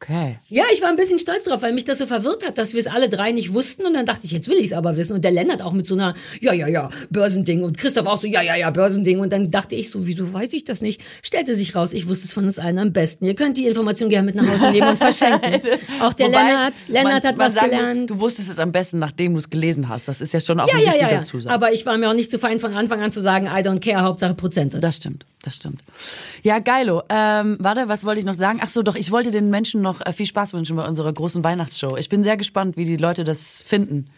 [0.03, 0.38] Okay.
[0.49, 2.80] Ja, ich war ein bisschen stolz drauf, weil mich das so verwirrt hat, dass wir
[2.81, 3.85] es alle drei nicht wussten.
[3.85, 5.13] Und dann dachte ich, jetzt will ich es aber wissen.
[5.13, 7.63] Und der Lennart auch mit so einer, ja, ja, ja, Börsending.
[7.63, 9.19] Und Christoph auch so, ja, ja, ja, Börsending.
[9.19, 11.01] Und dann dachte ich so, wieso weiß ich das nicht?
[11.21, 13.25] Stellte sich raus, ich wusste es von uns allen am besten.
[13.25, 15.61] Ihr könnt die Information gerne mit nach Hause nehmen und verschenken.
[16.01, 18.09] Auch der Wobei, Lennart, Lennart man- hat man was sagen gelernt.
[18.09, 20.07] Du wusstest es am besten, nachdem du es gelesen hast.
[20.09, 21.21] Das ist ja schon auch Ja, ein ja, wichtiger ja, ja.
[21.23, 21.51] Zusatz.
[21.53, 23.80] Aber ich war mir auch nicht zu fein von Anfang an zu sagen, I don't
[23.80, 24.80] care, Hauptsache Prozente.
[24.81, 25.80] Das stimmt, das stimmt.
[26.41, 27.03] Ja, geilo.
[27.09, 28.59] Ähm, warte, was wollte ich noch sagen?
[28.61, 31.44] Ach so, doch, ich wollte den Menschen noch äh, viel Spaß wünschen bei unserer großen
[31.44, 31.98] Weihnachtsshow.
[31.98, 34.10] Ich bin sehr gespannt, wie die Leute das finden.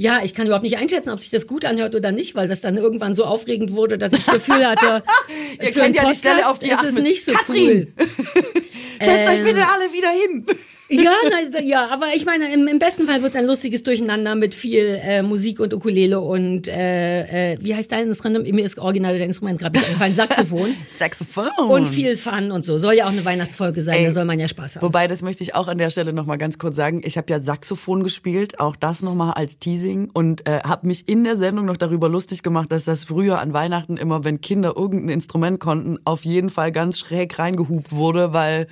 [0.00, 2.60] Ja, ich kann überhaupt nicht einschätzen, ob sich das gut anhört oder nicht, weil das
[2.60, 5.02] dann irgendwann so aufregend wurde, dass ich das Gefühl hatte,
[5.60, 7.92] Ihr für kennt ja einen die Stelle, Podcast auf die ist es nicht so Katrin!
[7.96, 8.04] cool.
[9.00, 9.44] Setzt euch Ähm.
[9.44, 10.46] bitte alle wieder hin.
[10.88, 11.12] Ja,
[11.52, 14.54] na, ja, aber ich meine, im, im besten Fall wird es ein lustiges Durcheinander mit
[14.54, 18.50] viel äh, Musik und Ukulele und äh, äh, wie heißt dein Instrument?
[18.50, 20.74] Mir ist original dein Instrument gerade eingefallen, Saxophon.
[20.86, 21.50] Saxophon.
[21.68, 22.78] Und viel Fun und so.
[22.78, 24.04] Soll ja auch eine Weihnachtsfolge sein, Ey.
[24.06, 24.82] da soll man ja Spaß haben.
[24.82, 27.02] Wobei, das möchte ich auch an der Stelle nochmal ganz kurz sagen.
[27.04, 31.24] Ich habe ja Saxophon gespielt, auch das nochmal als Teasing und äh, habe mich in
[31.24, 35.10] der Sendung noch darüber lustig gemacht, dass das früher an Weihnachten immer, wenn Kinder irgendein
[35.10, 38.68] Instrument konnten, auf jeden Fall ganz schräg reingehupt wurde, weil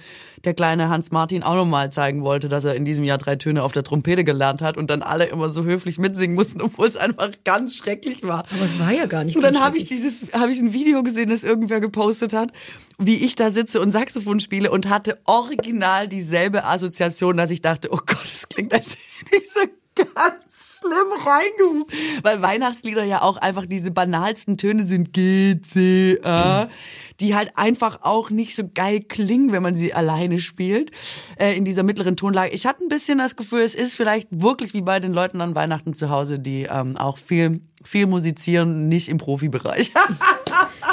[0.47, 3.63] der kleine Hans Martin auch nochmal zeigen wollte, dass er in diesem Jahr drei Töne
[3.63, 6.97] auf der Trompete gelernt hat und dann alle immer so höflich mitsingen mussten, obwohl es
[6.97, 8.45] einfach ganz schrecklich war.
[8.55, 11.03] Aber es war ja gar nicht Und dann habe ich dieses, habe ich ein Video
[11.03, 12.53] gesehen, das irgendwer gepostet hat,
[12.99, 17.89] wie ich da sitze und Saxophon spiele und hatte original dieselbe Assoziation, dass ich dachte,
[17.91, 19.61] oh Gott, das klingt, als hätte ich so
[19.97, 21.93] ganz schlimm reingehupt.
[22.23, 26.69] Weil Weihnachtslieder ja auch einfach diese banalsten Töne sind, G, C, A,
[27.21, 30.91] die halt einfach auch nicht so geil klingen, wenn man sie alleine spielt,
[31.39, 32.53] äh, in dieser mittleren Tonlage.
[32.53, 35.55] Ich hatte ein bisschen das Gefühl, es ist vielleicht wirklich wie bei den Leuten an
[35.55, 39.93] Weihnachten zu Hause, die ähm, auch viel viel musizieren, nicht im Profibereich.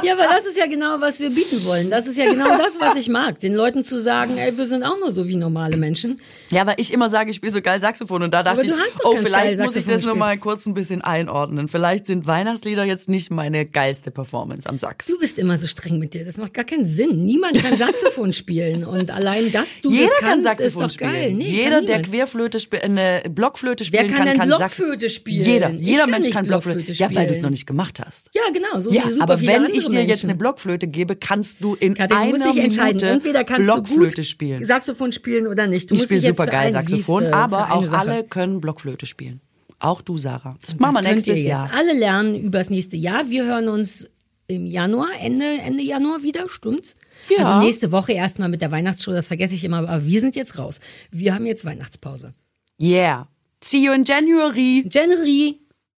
[0.03, 1.89] Ja, aber das ist ja genau, was wir bieten wollen.
[1.89, 3.39] Das ist ja genau das, was ich mag.
[3.39, 6.19] Den Leuten zu sagen, ey, wir sind auch nur so wie normale Menschen.
[6.49, 9.15] Ja, weil ich immer sage, ich spiele so geil Saxophon und da dachte ich, oh,
[9.17, 10.17] vielleicht muss ich das noch gespielt.
[10.17, 11.69] mal kurz ein bisschen einordnen.
[11.69, 15.05] Vielleicht sind Weihnachtslieder jetzt nicht meine geilste Performance am Sax.
[15.05, 16.25] Du bist immer so streng mit dir.
[16.25, 17.23] Das macht gar keinen Sinn.
[17.23, 18.83] Niemand kann Saxophon spielen.
[18.83, 21.21] Und allein, dass du Jeder das kann kannst, Saxophon ist doch geil.
[21.23, 21.37] spielen.
[21.37, 22.01] Nee, Jeder, kann der.
[22.01, 25.45] Querflöte spielt, eine Blockflöte Wer spielen kann denn Sax- Blockflöte spielen?
[25.45, 26.82] Jeder, jeder kann Mensch kann Blockflöte.
[26.85, 27.43] Blockflöte Ja, weil du es spielen.
[27.43, 28.29] noch nicht gemacht hast.
[28.33, 28.79] Ja, genau.
[28.79, 30.29] So Ja, aber wenn ich dir jetzt Menschen.
[30.29, 32.95] eine Blockflöte gebe, kannst du in Katja, du einer entscheiden.
[32.97, 34.65] Minute Entweder kannst Blockflöte du gut spielen.
[34.65, 35.89] Saxophon spielen oder nicht.
[35.91, 37.97] Du Ich spiele jetzt super geil Saxophon, siehste, aber für eine auch Sache.
[38.11, 39.41] alle können Blockflöte spielen.
[39.79, 40.55] Auch du, Sarah.
[40.61, 41.69] Das machen wir nächstes jetzt Jahr.
[41.73, 43.29] alle lernen übers nächste Jahr.
[43.29, 44.09] Wir hören uns
[44.47, 46.95] im Januar, Ende, Ende Januar wieder, stimmt's?
[47.29, 47.37] Ja.
[47.45, 50.57] Also nächste Woche erstmal mit der Weihnachtsshow, das vergesse ich immer, aber wir sind jetzt
[50.57, 50.79] raus.
[51.11, 52.33] Wir haben jetzt Weihnachtspause.
[52.81, 53.27] Yeah.
[53.63, 54.85] See you in January.
[54.89, 55.59] January.